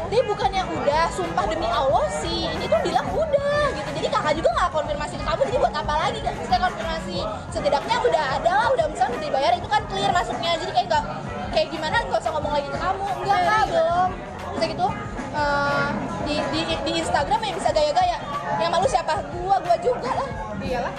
dia 0.06 0.22
bukannya 0.22 0.62
udah 0.70 1.02
sumpah 1.10 1.44
demi 1.50 1.66
Allah 1.66 2.06
sih 2.22 2.46
ini 2.46 2.64
tuh 2.70 2.78
bilang 2.86 3.06
udah 3.10 3.64
gitu. 3.74 3.90
Jadi 3.98 4.06
kakak 4.06 4.32
juga 4.38 4.48
nggak 4.54 4.70
konfirmasi 4.70 5.14
ke 5.18 5.24
kamu 5.26 5.40
jadi 5.50 5.58
buat 5.58 5.74
apa 5.74 5.94
lagi 5.98 6.18
kan 6.22 6.34
saya 6.46 6.60
konfirmasi? 6.62 7.18
Setidaknya 7.50 7.96
udah 8.06 8.24
ada 8.38 8.50
lah 8.54 8.68
udah 8.70 8.86
misalnya 8.86 9.18
udah 9.18 9.22
dibayar 9.26 9.52
itu 9.58 9.66
kan 9.66 9.82
clear 9.90 10.12
masuknya. 10.14 10.54
Jadi 10.62 10.70
kayak 10.70 10.86
gak 10.94 11.04
kayak 11.50 11.68
gimana 11.74 11.96
gak 12.06 12.20
usah 12.22 12.32
ngomong 12.36 12.52
lagi 12.54 12.68
ke 12.70 12.78
kamu. 12.78 13.06
Enggak 13.24 13.40
kak 13.42 13.64
belum 13.72 14.10
bisa 14.56 14.66
gitu 14.72 14.88
eh, 15.36 15.88
di, 16.24 16.36
di, 16.50 16.60
di 16.82 16.92
Instagram 17.04 17.40
yang 17.44 17.54
bisa 17.60 17.70
gaya-gaya. 17.70 18.18
Yang 18.56 18.70
malu 18.72 18.86
siapa? 18.88 19.14
Gua 19.36 19.56
gua 19.60 19.76
juga 19.84 20.10
lah. 20.10 20.28
Iyalah. 20.58 20.94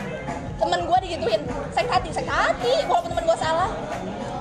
Temen 0.58 0.80
gue 0.90 0.98
digituin. 1.06 1.42
Sakit 1.74 1.92
hati 1.92 2.10
sakit 2.14 2.34
hati. 2.34 2.74
Walaupun 2.90 3.14
temen 3.14 3.26
gue 3.30 3.38
salah. 3.38 3.70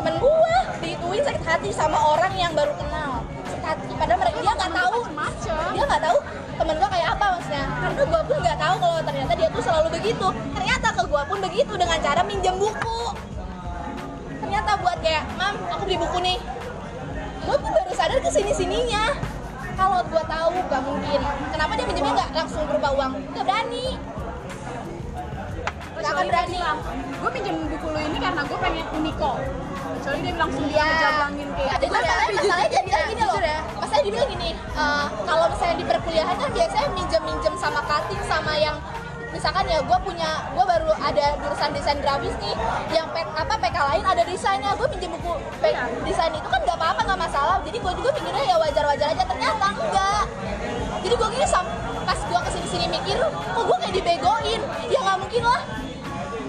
Temen 0.00 0.14
gue 0.16 0.54
digituin 0.80 1.22
sakit 1.24 1.44
hati 1.44 1.68
sama 1.72 1.96
orang 1.96 2.32
yang 2.36 2.52
baru 2.56 2.72
kenal. 2.76 3.20
Sakit 3.48 3.64
hati. 3.64 3.88
Padahal 3.96 4.18
mereka 4.20 4.38
dia 4.40 4.52
nggak 4.56 4.72
tahu. 4.72 4.98
Dia 5.76 5.84
nggak 5.84 6.02
tahu 6.08 6.18
temen 6.56 6.74
gue 6.80 6.88
kayak 6.88 7.08
apa 7.16 7.26
maksudnya. 7.36 7.64
Karena 7.68 8.02
gue 8.04 8.20
pun 8.24 8.36
nggak 8.40 8.58
tahu 8.58 8.74
kalau 8.80 8.98
ternyata 9.04 9.32
dia 9.36 9.48
tuh 9.52 9.62
selalu 9.64 9.88
begitu. 9.92 10.26
Ternyata 10.56 10.88
ke 10.92 11.02
gue 11.04 11.22
pun 11.28 11.38
begitu 11.44 11.72
dengan 11.76 11.98
cara 12.00 12.20
minjem 12.24 12.56
buku. 12.56 13.00
Ternyata 14.40 14.70
buat 14.80 14.98
kayak 15.04 15.24
mam 15.36 15.54
aku 15.68 15.82
beli 15.84 15.98
buku 16.00 16.18
nih 16.24 16.38
gue 17.46 17.56
pun 17.62 17.70
baru 17.70 17.92
sadar 17.94 18.18
ke 18.18 18.30
sini 18.34 18.50
sininya 18.50 19.14
kalau 19.76 20.00
gue 20.08 20.22
tahu 20.24 20.56
gak 20.72 20.82
mungkin. 20.82 21.20
Kenapa 21.52 21.72
dia 21.76 21.84
minjemnya 21.84 22.12
nggak 22.16 22.30
langsung 22.32 22.64
berupa 22.64 22.88
uang? 22.96 23.12
Gak 23.36 23.44
berani. 23.44 23.86
Gak 26.00 26.10
akan 26.12 26.26
berani. 26.28 26.58
gue 27.16 27.30
pinjam 27.32 27.54
buku 27.66 27.86
lu 27.88 28.00
ini 28.00 28.18
karena 28.20 28.40
gue 28.44 28.58
pengen 28.60 28.86
Uniko 28.92 29.32
kecuali 29.96 30.18
dia 30.22 30.34
langsung 30.38 30.64
dia 30.70 30.84
ngejablangin 30.86 31.48
kayak 31.56 31.72
Tapi 31.72 31.86
masalahnya, 31.90 32.36
masalahnya 32.36 32.68
dia 32.70 32.82
bilang 32.84 33.06
gini 33.10 33.22
loh. 33.26 33.38
Masalahnya 33.80 34.04
dia 34.04 34.12
bilang 34.12 34.30
gini 34.30 34.50
eh, 34.54 35.06
Kalau 35.26 35.44
misalnya 35.50 35.76
di 35.76 35.86
perkuliahan 35.88 36.36
kan 36.36 36.50
biasanya 36.52 36.88
minjem-minjem 36.94 37.54
sama 37.58 37.80
cutting 37.88 38.22
sama 38.28 38.52
yang 38.54 38.76
misalkan 39.34 39.64
ya 39.68 39.78
gue 39.84 39.98
punya 40.00 40.30
gue 40.54 40.64
baru 40.64 40.85
ada 41.16 41.40
jurusan 41.40 41.72
desain 41.72 41.98
grafis 42.04 42.36
nih 42.44 42.52
yang 42.92 43.08
P, 43.08 43.24
apa 43.24 43.54
PK 43.56 43.76
lain 43.80 44.04
ada 44.04 44.22
desainnya. 44.28 44.76
Gue 44.76 44.84
pinjem 44.92 45.16
buku 45.16 45.32
P- 45.64 45.80
desain 46.04 46.32
itu 46.36 46.44
kan 46.44 46.60
nggak 46.60 46.76
apa-apa 46.76 47.00
nggak 47.08 47.20
masalah. 47.24 47.56
Jadi 47.64 47.80
gue 47.80 47.92
juga 47.96 48.10
mikirnya 48.12 48.44
ya 48.44 48.56
wajar-wajar 48.60 49.08
aja. 49.16 49.24
Ternyata 49.24 49.66
enggak. 49.72 50.24
Jadi 51.00 51.14
gue 51.16 51.28
gini 51.32 51.46
pas 52.06 52.18
gue 52.20 52.40
ke 52.44 52.50
sini-sini 52.52 52.86
mikir 52.92 53.16
kok 53.32 53.64
gue 53.64 53.76
kayak 53.80 53.94
dibegoin? 53.96 54.60
Ya 54.92 54.98
nggak 55.00 55.18
mungkin 55.24 55.42
lah. 55.48 55.60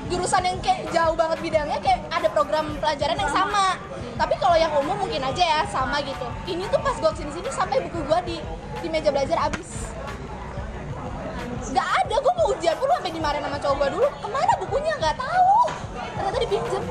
Jurusan 0.07 0.43
yang 0.43 0.57
kayak 0.59 0.91
jauh 0.91 1.15
banget 1.15 1.39
bidangnya 1.39 1.80
kayak 1.80 1.99
ada 2.11 2.28
program 2.32 2.76
pelajaran 2.84 3.15
yang 3.15 3.32
sama. 3.32 3.80
Tapi 4.20 4.36
kalau 4.36 4.57
yang 4.59 4.72
umum 4.76 4.99
mungkin 4.99 5.24
aja 5.24 5.43
ya 5.43 5.61
sama 5.72 6.03
gitu. 6.03 6.28
Ini 6.43 6.68
tuh 6.68 6.80
pas 6.84 6.95
gue 6.99 7.11
ke 7.15 7.18
sini 7.24 7.32
sini 7.39 7.49
sampai 7.55 7.88
buku 7.88 8.03
gue 8.03 8.20
di 8.28 8.38
di 8.84 8.88
meja 8.91 9.09
belajar 9.15 9.47
abis 9.47 9.95
ujian 12.54 12.76
pun 12.80 12.88
sampai 12.91 13.12
dimarahin 13.12 13.43
sama 13.43 13.58
cowok 13.60 13.76
gue 13.76 13.89
dulu. 14.00 14.08
Ke 14.08 14.28
mana 14.32 14.54
bukunya? 14.62 14.93
Nggak 15.00 15.16
tahu. 15.20 15.56
Ternyata 15.98 16.38
dipinjem. 16.43 16.84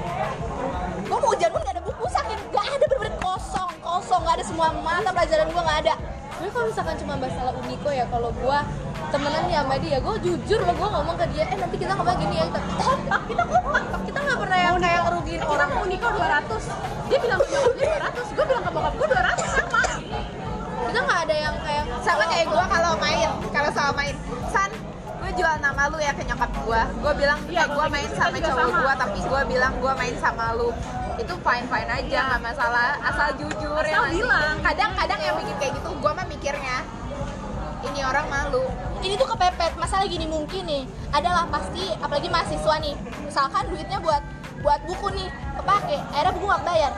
Gue 1.06 1.18
mau 1.22 1.30
ujian 1.32 1.50
pun 1.54 1.60
nggak 1.64 1.74
ada 1.76 1.84
buku 1.84 2.04
saking 2.12 2.40
nggak 2.50 2.66
ada 2.66 2.84
bener-bener 2.84 3.14
kosong 3.22 3.70
kosong. 3.80 4.20
Nggak 4.24 4.34
ada 4.40 4.44
semua 4.44 4.68
mata 4.84 5.10
pelajaran 5.12 5.46
gue 5.48 5.62
nggak 5.62 5.80
ada. 5.86 5.94
Tapi 6.36 6.48
kalau 6.52 6.66
misalkan 6.68 6.94
cuma 7.00 7.14
masalah 7.16 7.52
Uniko 7.64 7.88
ya 7.88 8.04
kalau 8.12 8.28
gua 8.44 8.60
temenan 9.08 9.48
nih 9.48 9.56
sama 9.56 9.76
dia, 9.80 9.96
gue 10.02 10.14
jujur 10.20 10.60
loh 10.66 10.74
gue 10.76 10.88
ngomong 10.92 11.16
ke 11.16 11.26
dia, 11.32 11.48
eh 11.48 11.56
nanti 11.56 11.76
kita 11.80 11.96
ngomong 11.96 12.16
gini 12.20 12.36
ya, 12.36 12.44
kita 12.50 12.60
kompak, 12.76 13.20
kita 13.24 13.44
kompak, 13.46 14.00
kita 14.04 14.18
nggak 14.20 14.38
pernah 14.44 14.58
yang 14.58 14.76
kayak 14.76 15.00
ngerugiin 15.06 15.40
kita 15.40 15.48
orang. 15.48 15.68
mau 15.72 15.82
Uniko 15.86 16.08
200 16.12 17.08
dia 17.08 17.18
bilang 17.22 17.40
nyokapnya 17.40 17.86
200 17.86 18.36
gue 18.36 18.44
bilang 18.50 18.64
ke 18.66 18.70
bokap 18.74 18.92
gue 18.98 19.06
200 19.08 19.56
sama. 19.56 19.82
Kita 20.76 21.00
nggak 21.06 21.20
ada 21.24 21.36
yang 21.40 21.54
kayak 21.64 21.84
sama 22.04 22.24
kayak 22.28 22.46
gue 22.52 22.64
kalau 22.68 22.92
main 23.00 23.30
kalau 23.54 23.70
sama 23.72 23.92
main. 23.96 24.14
San 24.52 24.70
gue 24.74 24.85
jual 25.36 25.54
nama 25.60 25.82
lu 25.86 25.98
ya 25.98 26.12
ke 26.12 26.24
nyokap 26.24 26.50
gue 26.56 26.80
gue 26.96 27.12
bilang 27.14 27.38
Iya, 27.46 27.54
ya 27.54 27.64
gue 27.68 27.76
kalau 27.76 27.92
main 27.92 28.10
sama 28.10 28.36
cowok 28.36 28.56
sama. 28.58 28.78
gue 28.80 28.92
tapi 28.96 29.18
gue 29.22 29.40
bilang 29.46 29.72
gue 29.76 29.92
main 29.94 30.16
sama 30.16 30.44
lu. 30.52 30.68
Itu 31.16 31.34
fine 31.38 31.66
fine 31.68 31.90
aja 31.90 32.18
nggak 32.26 32.42
masalah. 32.42 32.90
Asal 33.00 33.28
jujur 33.36 33.76
Asal 33.78 33.86
ya 33.86 34.00
bilang. 34.10 34.56
kadang-kadang 34.60 35.20
yang 35.20 35.34
bikin 35.36 35.56
kayak 35.56 35.72
gitu 35.74 35.90
gue 35.92 36.12
mah 36.12 36.26
mikirnya 36.26 36.76
ini 37.86 38.00
orang 38.02 38.26
malu. 38.26 38.64
Ini 38.98 39.14
tuh 39.14 39.28
kepepet. 39.28 39.72
Masalah 39.76 40.04
gini 40.04 40.26
mungkin 40.26 40.66
nih. 40.66 40.82
Adalah 41.12 41.46
pasti 41.46 41.94
apalagi 41.94 42.26
mahasiswa 42.26 42.74
nih. 42.82 42.94
Misalkan 43.22 43.64
duitnya 43.70 43.98
buat 44.00 44.22
buat 44.62 44.80
buku 44.88 45.06
nih 45.14 45.28
kepake 45.56 45.96
akhirnya 46.12 46.32
buku 46.36 46.46
nggak 46.46 46.64
bayar. 46.64 46.92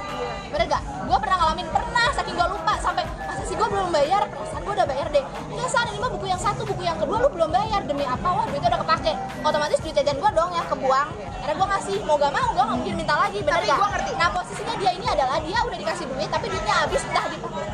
Bener 0.48 0.66
gak 0.68 0.82
gue 1.08 1.18
pernah 1.20 1.36
ngalamin 1.40 1.68
pernah 1.68 2.06
saking 2.16 2.36
gue 2.36 2.48
lupa 2.48 2.74
sampai 2.80 3.04
masa 3.24 3.42
sih 3.44 3.56
gue 3.56 3.68
belum 3.68 3.88
bayar 3.92 4.22
perasaan 4.28 4.62
gue 4.64 4.74
udah 4.74 4.86
bayar 4.88 5.06
deh. 5.12 5.24
Nggak 5.52 5.68
san 5.68 5.86
ini 5.90 5.98
mah 6.00 6.10
buku 6.12 6.26
yang 6.28 6.40
satu 6.40 6.62
buku 6.64 6.82
yang 6.84 6.98
kedua 7.00 7.16
lu 7.22 7.28
belum 7.32 7.50
bayar 7.52 7.80
demi 7.84 8.04
apa? 8.04 8.28
Wah 8.28 8.44
duitnya 8.48 8.68
udah 8.72 8.80
kepake. 8.84 9.12
Otomatis 9.44 9.78
duit 9.82 9.94
jajan 9.94 10.16
gue 10.16 10.30
dong 10.32 10.50
yang 10.54 10.66
kebuang. 10.68 11.08
Akhirnya 11.38 11.54
gue 11.54 11.68
ngasih 11.72 11.96
mau 12.04 12.16
gak 12.20 12.32
mau 12.34 12.48
gue 12.52 12.64
nggak 12.64 12.78
mungkin 12.78 12.94
minta 12.98 13.14
lagi 13.16 13.38
bener 13.40 13.60
Tapi 13.62 13.70
gak 13.70 13.78
gua 13.78 13.88
ngerti. 13.96 14.12
nah 14.18 14.28
posisinya 14.34 14.74
dia 14.76 14.90
ini 14.92 15.06
adalah 15.08 15.36
dia 15.40 15.58
udah 15.64 15.78
dikasih 15.80 16.04
duit 16.10 16.28
tapi 16.28 16.46
duitnya 16.50 16.74
habis 16.74 17.02
dah 17.08 17.24
dipakai 17.30 17.66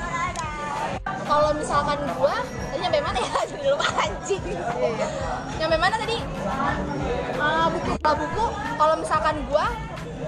kalau 1.24 1.50
misalkan 1.56 1.98
tadi 2.04 2.73
nyampe 2.84 3.00
mana 3.00 3.18
ya? 3.18 3.32
Jadi 3.50 3.66
lupa 3.72 3.88
anjing. 3.96 4.44
Nyampe 5.56 5.76
mana 5.80 5.96
tadi? 5.96 6.16
Ah, 7.40 7.66
buku 7.72 7.90
kalau 8.04 8.16
buku. 8.20 8.44
Kalau 8.76 8.94
misalkan 9.00 9.36
gua 9.48 9.66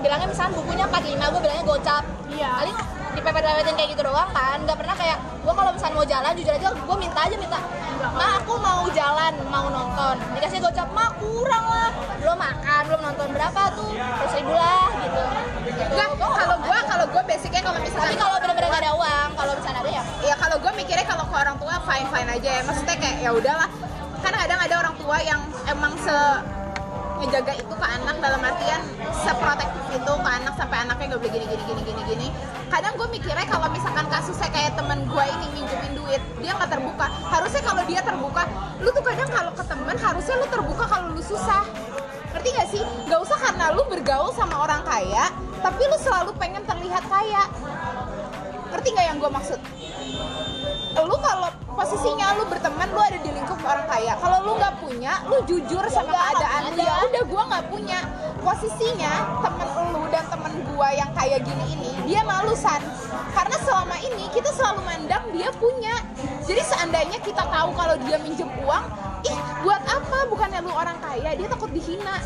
bilangnya 0.00 0.28
misalkan 0.28 0.52
bukunya 0.56 0.84
45 0.88 1.32
gua 1.32 1.40
bilangnya 1.44 1.64
gocap. 1.68 2.04
Iya. 2.32 2.50
paling 2.64 2.76
dipepet-pepetin 3.16 3.74
kayak 3.74 3.88
gitu 3.96 4.02
doang 4.04 4.30
kan. 4.30 4.60
Nggak 4.62 4.78
pernah 4.78 4.94
kayak 4.94 5.18
gua 5.42 5.52
kalau 5.56 5.70
misalkan 5.72 5.94
mau 5.96 6.06
jalan 6.06 6.32
jujur 6.36 6.52
aja 6.52 6.68
gua 6.76 6.96
minta 7.00 7.20
aja 7.24 7.36
minta 7.40 7.58
ma 7.96 8.38
aku 8.38 8.54
mau 8.60 8.84
jalan 8.92 9.32
mau 9.48 9.66
nonton. 9.72 10.14
Dikasih 10.36 10.60
gocap 10.60 10.88
ma 10.92 11.10
kurang 11.16 11.64
lah. 11.64 11.90
Belum 12.20 12.36
makan 12.36 12.82
belum 12.92 13.00
nonton 13.02 13.28
berapa 13.32 13.62
tuh? 13.72 13.92
Terus 13.96 14.32
ribu 14.36 14.54
lah 14.54 14.88
gitu. 15.00 15.22
Enggak, 15.76 16.08
kalau 16.16 16.56
gue 16.60 16.78
kalau 16.88 17.06
gue 17.08 17.22
basicnya 17.26 17.62
kalau 17.64 17.78
misalkan 17.80 18.12
tapi 18.12 18.16
kalau 18.16 18.36
benar-benar 18.40 18.68
gak 18.70 18.82
ada 18.84 18.92
uang 18.96 19.28
kalau 19.36 19.52
misalnya 19.56 19.80
ada 19.80 19.90
ya. 19.90 20.02
Ya 20.24 20.34
kalau 20.36 20.56
gue 20.60 20.72
mikirnya 20.76 21.06
kalau 21.08 21.24
ke 21.28 21.36
orang 21.36 21.56
tua 21.56 21.74
fine 21.84 22.08
fine 22.12 22.28
aja 22.30 22.50
ya. 22.60 22.62
Maksudnya 22.64 22.96
kayak 22.96 23.16
ya 23.24 23.30
udahlah. 23.32 23.68
Kan 24.24 24.32
kadang 24.32 24.60
ada 24.60 24.74
orang 24.80 24.94
tua 24.96 25.16
yang 25.22 25.40
emang 25.68 25.92
se 26.00 26.16
ngejaga 27.16 27.52
itu 27.56 27.74
ke 27.74 27.86
anak 27.86 28.16
dalam 28.20 28.40
artian 28.44 28.80
seprotektif 29.24 29.84
itu 29.92 30.12
ke 30.12 30.30
anak 30.30 30.54
sampai 30.54 30.76
anaknya 30.84 31.16
gak 31.16 31.20
boleh 31.24 31.32
gini 31.32 31.46
gini 31.48 31.62
gini 31.64 31.82
gini 31.82 32.02
gini. 32.04 32.28
Kadang 32.68 32.92
gue 33.00 33.08
mikirnya 33.08 33.46
kalau 33.48 33.68
misalkan 33.72 34.06
kasusnya 34.12 34.48
kayak 34.52 34.72
temen 34.76 35.08
gue 35.08 35.24
ini 35.24 35.46
minjemin 35.56 35.92
duit 35.96 36.22
dia 36.40 36.52
nggak 36.54 36.70
terbuka. 36.70 37.06
Harusnya 37.32 37.62
kalau 37.64 37.82
dia 37.88 38.00
terbuka 38.04 38.42
lu 38.82 38.88
tuh 38.92 39.04
kadang 39.04 39.28
kalau 39.32 39.52
ke 39.56 39.64
temen 39.64 39.96
harusnya 39.96 40.34
lu 40.36 40.46
terbuka 40.52 40.84
kalau 40.84 41.06
lu 41.16 41.22
susah. 41.24 41.62
Ngerti 42.36 42.48
gak 42.52 42.68
sih? 42.68 42.82
Nggak 43.08 43.20
usah 43.24 43.38
karena 43.40 43.64
lu 43.72 43.82
bergaul 43.88 44.30
sama 44.36 44.60
orang 44.60 44.84
kaya 44.84 45.32
tapi 45.64 45.82
lu 45.88 45.96
selalu 45.98 46.30
pengen 46.36 46.62
terlihat 46.68 47.04
kaya. 47.08 47.48
Ngerti 48.70 48.88
nggak 48.92 49.06
yang 49.08 49.18
gue 49.18 49.30
maksud? 49.32 49.60
Lu 51.00 51.16
kalau 51.20 51.50
posisinya 51.76 52.26
lu 52.40 52.48
berteman 52.48 52.88
lu 52.88 53.00
ada 53.04 53.18
di 53.20 53.30
lingkup 53.30 53.60
orang 53.60 53.84
kaya. 53.84 54.16
Kalau 54.16 54.38
lu 54.48 54.52
nggak 54.56 54.74
punya 54.80 55.12
lu 55.28 55.36
jujur 55.44 55.84
sama 55.92 56.08
Udah, 56.08 56.24
keadaan 56.32 56.62
lu. 56.72 56.80
Ya 56.80 56.94
udah 57.04 57.22
gua 57.28 57.42
nggak 57.52 57.64
punya. 57.68 58.00
Posisinya 58.40 59.12
temen 59.44 59.68
lu 59.92 60.02
dan 60.08 60.24
temen 60.32 60.52
gua 60.72 60.88
yang 60.96 61.10
kayak 61.12 61.44
gini 61.44 61.64
ini 61.76 61.90
dia 62.06 62.22
malu 62.22 62.54
san 62.54 62.78
karena 63.34 63.56
selama 63.66 63.98
ini 64.00 64.30
kita 64.32 64.48
selalu 64.56 64.80
mandang 64.88 65.24
dia 65.36 65.52
punya. 65.60 65.94
Jadi 66.48 66.62
seandainya 66.64 67.18
kita 67.20 67.44
tahu 67.44 67.76
kalau 67.76 68.00
dia 68.08 68.16
minjem 68.24 68.48
uang 68.64 68.84
ih 69.28 69.38
buat 69.60 69.82
apa? 69.84 70.30
Bukannya 70.32 70.64
lu 70.64 70.72
orang 70.72 70.96
kaya 71.04 71.36
dia 71.36 71.46
takut 71.50 71.68
dihina 71.74 72.22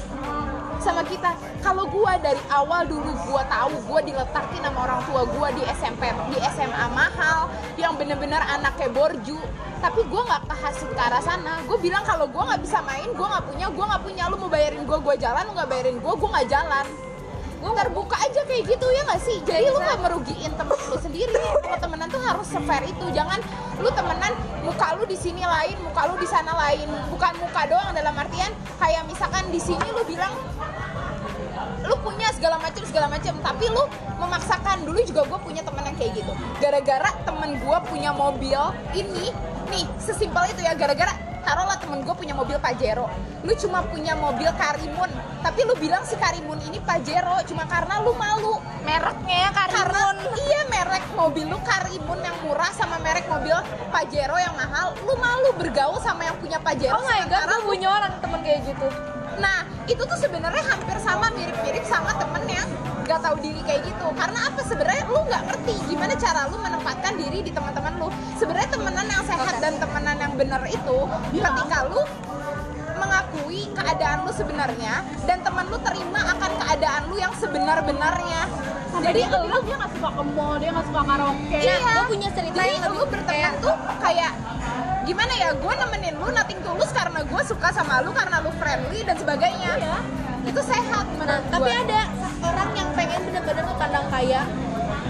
sama 0.80 1.04
kita. 1.04 1.36
Kalau 1.60 1.84
gua 1.86 2.16
dari 2.16 2.40
awal 2.48 2.88
dulu 2.88 3.12
gua 3.28 3.44
tahu 3.46 3.76
gua 3.84 4.00
diletakin 4.00 4.64
sama 4.64 4.88
orang 4.88 5.00
tua 5.04 5.22
gua 5.28 5.48
di 5.52 5.62
SMP 5.76 6.08
di 6.32 6.38
SMA 6.56 6.86
mahal 6.90 7.52
yang 7.76 7.94
bener-bener 8.00 8.40
anaknya 8.40 8.88
borju. 8.90 9.36
Tapi 9.80 10.00
gua 10.08 10.24
nggak 10.24 10.42
kehasut 10.48 10.90
ke 10.92 11.00
arah 11.00 11.22
sana. 11.24 11.60
Gue 11.64 11.76
bilang 11.80 12.04
kalau 12.04 12.28
gua 12.28 12.52
nggak 12.52 12.60
bisa 12.64 12.80
main 12.84 13.08
gua 13.16 13.38
nggak 13.38 13.44
punya 13.48 13.66
gua 13.72 13.84
nggak 13.94 14.02
punya. 14.04 14.24
Lu 14.32 14.36
mau 14.40 14.50
bayarin 14.52 14.82
gua 14.88 14.98
gua 15.00 15.14
jalan. 15.16 15.42
Lu 15.48 15.52
nggak 15.56 15.68
bayarin 15.68 15.96
gua 16.00 16.12
gua 16.16 16.28
nggak 16.36 16.48
jalan. 16.48 16.86
Gue 17.60 17.76
terbuka 17.76 18.16
aja 18.16 18.40
kayak 18.48 18.72
gitu 18.72 18.86
ya 18.88 19.04
nggak 19.04 19.20
sih? 19.20 19.36
Jadi 19.44 19.68
lu 19.68 19.76
nggak 19.76 20.00
merugiin 20.00 20.52
temen 20.56 20.80
lu 20.80 20.96
sendiri. 20.96 21.36
Kalau 21.60 21.76
temenan 21.76 22.08
tuh 22.08 22.22
harus 22.24 22.48
sefair 22.48 22.88
itu. 22.88 23.04
Jangan 23.12 23.36
lu 23.84 23.92
temenan 23.92 24.32
muka 24.64 24.96
lu 24.96 25.04
di 25.04 25.12
sini 25.12 25.44
lain 25.44 25.76
muka 25.84 26.08
lu 26.08 26.16
di 26.16 26.24
sana 26.24 26.56
lain. 26.56 26.88
Bukan 27.12 27.36
muka 27.36 27.68
doang 27.68 27.92
dalam 27.92 28.16
artian 28.16 28.48
kayak 28.80 29.04
misalkan 29.04 29.44
di 29.52 29.60
sini 29.60 29.84
lu 29.92 30.00
bilang 30.08 30.32
lu 31.90 31.98
punya 32.06 32.30
segala 32.30 32.56
macam 32.62 32.82
segala 32.86 33.10
macam. 33.10 33.34
Tapi 33.42 33.66
lu 33.74 33.82
memaksakan 34.22 34.86
dulu 34.86 35.02
juga 35.02 35.26
gue 35.26 35.38
punya 35.42 35.62
temen 35.66 35.82
yang 35.82 35.96
kayak 35.98 36.12
gitu. 36.22 36.32
Gara-gara 36.62 37.10
temen 37.26 37.58
gue 37.58 37.78
punya 37.90 38.14
mobil 38.14 38.62
ini 38.94 39.34
nih 39.70 39.84
sesimpel 39.98 40.46
itu 40.50 40.62
ya 40.62 40.74
gara-gara 40.78 41.29
taruhlah 41.42 41.78
temen 41.80 42.04
gue 42.04 42.14
punya 42.14 42.34
mobil 42.36 42.56
Pajero 42.60 43.08
lu 43.40 43.52
cuma 43.56 43.80
punya 43.88 44.12
mobil 44.16 44.48
Karimun. 44.52 45.08
Tapi 45.40 45.64
lu 45.64 45.72
bilang 45.80 46.04
si 46.04 46.12
Karimun 46.20 46.60
ini 46.68 46.76
Pajero 46.84 47.40
cuma 47.48 47.64
karena 47.64 48.04
lu 48.04 48.12
malu. 48.16 48.60
Mereknya 48.84 49.48
karena 49.52 49.80
Karimun. 49.88 50.16
iya 50.44 50.60
merek 50.68 51.04
mobil 51.16 51.48
lu 51.48 51.58
Karimun 51.64 52.20
yang 52.20 52.36
murah 52.44 52.68
sama 52.76 53.00
merek 53.00 53.24
mobil 53.32 53.56
Pajero 53.88 54.36
yang 54.36 54.52
mahal. 54.56 54.92
Lu 55.08 55.16
malu 55.16 55.56
bergaul 55.56 55.96
sama 56.04 56.28
yang 56.28 56.36
punya 56.36 56.60
Pajero 56.60 57.00
Oh 57.00 57.04
my 57.04 57.24
god, 57.32 57.48
gue 57.48 57.60
punya 57.64 57.88
orang 57.88 58.12
temen 58.20 58.40
kayak 58.44 58.60
gitu. 58.68 58.88
Nah, 59.40 59.64
itu 59.88 60.02
tuh 60.04 60.18
sebenarnya 60.20 60.60
hampir 60.68 60.96
sama 61.00 61.32
mirip-mirip 61.32 61.84
sama 61.88 62.12
temen 62.20 62.44
yang 62.44 62.68
gak 63.10 63.22
tahu 63.26 63.36
diri 63.42 63.60
kayak 63.66 63.82
gitu. 63.90 64.06
Karena 64.14 64.38
apa? 64.46 64.60
Sebenarnya 64.62 65.02
lu 65.10 65.18
nggak 65.26 65.42
ngerti 65.50 65.74
gimana 65.90 66.14
cara 66.14 66.40
lu 66.46 66.56
menempatkan 66.62 67.12
diri 67.18 67.38
di 67.42 67.50
teman-teman 67.50 67.92
lu. 67.98 68.08
Sebenarnya 68.38 68.68
temenan 68.70 69.06
yang 69.10 69.24
sehat 69.26 69.54
dan 69.58 69.74
temenan 69.82 70.16
yang 70.22 70.32
benar 70.38 70.62
itu 70.70 70.98
ketika 71.34 71.78
lu 71.90 72.02
mengakui 73.00 73.60
keadaan 73.72 74.28
lu 74.28 74.32
sebenarnya 74.36 74.94
dan 75.24 75.40
teman 75.40 75.64
lu 75.66 75.78
terima 75.80 76.20
akan 76.36 76.52
keadaan 76.60 77.02
lu 77.08 77.16
yang 77.18 77.32
sebenar-benarnya. 77.34 78.42
jadi 79.00 79.22
dia 79.24 79.38
bilang 79.40 79.62
dia 79.64 79.76
nggak 79.80 79.92
suka 79.96 80.10
ke 80.12 80.22
mall 80.36 80.54
dia 80.60 80.70
nggak 80.76 80.86
suka 80.92 81.02
karaoke 81.08 81.56
Iya. 81.56 81.76
gue 81.80 82.04
punya 82.10 82.28
cerita 82.36 82.56
Jadi 82.58 82.72
yang 82.74 82.84
lu 82.92 83.00
berteman 83.08 83.26
kayak 83.32 83.52
tuh 83.64 83.74
kayak 84.02 84.32
gimana 85.08 85.32
ya? 85.40 85.48
Gue 85.56 85.72
nemenin 85.72 86.14
lu 86.20 86.28
nating 86.28 86.60
tulus 86.60 86.90
karena 86.92 87.20
gue 87.24 87.42
suka 87.48 87.68
sama 87.72 88.04
lu 88.04 88.10
karena 88.12 88.36
lu 88.44 88.50
friendly 88.60 89.00
dan 89.06 89.16
sebagainya. 89.16 89.72
Iya. 89.80 89.96
Itu 90.44 90.60
sehat 90.60 91.06
menurut 91.16 91.44
tapi 91.48 91.70
gua. 91.72 91.80
ada 91.86 91.99
kaya 94.20 94.44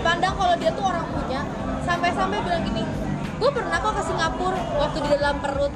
pandang 0.07 0.35
kalau 0.39 0.55
dia 0.55 0.71
tuh 0.71 0.87
orang 0.87 1.03
punya 1.11 1.43
sampai-sampai 1.83 2.39
bilang 2.47 2.63
gini 2.63 2.87
gue 3.43 3.51
pernah 3.51 3.83
kok 3.83 3.93
ke 3.99 4.03
Singapura 4.07 4.63
waktu 4.79 4.99
di 5.03 5.09
dalam 5.19 5.37
perut 5.43 5.75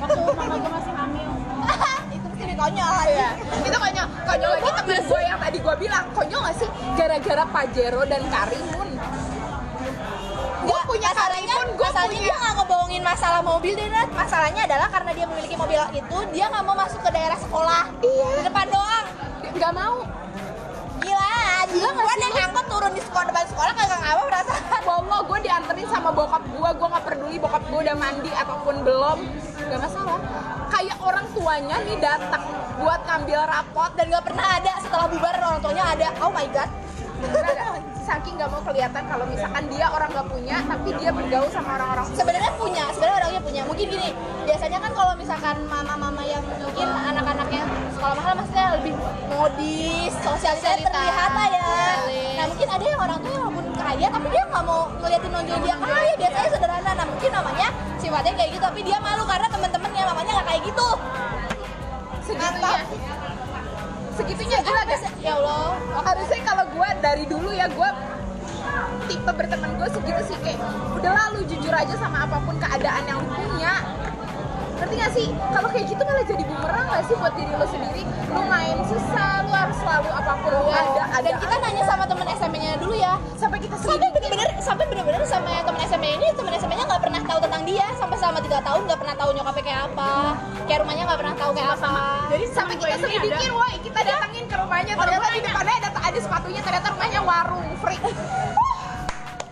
waktu 0.00 0.20
mama 0.32 0.54
gue 0.56 0.70
masih 0.72 0.92
hamil 0.96 1.30
itu 2.16 2.26
konyol 2.56 2.92
Iya, 3.04 3.30
itu 3.60 3.76
konyol. 3.76 4.06
Konyol 4.24 4.50
lagi 4.56 4.70
temen 4.80 5.00
gue 5.04 5.20
yang 5.28 5.38
tadi 5.38 5.58
gue 5.60 5.74
bilang, 5.76 6.04
konyol 6.16 6.40
gak 6.40 6.56
sih? 6.56 6.68
Gara-gara 6.96 7.44
Pajero 7.52 8.02
dan 8.08 8.22
Karimun. 8.32 8.88
Gue 10.64 10.80
punya 10.88 11.10
Karimun, 11.12 11.66
gue 11.76 11.88
punya 11.92 12.20
dia 12.24 12.34
nggak 12.34 12.54
ngebohongin 12.56 13.02
masalah 13.04 13.40
mobil 13.44 13.76
deh 13.76 13.88
Nat. 13.92 14.08
masalahnya 14.16 14.64
adalah 14.64 14.88
karena 14.88 15.10
dia 15.12 15.26
memiliki 15.28 15.54
mobil 15.54 15.78
itu 15.92 16.16
dia 16.32 16.48
nggak 16.48 16.64
mau 16.64 16.76
masuk 16.80 17.00
ke 17.04 17.10
daerah 17.12 17.38
sekolah 17.38 17.82
Iya. 18.00 18.26
di 18.40 18.42
depan 18.48 18.66
doang 18.72 19.06
Gak 19.56 19.72
mau. 19.72 19.96
Turun 22.86 23.02
di 23.02 23.02
sekolah 23.02 23.26
depan 23.26 23.46
sekolah 23.50 23.72
kagak 23.74 23.98
ngapa 23.98 24.22
perasaan 24.30 24.82
Wallah, 24.86 25.20
gue 25.26 25.38
dianterin 25.42 25.88
sama 25.90 26.14
bokap 26.14 26.42
gue, 26.46 26.70
gue 26.70 26.86
gak 26.86 27.02
peduli 27.02 27.36
bokap 27.42 27.62
gue 27.66 27.80
udah 27.82 27.96
mandi 27.98 28.30
ataupun 28.30 28.86
belum, 28.86 29.18
gak 29.66 29.80
masalah. 29.82 30.22
Kayak 30.70 30.98
orang 31.02 31.26
tuanya 31.34 31.82
nih 31.82 31.98
datang 31.98 32.46
buat 32.78 33.02
ngambil 33.02 33.42
rapot 33.42 33.90
dan 33.98 34.06
nggak 34.06 34.24
pernah 34.30 34.46
ada. 34.54 34.72
Setelah 34.78 35.06
bubar 35.10 35.34
orang 35.34 35.58
tuanya 35.66 35.84
ada. 35.98 36.08
Oh 36.22 36.30
my 36.30 36.46
god. 36.54 36.70
Nggak 37.26 37.54
ada. 37.58 37.85
Saking 38.06 38.38
nggak 38.38 38.50
mau 38.54 38.62
kelihatan 38.62 39.02
kalau 39.10 39.26
misalkan 39.26 39.66
dia 39.66 39.90
orang 39.90 40.06
nggak 40.14 40.28
punya 40.30 40.56
tapi 40.62 40.88
dia 40.94 41.10
bergaul 41.10 41.50
sama 41.50 41.74
orang-orang. 41.74 42.06
Sebenarnya 42.14 42.52
punya 42.54 42.84
sebenarnya 42.94 43.16
orangnya 43.18 43.42
punya. 43.42 43.62
Mungkin 43.66 43.86
gini 43.90 44.08
biasanya 44.46 44.78
kan 44.78 44.92
kalau 44.94 45.12
misalkan 45.18 45.56
mama-mama 45.66 46.22
yang 46.22 46.42
mungkin 46.46 46.86
anak-anaknya 46.86 47.62
sekolah 47.98 48.14
mahal 48.14 48.32
maksudnya 48.38 48.66
lebih 48.78 48.94
modis 49.26 50.12
sosialisasi 50.22 50.86
Sosialitas. 50.86 50.94
terlihat 50.94 51.30
lah 51.34 51.48
ya. 51.50 51.66
Nah 52.38 52.44
mungkin 52.46 52.68
ada 52.70 52.84
yang 52.86 53.00
orang 53.02 53.20
yang 53.26 53.42
walaupun 53.42 53.66
kaya 53.74 54.06
tapi 54.06 54.26
dia 54.30 54.42
nggak 54.46 54.64
mau 54.64 54.80
ngeliatin 55.02 55.30
nonjol 55.34 55.58
dia. 55.66 55.74
Kaya 55.82 56.12
biasanya 56.14 56.48
sederhana. 56.54 56.90
Nah 56.94 57.06
mungkin 57.10 57.30
namanya 57.34 57.68
sifatnya 57.98 58.32
kayak 58.38 58.50
gitu 58.54 58.62
tapi 58.62 58.80
dia 58.86 58.98
malu 59.02 59.26
karena 59.26 59.46
temen-temennya 59.50 60.02
mamanya 60.06 60.30
nggak 60.38 60.46
kayak 60.46 60.62
gitu. 60.62 60.88
Segitunya 62.22 62.82
segitunya 64.16 64.58
gila 64.64 64.82
gak 64.88 65.00
ya 65.20 65.32
Allah. 65.36 65.76
Harusnya 66.00 66.40
kalau 66.48 66.64
gue 66.72 66.88
dari 67.04 67.24
dulu 67.28 67.50
ya 67.52 67.68
gue 67.68 67.90
tipe 69.06 69.30
berteman 69.30 69.70
gue 69.76 69.88
segitu 69.92 70.20
sih. 70.32 70.36
Kayak 70.40 70.64
udah 70.96 71.12
lalu 71.12 71.38
jujur 71.52 71.74
aja 71.74 71.94
sama 72.00 72.24
apa 72.24 72.40
pun 72.40 72.56
keadaan 72.56 73.02
yang 73.04 73.20
lu 73.20 73.28
punya. 73.36 73.74
Ngerti 74.76 74.94
gak 75.00 75.12
sih? 75.16 75.28
Kalau 75.32 75.68
kayak 75.72 75.86
gitu 75.88 76.02
malah 76.04 76.24
jadi 76.24 76.44
bumerang 76.44 76.86
gak 76.88 77.04
sih 77.08 77.14
buat 77.16 77.32
diri 77.36 77.52
lo 77.52 77.66
sendiri? 77.68 78.02
Lu 78.32 78.40
main 78.48 78.76
susah 78.88 79.30
lu 79.44 79.50
harus 79.52 79.76
selalu 79.80 80.08
apa 80.12 80.32
pun 80.40 80.50
lu 80.52 80.68
ada 80.72 81.02
ada 81.16 81.24
dan 81.24 81.34
kita 81.40 81.54
nanya 81.60 81.82
sama 81.84 82.04
temen 82.08 82.26
SMP-nya 82.28 82.72
dulu 82.80 82.94
ya. 82.96 83.14
Sampai 83.36 83.58
kita 83.60 83.76
sampai 83.76 84.08
bener-bener 84.12 84.48
sampai 84.60 84.84
bener-bener 84.88 85.22
sama 85.28 85.52
temen 85.64 85.80
SMP 85.84 86.04
ini 86.12 86.28
temen 86.32 86.52
SMP-nya 86.56 86.84
nggak 86.88 87.02
pernah 87.04 87.20
tahu 87.24 87.38
tentang 87.44 87.62
dia. 87.68 87.86
Sampai 87.96 88.16
selama 88.20 88.38
tiga 88.44 88.58
tahun 88.64 88.80
nggak 88.88 89.00
pernah 89.00 89.16
tahu 89.16 89.30
nyokapnya 89.36 89.64
kayak 89.64 89.82
apa. 89.92 90.12
Kayak 90.68 90.78
rumahnya 90.84 91.02
nggak 91.08 91.20
pernah 91.20 91.36
tahu 91.36 91.50
kayak 91.56 91.70
apa. 91.76 91.94
jadi 92.26 92.44
sampai 92.52 92.74
kita 92.76 92.96
selidikin 93.00 93.52
woi 93.54 93.76
ke 93.80 93.85
rumahnya 94.76 94.92
ternyata 94.92 95.28
di 95.32 95.40
depannya 95.40 95.74
ada 95.80 95.88
ada 96.04 96.18
sepatunya 96.20 96.60
ternyata 96.60 96.92
rumahnya 96.92 97.20
warung 97.24 97.64
free 97.80 97.96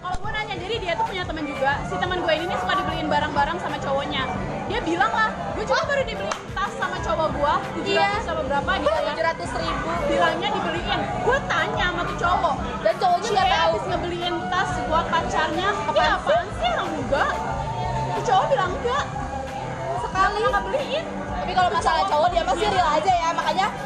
kalau 0.04 0.16
gue 0.20 0.30
nanya 0.36 0.54
jadi 0.60 0.76
dia 0.76 0.92
tuh 1.00 1.08
punya 1.08 1.24
teman 1.24 1.48
juga. 1.48 1.80
Si 1.88 1.96
teman 1.96 2.20
gue 2.20 2.32
ini 2.36 2.44
nih 2.44 2.58
suka 2.60 2.76
dibeliin 2.76 3.08
barang-barang 3.08 3.56
sama 3.56 3.80
cowoknya. 3.80 4.28
Dia 4.68 4.84
bilang 4.84 5.08
lah 5.08 5.32
gue 5.56 5.64
juga 5.64 5.80
baru 5.88 6.04
dibeliin 6.04 6.36
tas 6.52 6.68
sama 6.76 7.00
cowok 7.00 7.28
gue 7.40 7.54
tujuh 7.80 7.96
Iya. 7.96 8.04
ratus 8.04 8.24
sama 8.28 8.42
berapa 8.44 8.70
gitu 8.84 8.92
ya 8.92 9.00
tujuh 9.00 9.24
ratus 9.24 9.50
ribu. 9.64 9.88
Bilangnya 10.12 10.48
dibeliin. 10.60 11.00
Gue 11.24 11.38
tanya 11.48 11.84
sama 11.88 12.02
tuh 12.04 12.16
cowok. 12.20 12.54
Dan 12.84 12.94
cowoknya 13.00 13.28
nggak 13.32 13.48
tahu. 13.48 13.60
habis 13.64 13.84
ngebeliin 13.88 14.34
tas 14.52 14.70
buat 14.92 15.06
pacarnya 15.08 15.68
apaan, 15.72 16.12
apaan 16.20 16.46
sih? 16.52 16.68
Orang 16.68 16.90
enggak. 17.00 17.32
Tuh 18.12 18.22
cowok 18.28 18.44
bilang 18.52 18.72
enggak. 18.76 19.04
Sekali. 20.04 20.40
Nggak 20.44 20.64
beliin? 20.68 21.04
Tapi 21.32 21.52
kalau 21.56 21.70
masalah 21.72 22.04
cowok 22.12 22.28
dia 22.28 22.44
pasti 22.44 22.64
real 22.68 22.88
aja 22.92 23.13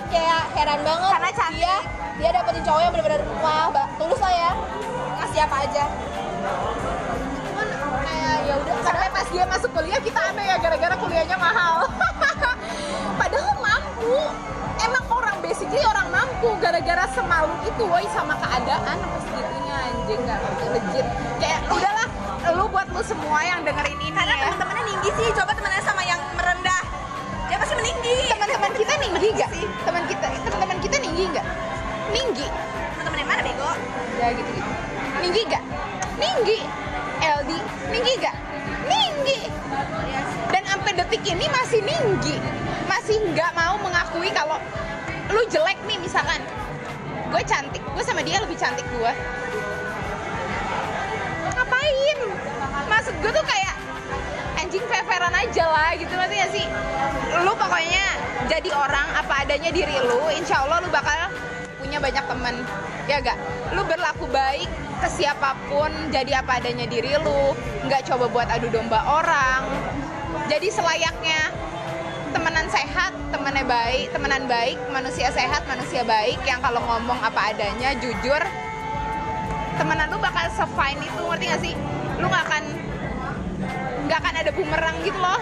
kayak 0.09 0.43
heran 0.57 0.81
banget. 0.83 1.11
Karena 1.13 1.31
cantik. 1.33 1.57
dia 1.61 1.77
dia 2.19 2.31
dapetin 2.35 2.63
cowok 2.67 2.81
yang 2.83 2.93
benar-benar 2.93 3.23
wah 3.39 3.71
tulus 3.95 4.21
lah 4.21 4.35
ya. 4.35 4.53
Ngasih 5.23 5.41
apa 5.47 5.57
aja. 5.69 5.85
Cuman 7.47 7.69
kayak 8.03 8.35
ya 8.47 8.55
udah 8.59 8.77
sampai 8.83 9.09
pas 9.11 9.27
dia 9.31 9.45
masuk 9.47 9.71
kuliah 9.71 10.01
kita 10.03 10.21
aneh 10.33 10.45
ya 10.51 10.57
gara-gara 10.59 10.95
kuliahnya 10.99 11.37
mahal. 11.39 11.87
Padahal 13.21 13.55
mampu. 13.63 14.19
Emang 14.79 15.05
orang 15.11 15.37
basically 15.43 15.83
orang 15.83 16.09
mampu 16.11 16.49
gara-gara 16.63 17.05
semalu 17.15 17.55
itu 17.67 17.83
woi 17.83 18.07
sama 18.15 18.35
keadaan 18.39 18.97
apa 18.99 19.19
segitunya 19.27 19.77
anjing 19.91 20.21
gak 20.23 20.39
ngerti 20.39 20.67
legit. 20.75 21.07
Kayak 21.43 21.61
udahlah 21.71 22.09
lu 22.55 22.65
buat 22.71 22.87
lu 22.95 23.03
semua 23.05 23.45
yang 23.45 23.61
dengerin 23.67 23.99
ini 23.99 24.09
karena 24.15 24.35
ya. 24.35 24.43
teman-temannya 24.49 24.85
tinggi 24.89 25.11
sih 25.21 25.29
coba 25.35 25.53
temennya 25.53 25.83
sama 25.85 26.03
yang 26.07 26.21
merendah. 26.39 26.83
Dia 27.51 27.57
pasti 27.59 27.75
meninggi. 27.75 28.19
Teman-teman 28.33 28.73
kita 28.75 28.95
tinggi 29.03 29.29
gak 29.35 29.48
tinggi 35.29 35.43
gak 35.45 35.65
tinggi 36.17 36.59
LD 37.21 37.51
tinggi 37.93 38.13
gak 38.17 38.37
tinggi 38.89 39.41
dan 40.49 40.63
sampai 40.65 40.93
detik 40.97 41.23
ini 41.29 41.45
masih 41.53 41.85
tinggi 41.85 42.41
masih 42.89 43.21
nggak 43.37 43.53
mau 43.53 43.77
mengakui 43.77 44.33
kalau 44.33 44.57
lu 45.29 45.45
jelek 45.53 45.77
nih 45.85 46.01
misalkan. 46.01 46.41
Gue 47.29 47.45
cantik. 47.45 47.85
Gue 47.93 48.01
sama 48.01 48.25
dia 48.25 48.41
lebih 48.41 48.57
cantik 48.57 48.85
gue 48.89 49.13
ngapain? 51.53 52.19
Maksud 52.89 53.15
gue 53.21 53.33
tuh 53.33 53.45
kayak 53.45 53.75
anjing 54.57 54.85
fair-fairan 54.89 55.35
aja 55.37 55.65
lah 55.69 55.93
gitu. 56.01 56.13
Gak 56.17 56.51
sih 56.55 56.65
lu 57.45 57.53
pokoknya 57.53 58.05
jadi 58.49 58.71
orang 58.73 59.09
apa 59.13 59.45
adanya 59.45 59.69
diri 59.69 60.01
lu 60.01 60.33
insya 60.33 60.65
Allah 60.65 60.81
lu 60.81 60.89
bakal 60.89 61.29
punya 61.77 61.99
banyak 62.01 62.25
temen 62.25 62.55
ya 63.11 63.21
gak 63.21 63.37
lu 63.77 63.83
berlaku 63.85 64.25
baik 64.33 64.71
ke 64.99 65.09
siapa 65.09 65.55
pun 65.71 65.91
jadi 66.11 66.43
apa 66.43 66.59
adanya 66.59 66.87
diri 66.91 67.15
lu 67.23 67.55
nggak 67.87 68.03
coba 68.11 68.27
buat 68.29 68.49
adu 68.51 68.69
domba 68.69 68.99
orang. 69.07 69.63
Jadi 70.51 70.69
selayaknya 70.75 71.55
temenan 72.35 72.67
sehat 72.69 73.15
temennya 73.33 73.65
baik 73.65 74.13
temenan 74.13 74.45
baik 74.45 74.77
manusia 74.93 75.33
sehat 75.33 75.65
manusia 75.65 76.05
baik 76.05 76.37
yang 76.45 76.61
kalau 76.61 76.83
ngomong 76.85 77.17
apa 77.25 77.57
adanya 77.57 77.97
jujur 77.97 78.43
temenan 79.81 80.13
lu 80.13 80.19
bakal 80.21 80.45
se-fine 80.53 81.01
itu 81.01 81.23
ngerti 81.23 81.45
gak 81.49 81.61
sih? 81.63 81.75
Lu 82.19 82.27
nggak 82.27 82.45
akan 82.51 82.65
nggak 84.11 84.19
akan 84.19 84.35
ada 84.35 84.51
bumerang 84.51 84.97
gitu 85.07 85.19
loh 85.21 85.41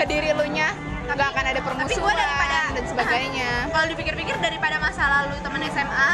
ke 0.00 0.04
diri 0.08 0.32
lu 0.32 0.48
nya. 0.48 0.72
Nggak 1.04 1.36
akan 1.36 1.44
ada 1.44 1.60
tapi 1.60 1.68
permusuhan 1.68 2.16
daripada 2.16 2.60
dan 2.72 2.84
sebagainya. 2.88 3.50
Kalau 3.76 3.86
dipikir-pikir 3.92 4.36
daripada 4.40 4.80
masa 4.80 5.04
lalu 5.04 5.36
temen 5.44 5.60
SMA 5.68 6.12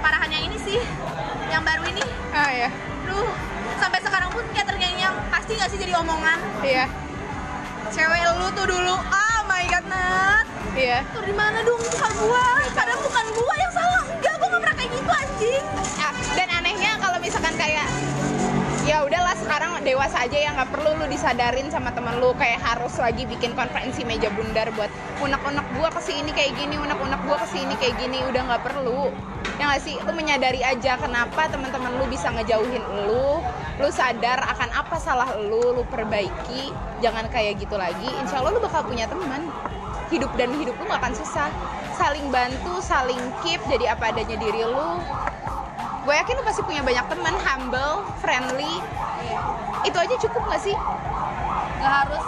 parahannya 0.00 0.40
ini 0.44 0.56
sih 0.60 0.80
yang 1.54 1.62
baru 1.62 1.86
ini? 1.86 2.02
Ah 2.34 2.50
ya 2.50 2.68
Duh, 3.06 3.30
sampai 3.78 4.02
sekarang 4.02 4.26
pun 4.34 4.42
kayak 4.50 4.66
terngiang 4.66 5.14
pasti 5.30 5.54
gak 5.54 5.70
sih 5.70 5.78
jadi 5.78 5.94
omongan? 6.02 6.38
Iya. 6.66 6.90
Cewek 7.94 8.20
lu 8.42 8.48
tuh 8.58 8.66
dulu 8.66 8.96
oh 8.98 9.40
my 9.46 9.62
god 9.70 9.86
Nat. 9.86 10.44
Iya. 10.74 11.06
Tuh 11.14 11.22
di 11.22 11.30
mana 11.30 11.62
dong? 11.62 11.78
Bukan 11.78 12.12
gua. 12.26 12.58
Padahal 12.74 12.98
bukan 13.06 13.26
gua 13.38 13.54
yang 13.54 13.70
salah. 13.70 14.02
Enggak 14.02 14.34
gua 14.42 14.48
gak 14.50 14.62
pernah 14.66 14.76
kayak 14.82 14.90
gitu 14.98 15.10
anjing. 15.14 15.64
Ah, 16.02 16.12
dan 16.34 16.48
anehnya 16.50 16.92
kalau 16.98 17.18
misalkan 17.22 17.54
kayak 17.54 17.86
ya 18.82 19.06
udahlah 19.06 19.36
sekarang 19.38 19.70
dewasa 19.86 20.26
aja 20.26 20.36
ya 20.36 20.50
nggak 20.52 20.74
perlu 20.74 20.90
lu 20.98 21.06
disadarin 21.06 21.70
sama 21.70 21.94
temen 21.94 22.18
lu. 22.18 22.34
Kayak 22.34 22.66
harus 22.66 22.98
lagi 22.98 23.30
bikin 23.30 23.54
konferensi 23.54 24.02
meja 24.02 24.26
bundar 24.34 24.74
buat 24.74 24.90
unek-unek 25.22 25.66
gua 25.78 25.92
ke 25.94 26.02
sini 26.02 26.34
kayak 26.34 26.58
gini 26.58 26.82
unek-unek 26.82 27.20
gua 27.30 27.38
ke 27.46 27.48
sini 27.54 27.78
kayak 27.78 27.94
gini. 28.02 28.26
Udah 28.26 28.42
nggak 28.42 28.62
perlu 28.66 29.14
ya 29.58 29.70
nggak 29.70 29.82
sih? 29.82 29.96
Lu 30.02 30.12
menyadari 30.14 30.60
aja 30.62 30.98
kenapa 30.98 31.46
teman-teman 31.46 31.94
lu 31.98 32.06
bisa 32.10 32.30
ngejauhin 32.34 32.82
lu. 33.06 33.38
Lu 33.78 33.88
sadar 33.90 34.42
akan 34.54 34.70
apa 34.74 34.96
salah 34.98 35.34
lu 35.38 35.74
lu 35.74 35.82
perbaiki. 35.90 36.74
Jangan 37.02 37.30
kayak 37.30 37.62
gitu 37.62 37.74
lagi. 37.78 38.06
Insya 38.22 38.42
Allah 38.42 38.54
lu 38.54 38.60
bakal 38.62 38.86
punya 38.86 39.06
teman. 39.06 39.50
Hidup 40.10 40.30
dan 40.38 40.52
hidup 40.58 40.74
lu 40.78 40.84
gak 40.86 41.00
akan 41.02 41.14
susah. 41.14 41.48
Saling 41.94 42.26
bantu 42.30 42.82
saling 42.82 43.20
keep 43.42 43.62
jadi 43.70 43.94
apa 43.94 44.10
adanya 44.10 44.36
diri 44.38 44.62
lu. 44.66 45.02
Gue 46.04 46.14
yakin 46.14 46.36
lu 46.36 46.44
pasti 46.44 46.60
punya 46.66 46.84
banyak 46.84 47.06
teman 47.08 47.34
humble 47.40 48.04
friendly. 48.20 48.82
Itu 49.86 49.96
aja 49.96 50.14
cukup 50.18 50.42
gak 50.50 50.62
sih? 50.62 50.76
Gak 51.80 51.92
harus 52.04 52.24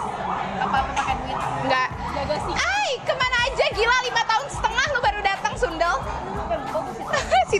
apa-apa 0.57 0.91
pakai 0.95 1.15
duit. 1.21 1.37
Nggak. 1.69 1.89
Jaga 2.17 2.35
sih. 2.49 2.55
Ay, 2.57 2.91
ke 3.05 3.13
mana 3.13 3.37
aja? 3.45 3.65
Gila 3.77 3.97
lima 4.09 4.21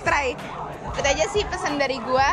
Trai 0.07 0.39
itu 0.97 1.07
aja 1.13 1.25
sih 1.29 1.43
pesan 1.45 1.75
dari 1.77 1.99
gua. 2.01 2.31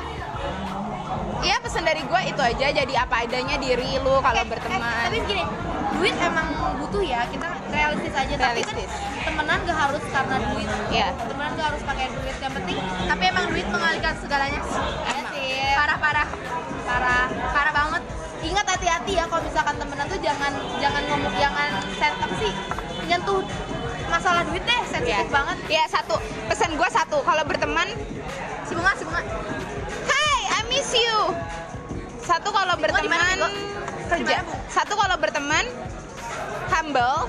Iya 1.44 1.60
pesan 1.60 1.84
dari 1.84 2.00
gua 2.08 2.22
itu 2.24 2.40
aja. 2.40 2.70
Jadi 2.70 2.94
apa 2.96 3.26
adanya 3.26 3.58
diri 3.60 3.98
lu 4.00 4.22
kalau 4.24 4.42
berteman. 4.48 4.80
tapi 5.10 5.20
gini 5.26 5.44
duit 5.98 6.16
emang 6.16 6.48
butuh 6.80 7.02
ya. 7.04 7.26
Kita 7.28 7.50
realistis 7.68 8.14
aja. 8.14 8.34
Realistis. 8.38 8.88
tapi 8.88 9.10
kan 9.20 9.24
temenan 9.26 9.58
gak 9.66 9.78
harus 9.90 10.04
karena 10.08 10.36
duit. 10.54 10.70
Iya. 10.88 11.08
temenan 11.18 11.50
gak 11.58 11.66
harus 11.74 11.82
pakai 11.84 12.06
duit. 12.14 12.36
Yang 12.40 12.52
penting 12.62 12.76
tapi 13.10 13.22
emang 13.28 13.44
duit 13.52 13.66
mengalihkan 13.68 14.14
segalanya. 14.22 14.60
Ya 15.10 15.22
sih. 15.34 15.74
Parah 15.76 15.98
parah. 16.00 16.28
Parah. 16.88 17.26
Parah 17.52 17.72
banget. 17.74 18.02
Ingat 18.44 18.66
hati-hati 18.70 19.12
ya 19.16 19.24
kalau 19.28 19.42
misalkan 19.44 19.76
temenan 19.76 20.06
tuh 20.08 20.20
jangan 20.22 20.52
jangan 20.80 21.02
ngomong 21.10 21.34
jangan 21.36 21.68
set 21.98 22.14
apa 22.16 22.34
sih. 22.40 22.52
Nyentuh 23.04 23.44
masalah 24.14 24.42
duit 24.46 24.62
deh 24.62 24.82
sensitif 24.86 25.26
Iya. 25.26 25.34
banget 25.34 25.56
Iya 25.66 25.84
satu 25.90 26.14
pesan 26.46 26.70
gua 26.78 26.86
satu 26.86 27.18
kalau 27.26 27.42
berteman 27.42 27.88
si 28.62 28.72
bunga 28.78 28.94
si 28.94 29.02
bunga 29.02 29.22
Hai, 30.06 30.38
I 30.54 30.60
miss 30.70 30.90
you. 30.94 31.18
Satu 32.22 32.48
kalau 32.54 32.78
berteman 32.78 33.10
Bego? 33.10 33.48
kerja. 34.08 34.22
Di 34.22 34.32
mana, 34.38 34.42
Bu? 34.46 34.54
Satu 34.70 34.92
kalau 34.94 35.16
berteman 35.18 35.64
humble. 36.70 37.28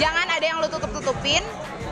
Jangan 0.00 0.26
ada 0.32 0.44
yang 0.44 0.58
lu 0.64 0.68
tutup-tutupin. 0.72 1.44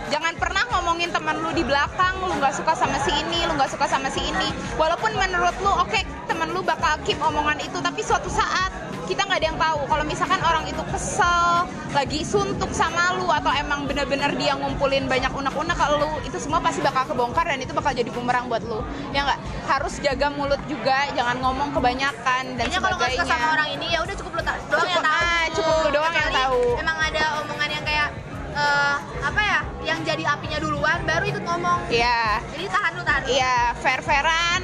Jangan 0.08 0.36
pernah 0.36 0.64
ngomongin 0.72 1.12
teman 1.12 1.40
lu 1.40 1.50
di 1.52 1.64
belakang, 1.64 2.20
lu 2.24 2.32
nggak 2.36 2.54
suka 2.56 2.76
sama 2.76 3.00
si 3.04 3.12
ini, 3.12 3.44
lu 3.48 3.56
nggak 3.56 3.72
suka 3.72 3.88
sama 3.88 4.08
si 4.12 4.20
ini. 4.20 4.52
Walaupun 4.76 5.12
menurut 5.16 5.56
lu 5.64 5.72
oke 5.72 6.00
teman 6.28 6.52
lu 6.52 6.60
bakal 6.60 7.00
keep 7.08 7.16
omongan 7.20 7.60
itu, 7.60 7.80
tapi 7.80 8.04
suatu 8.04 8.28
saat 8.28 8.72
kita 9.04 9.22
nggak 9.22 9.36
ada 9.36 9.46
yang 9.46 9.60
tahu 9.60 9.80
kalau 9.84 10.04
misalkan 10.04 10.40
orang 10.40 10.64
itu 10.64 10.82
kesel 10.88 11.64
lagi 11.90 12.20
suntuk 12.22 12.70
sama 12.70 13.14
lu 13.14 13.28
atau 13.28 13.52
emang 13.52 13.84
bener-bener 13.84 14.32
dia 14.34 14.52
ngumpulin 14.54 15.04
banyak 15.04 15.30
unek-unek 15.30 15.72
ke 15.72 15.86
lu 15.94 16.10
itu 16.22 16.36
semua 16.38 16.58
pasti 16.58 16.80
bakal 16.80 17.06
kebongkar 17.06 17.44
dan 17.44 17.58
itu 17.58 17.70
bakal 17.70 17.90
jadi 17.90 18.08
bumerang 18.08 18.46
buat 18.46 18.62
lu 18.62 18.80
ya 19.10 19.22
nggak 19.22 19.38
harus 19.66 20.00
jaga 20.00 20.26
mulut 20.28 20.58
juga 20.64 21.06
jangan 21.12 21.36
ngomong 21.38 21.70
kebanyakan 21.70 22.42
dan 22.54 22.64
Kayaknya 22.64 22.80
kalau 22.80 22.96
nggak 22.96 23.10
suka 23.10 23.22
sebagainya 23.22 23.38
sama 23.40 23.54
orang 23.54 23.68
ini 23.70 23.86
ya 23.88 23.98
udah 24.00 24.14
cukup 24.14 24.32
lu 24.32 24.42
ta- 24.42 24.58
doang 24.64 24.82
yang 24.82 24.96
Cukup- 24.96 25.06
tahu. 25.06 25.22
ah, 25.22 25.44
cukup 25.52 25.74
lu 25.76 25.90
doang 25.92 26.14
yang 26.14 26.30
tahu. 26.32 26.60
Emang 26.76 26.98
ada 26.98 27.24
omongan 27.38 27.68
yang 27.70 27.84
kayak 27.84 28.08
eh, 28.54 28.94
apa 29.20 29.40
ya? 29.42 29.58
Yang 29.84 29.98
jadi 30.06 30.24
apinya 30.26 30.58
duluan 30.58 30.98
baru 31.04 31.24
ikut 31.26 31.42
ngomong. 31.42 31.78
ya 31.86 32.40
Jadi 32.50 32.64
tahan 32.66 32.90
lu 32.94 33.02
tahan. 33.02 33.22
Iya, 33.26 33.56
fair-fairan. 33.76 34.60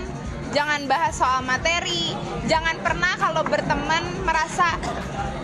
Jangan 0.51 0.91
bahas 0.91 1.15
soal 1.15 1.47
materi. 1.47 2.11
Jangan 2.51 2.83
pernah 2.83 3.15
kalau 3.15 3.47
berteman 3.47 4.03
merasa 4.27 4.75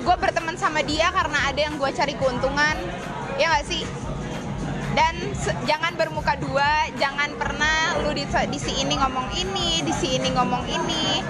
gue 0.02 0.16
berteman 0.18 0.58
sama 0.58 0.82
dia 0.82 1.10
karena 1.14 1.46
ada 1.46 1.60
yang 1.62 1.78
gue 1.78 1.90
cari 1.94 2.14
keuntungan. 2.18 2.76
Ya 3.38 3.54
nggak 3.54 3.66
sih? 3.70 4.05
Dan 4.96 5.14
jangan 5.68 5.92
bermuka 5.92 6.40
dua. 6.40 6.88
Jangan 6.96 7.36
pernah 7.36 8.00
lu 8.00 8.16
di, 8.16 8.24
di 8.24 8.58
si 8.58 8.72
ini 8.80 8.96
ngomong 8.96 9.28
ini, 9.36 9.84
di 9.84 9.92
si 9.92 10.16
ini 10.16 10.32
ngomong 10.32 10.64
ini. 10.64 11.20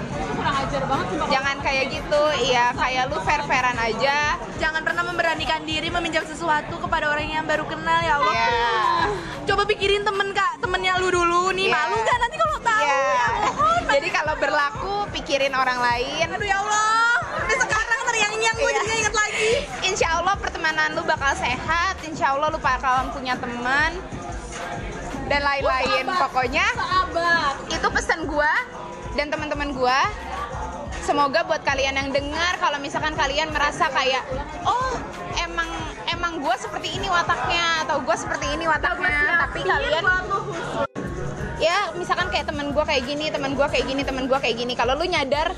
Jangan 1.27 1.59
kayak 1.59 1.85
gitu. 1.91 2.21
Iya, 2.47 2.71
kayak 2.71 3.11
lu 3.11 3.19
fair-fairan 3.19 3.75
aja. 3.75 4.39
Jangan 4.55 4.81
pernah 4.87 5.03
memberanikan 5.03 5.67
diri 5.67 5.91
meminjam 5.91 6.23
sesuatu 6.23 6.79
kepada 6.79 7.11
orang 7.11 7.27
yang 7.27 7.43
baru 7.43 7.67
kenal 7.67 7.99
ya 7.99 8.15
Allah. 8.15 8.31
Iya. 8.33 8.63
Coba 9.43 9.67
pikirin 9.67 10.07
temen 10.07 10.31
kak, 10.31 10.63
temennya 10.63 10.95
lu 11.03 11.11
dulu 11.11 11.51
nih 11.51 11.67
Iya. 11.67 11.75
malu 11.75 11.95
gak 11.99 12.17
nanti 12.19 12.35
kalau 12.39 12.57
tahu 12.63 12.83
Iya. 12.87 12.99
ya 13.03 13.27
mohon. 13.43 13.81
Jadi 13.91 14.07
kalau 14.11 14.33
berlaku 14.39 14.95
pikirin 15.11 15.51
orang 15.51 15.79
lain. 15.83 16.25
Aduh 16.31 16.47
ya 16.47 16.57
Allah, 16.63 17.11
sampai 18.17 18.37
sekarang 18.37 18.41
terngiang-ngiang 18.41 18.55
gue 18.57 18.71
Iya. 18.71 18.81
gak 18.81 18.97
inget 18.97 19.15
lagi. 19.15 19.51
Insya 19.85 20.07
Allah 20.19 20.35
pertemanan 20.37 20.89
lu 20.95 21.03
bakal 21.05 21.31
sehat, 21.37 21.95
insya 22.03 22.25
Allah 22.33 22.47
lu 22.49 22.59
bakal 22.59 23.13
punya 23.13 23.33
teman 23.37 23.91
dan 25.27 25.41
lain-lain. 25.43 26.03
Sahabat. 26.07 26.21
Pokoknya 26.29 26.65
Sahabat. 26.73 27.53
itu 27.67 27.87
pesan 27.91 28.19
gua 28.25 28.53
dan 29.13 29.27
teman-teman 29.29 29.69
gua. 29.75 29.99
Semoga 31.03 31.39
buat 31.47 31.63
kalian 31.63 31.95
yang 31.95 32.09
dengar, 32.11 32.59
kalau 32.59 32.83
misalkan 32.83 33.15
kalian 33.15 33.47
merasa 33.55 33.87
kayak, 33.87 34.27
oh 34.67 34.99
emang 35.39 35.67
emang 36.11 36.43
gua 36.43 36.59
seperti 36.59 36.99
ini 36.99 37.07
wataknya 37.07 37.87
atau 37.87 38.03
gua 38.03 38.15
seperti 38.19 38.51
ini 38.51 38.67
wataknya, 38.67 39.47
tapi 39.47 39.63
kalian 39.63 40.03
ya 41.57 41.93
misalkan 41.97 42.29
kayak 42.29 42.45
teman 42.49 42.69
gue 42.69 42.83
kayak 42.85 43.03
gini 43.05 43.33
teman 43.33 43.57
gue 43.57 43.67
kayak 43.67 43.85
gini 43.89 44.01
teman 44.05 44.25
gue 44.29 44.37
kayak 44.37 44.55
gini. 44.57 44.73
Kalau 44.77 44.93
lu 44.93 45.05
nyadar 45.05 45.53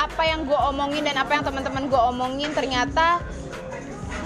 apa 0.00 0.22
yang 0.24 0.48
gue 0.48 0.56
omongin 0.56 1.04
dan 1.04 1.20
apa 1.20 1.36
yang 1.36 1.44
teman-teman 1.44 1.86
gue 1.88 2.00
omongin 2.00 2.50
ternyata 2.56 3.20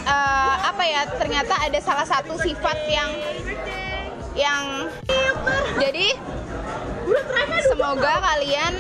eh, 0.07 0.55
apa 0.63 0.83
ya 0.87 1.03
ternyata 1.19 1.55
ada 1.59 1.79
salah 1.83 2.07
satu 2.07 2.39
sifat 2.39 2.79
yang 2.87 3.11
yang 4.37 4.65
jadi 5.81 6.13
semoga 7.67 8.21
kalian 8.21 8.75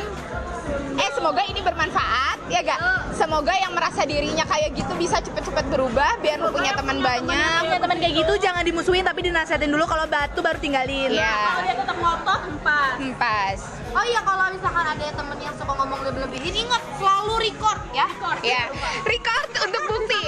eh 0.97 1.11
semoga 1.14 1.43
ini 1.47 1.61
bermanfaat 1.62 2.39
ya 2.47 2.61
gak 2.62 2.81
semoga 3.14 3.55
yang 3.55 3.73
merasa 3.75 4.07
dirinya 4.07 4.47
kayak 4.47 4.75
gitu 4.75 4.93
bisa 4.95 5.19
cepet-cepet 5.19 5.67
berubah 5.71 6.19
biar 6.23 6.39
lu 6.39 6.51
punya 6.55 6.73
teman 6.75 6.99
banyak 7.03 7.61
Punya 7.67 7.81
teman 7.83 7.99
kayak 7.99 8.14
gitu 8.23 8.33
jangan 8.39 8.62
dimusuhin 8.62 9.03
tapi 9.03 9.21
dinasihatin 9.27 9.71
dulu 9.73 9.85
kalau 9.89 10.07
batu 10.07 10.39
baru 10.45 10.59
tinggalin. 10.62 11.11
Kalau 11.11 11.19
ya 11.19 11.62
dia 11.64 11.75
tetap 11.75 11.97
ngotot, 11.99 12.41
empat. 12.55 12.91
empas 13.03 13.61
Oh 13.97 14.05
iya 14.05 14.21
kalau 14.21 14.45
misalkan 14.53 14.85
ada 14.85 15.05
temen 15.09 15.39
yang 15.41 15.55
suka 15.57 15.73
ngomong 15.73 16.01
lebih-lebihin 16.05 16.69
ingat 16.69 16.83
selalu 17.01 17.35
record 17.49 17.81
ya. 17.97 18.07
ya 18.45 18.62
record 19.09 19.49
untuk 19.64 19.83
bukti 19.89 20.21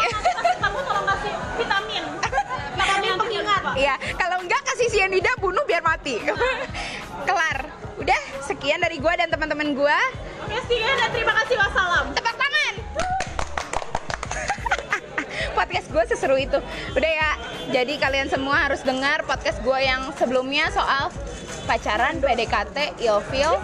Kamu 0.62 0.78
tolong 0.88 1.06
kasih 1.06 1.32
vitamin. 1.60 2.04
Vitamin 2.78 3.12
pengingat. 3.18 3.62
Iya, 3.74 3.94
kalau 4.16 4.38
enggak 4.40 4.62
kasih 4.62 4.86
cyanida 4.88 5.30
bunuh 5.42 5.62
biar 5.66 5.82
mati. 5.82 6.22
Kelar. 7.28 7.58
Udah, 7.98 8.20
sekian 8.46 8.78
dari 8.78 9.02
gua 9.02 9.18
dan 9.18 9.28
teman-teman 9.28 9.74
gua. 9.74 9.98
Sekian 10.48 10.96
dan 10.96 11.10
terima 11.12 11.32
kasih. 11.44 11.56
Wassalam. 11.60 12.06
Tepuk 12.16 12.36
tangan. 12.40 12.74
podcast 15.58 15.86
gue 15.92 16.04
seseru 16.08 16.36
itu. 16.40 16.58
Udah 16.96 17.12
ya. 17.12 17.30
Jadi 17.68 18.00
kalian 18.00 18.32
semua 18.32 18.64
harus 18.64 18.80
dengar 18.80 19.28
podcast 19.28 19.60
gue 19.60 19.78
yang 19.84 20.08
sebelumnya 20.16 20.72
soal 20.72 21.12
pacaran, 21.68 22.16
PDKT, 22.16 22.96
ilfil, 23.04 23.60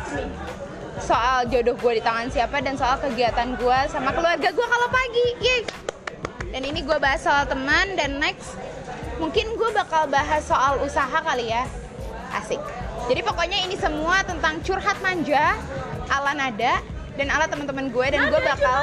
soal 1.01 1.49
jodoh 1.49 1.73
gue 1.73 1.93
di 1.99 2.03
tangan 2.05 2.29
siapa 2.29 2.61
dan 2.61 2.77
soal 2.77 3.01
kegiatan 3.01 3.57
gue 3.57 3.79
sama 3.89 4.13
keluarga 4.13 4.53
gue 4.53 4.67
kalau 4.69 4.89
pagi. 4.93 5.27
Yeay. 5.41 5.63
Dan 6.53 6.63
ini 6.69 6.85
gue 6.87 6.99
bahas 7.01 7.25
soal 7.25 7.49
teman 7.49 7.97
dan 7.99 8.21
next 8.21 8.55
mungkin 9.19 9.57
gue 9.57 9.71
bakal 9.73 10.07
bahas 10.07 10.45
soal 10.45 10.85
usaha 10.85 11.19
kali 11.25 11.49
ya. 11.51 11.65
Asik. 12.35 12.61
Jadi 13.05 13.21
pokoknya 13.21 13.59
ini 13.69 13.77
semua 13.77 14.25
tentang 14.25 14.61
curhat 14.65 14.97
manja 15.05 15.59
ala 16.11 16.33
nada 16.37 16.81
dan 17.15 17.31
ala 17.31 17.47
teman-teman 17.47 17.95
gue 17.95 18.07
dan 18.11 18.27
gue 18.27 18.41
bakal 18.43 18.81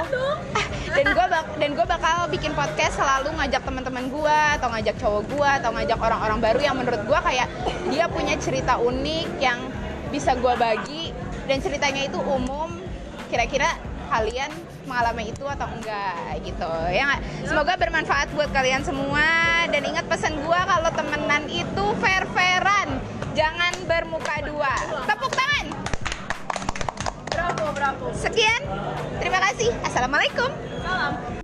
dan 0.98 1.06
gue 1.08 1.26
bak 1.28 1.46
dan 1.60 1.70
gue 1.76 1.86
bakal 1.88 2.18
bikin 2.32 2.52
podcast 2.56 2.96
selalu 3.00 3.32
ngajak 3.36 3.62
teman-teman 3.64 4.08
gue 4.08 4.38
atau 4.60 4.68
ngajak 4.72 4.96
cowok 5.00 5.24
gue 5.30 5.50
atau 5.62 5.70
ngajak 5.76 6.00
orang-orang 6.00 6.40
baru 6.40 6.60
yang 6.64 6.76
menurut 6.80 7.02
gue 7.04 7.20
kayak 7.28 7.48
dia 7.92 8.06
punya 8.08 8.36
cerita 8.40 8.80
unik 8.80 9.28
yang 9.40 9.60
bisa 10.12 10.36
gue 10.36 10.54
bagi 10.60 11.12
dan 11.52 11.60
ceritanya 11.60 12.08
itu 12.08 12.20
umum. 12.24 12.72
Kira-kira 13.28 13.68
kalian 14.12 14.52
mengalami 14.88 15.32
itu 15.32 15.44
atau 15.48 15.68
enggak 15.72 16.40
gitu. 16.44 16.74
Ya 16.92 17.20
semoga 17.48 17.76
bermanfaat 17.76 18.32
buat 18.36 18.52
kalian 18.56 18.84
semua. 18.88 19.24
Dan 19.72 19.88
ingat 19.88 20.08
pesan 20.08 20.36
gua 20.44 20.68
kalau 20.68 20.92
temenan 20.92 21.48
itu 21.48 21.86
fair 22.00 22.24
fairan 22.36 23.00
jangan 23.36 23.72
bermuka 23.88 24.44
dua. 24.48 24.76
Tepuk 25.08 25.32
tangan 25.32 25.91
Bravo, 27.42 27.74
bravo. 27.74 28.06
sekian 28.14 28.62
terima 29.18 29.42
kasih 29.42 29.74
assalamualaikum 29.82 30.46
Salam. 30.86 31.41